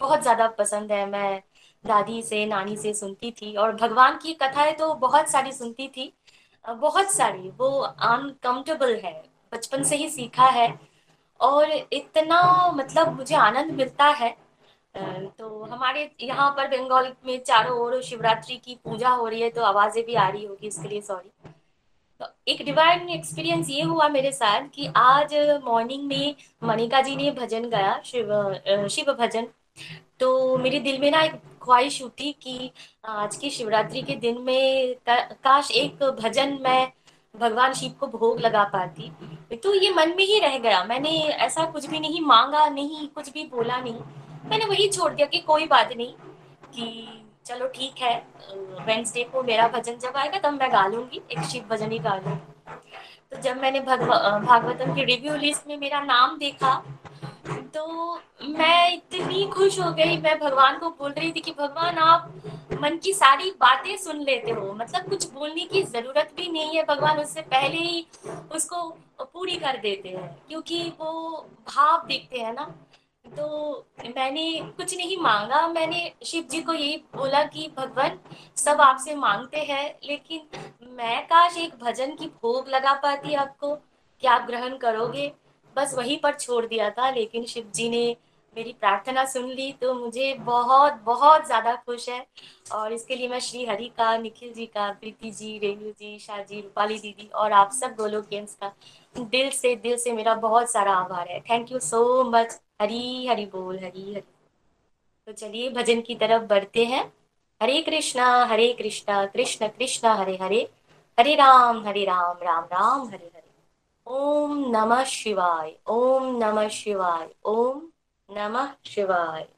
[0.00, 1.42] बहुत ज़्यादा पसंद है। मैं
[1.84, 6.12] दादी से, नानी से सुनती थी, और भगवान की कथाएँ तो बहुत सारी सुनती थी
[6.64, 9.22] बहुत सारी, वो अनकम्फर्टेबल है।
[9.52, 10.68] बचपन से ही सीखा है
[11.40, 14.34] और इतना मतलब मुझे आनंद मिलता है।
[14.94, 19.62] तो हमारे यहाँ पर बंगाल में चारों ओर शिवरात्रि की पूजा हो रही है तो
[19.64, 21.30] आवाज़ें भी आ रही होगी इसके लिए सॉरी
[22.20, 25.34] तो एक डिवाइन एक्सपीरियंस ये हुआ मेरे साथ कि आज
[25.64, 29.46] मॉर्निंग में मनिका जी ने भजन गाया, शिव शिव भजन।
[30.20, 32.70] तो मेरे दिल में ना एक ख्वाहिश उठी कि
[33.04, 36.92] आज की शिवरात्रि के दिन में काश एक भजन मैं
[37.34, 39.10] भगवान शिव को भोग लगा पाती।
[39.56, 41.10] तो ये मन में ही रह गया। मैंने
[41.46, 44.00] ऐसा कुछ भी नहीं मांगा नहीं कुछ भी बोला नहीं।
[44.50, 46.12] मैंने वही छोड़ दिया कि कोई बात नहीं
[46.74, 47.08] कि
[47.46, 48.16] चलो ठीक है
[48.86, 52.14] वेंसडे को मेरा भजन जब आएगा तब मैं गा लूँगी एक शिव भजन ही गा
[52.16, 52.40] लूँगी।
[53.30, 56.74] तो जब मैंने भागवतम की रिव्यू लिस्ट में मेरा नाम देखा
[57.74, 62.32] तो मैं इतनी खुश हो गई, मैं भगवान को बोल रही थी कि भगवान, आप
[62.82, 66.84] मन की सारी बातें सुन लेते हो। मतलब कुछ बोलने की ज़रूरत भी नहीं है,
[66.84, 68.06] भगवान उससे पहले ही
[68.52, 68.82] उसको
[69.22, 72.72] पूरी कर देते हैं, क्योंकि वो भाव देखते हैं ना।
[73.24, 73.86] तो
[74.16, 78.18] मैंने कुछ नहीं मांगा, मैंने शिव जी को यही बोला कि भगवान,
[78.56, 80.46] सब आपसे मांगते हैं, लेकिन
[80.96, 83.74] मैं काश एक भजन की भोग लगा पाती आपको,
[84.22, 85.32] क्या आप ग्रहण करोगे?
[85.76, 88.04] बस वहीं पर छोड़ दिया था लेकिन शिव जी ने
[88.56, 92.26] मेरी प्रार्थना सुन ली तो मुझे बहुत बहुत ज़्यादा खुश है।
[92.72, 96.42] और इसके लिए मैं श्री हरि का निखिल जी का प्रीति जी रेणु जी शाह
[96.42, 98.72] जी रूपाली दीदी और आप सब गोलोक गेम्स का
[99.14, 103.46] दिल से दिल से मेरा बहुत सारा आभार है। Thank you so much Hari Hari
[103.46, 104.20] बोल हरी हरी।
[105.28, 107.04] तो चलिए भजन की तरफ़ बढ़ते हैं।
[107.60, 110.68] हरे कृष्णा हरे कृष्णा कृष्ण कृष्ण हरे हरे।
[111.18, 113.43] हरे राम हरे राम राम राम हरे हरे।
[114.06, 117.88] ओम नमः शिवाय ओम नमः शिवाय ओम
[118.30, 119.48] नमः शिवाय।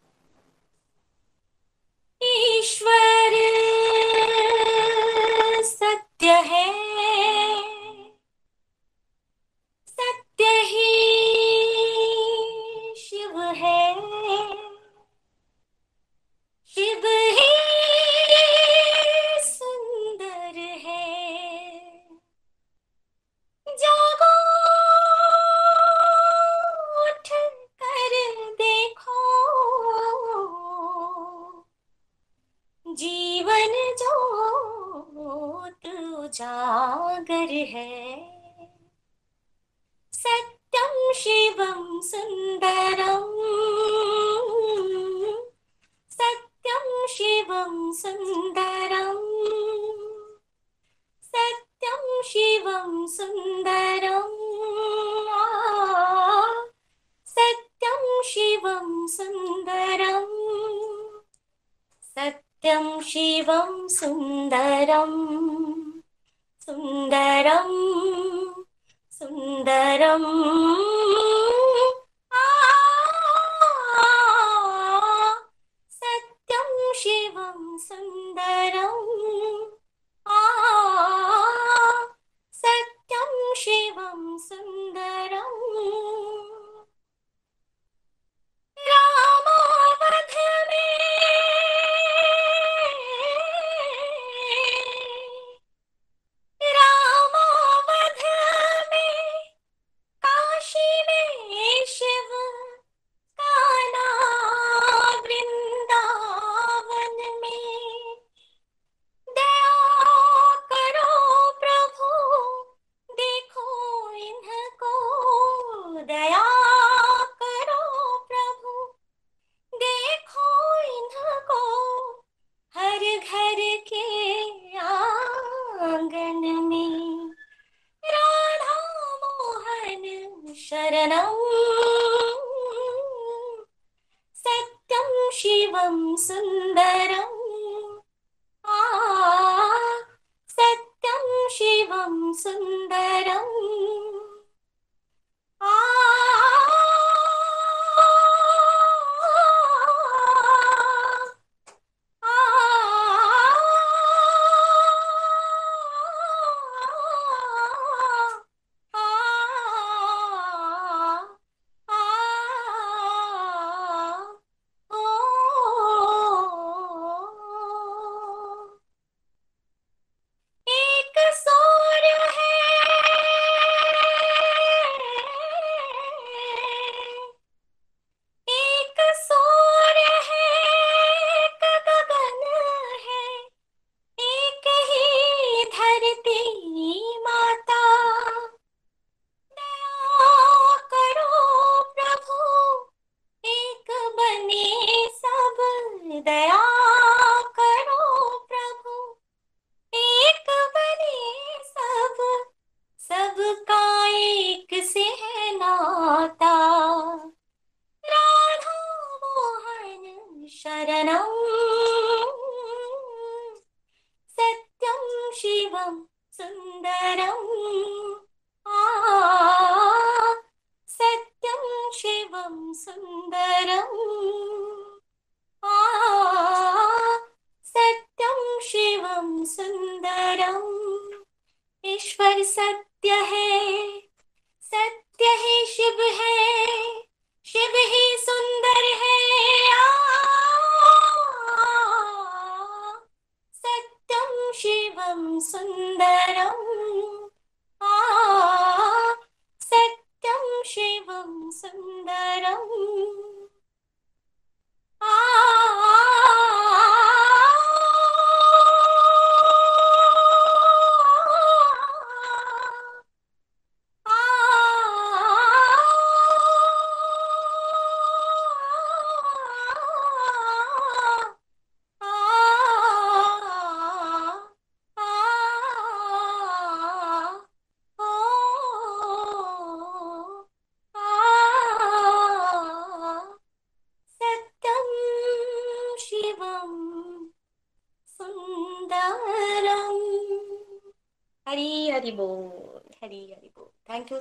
[2.23, 3.33] ईश्वर!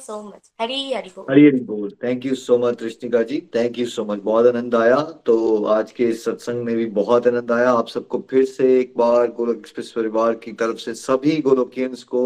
[0.05, 3.77] सो मच हरि हरि बोल हरी हरी बोल thank you so much Krishnika ji thank
[3.79, 7.71] you so much बहुत आनंद आया। तो आज के सत्संग में भी बहुत आनंद आया।
[7.71, 12.23] आप सबको फिर से एक बार गोलोक एक्सप्रेस परिवार की तरफ़ से सभी गोलोकियंस को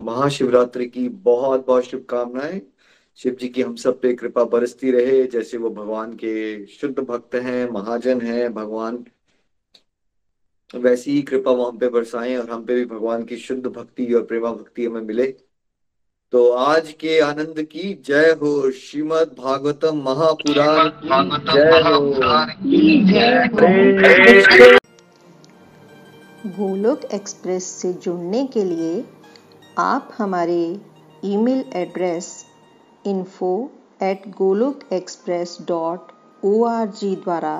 [0.00, 2.60] महाशिवरात्रि की बहुत बहुत शुभकामनाएँ।
[3.18, 7.34] शिव जी की हम सब पे कृपा बरसती रहे। जैसे वो भगवान के शुद्ध भक्त
[7.34, 9.04] हैं, महाजन हैं, भगवान
[10.74, 14.24] वैसी ही कृपा वहाँ पे बरसाएँ और हम पे भी भगवान की शुद्ध भक्ति और
[14.24, 15.26] प्रेमा भक्ति हमें मिले।
[16.32, 22.00] तो आज के आनंद की जय हो श्रीमद् भागवतम महापुराण जय हो।
[26.58, 29.04] गोलोक एक्सप्रेस से जुड़ने के लिए
[29.78, 30.60] आप हमारे
[31.24, 32.28] email address
[33.04, 33.50] info
[34.02, 36.12] at Golok Express dot
[36.44, 36.52] O
[37.24, 37.56] द्वारा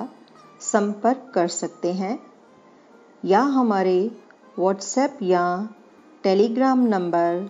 [0.61, 2.19] संपर्क कर सकते हैं,
[3.25, 3.99] या हमारे
[4.59, 5.43] व्हाट्सएप या
[6.23, 7.49] Telegram number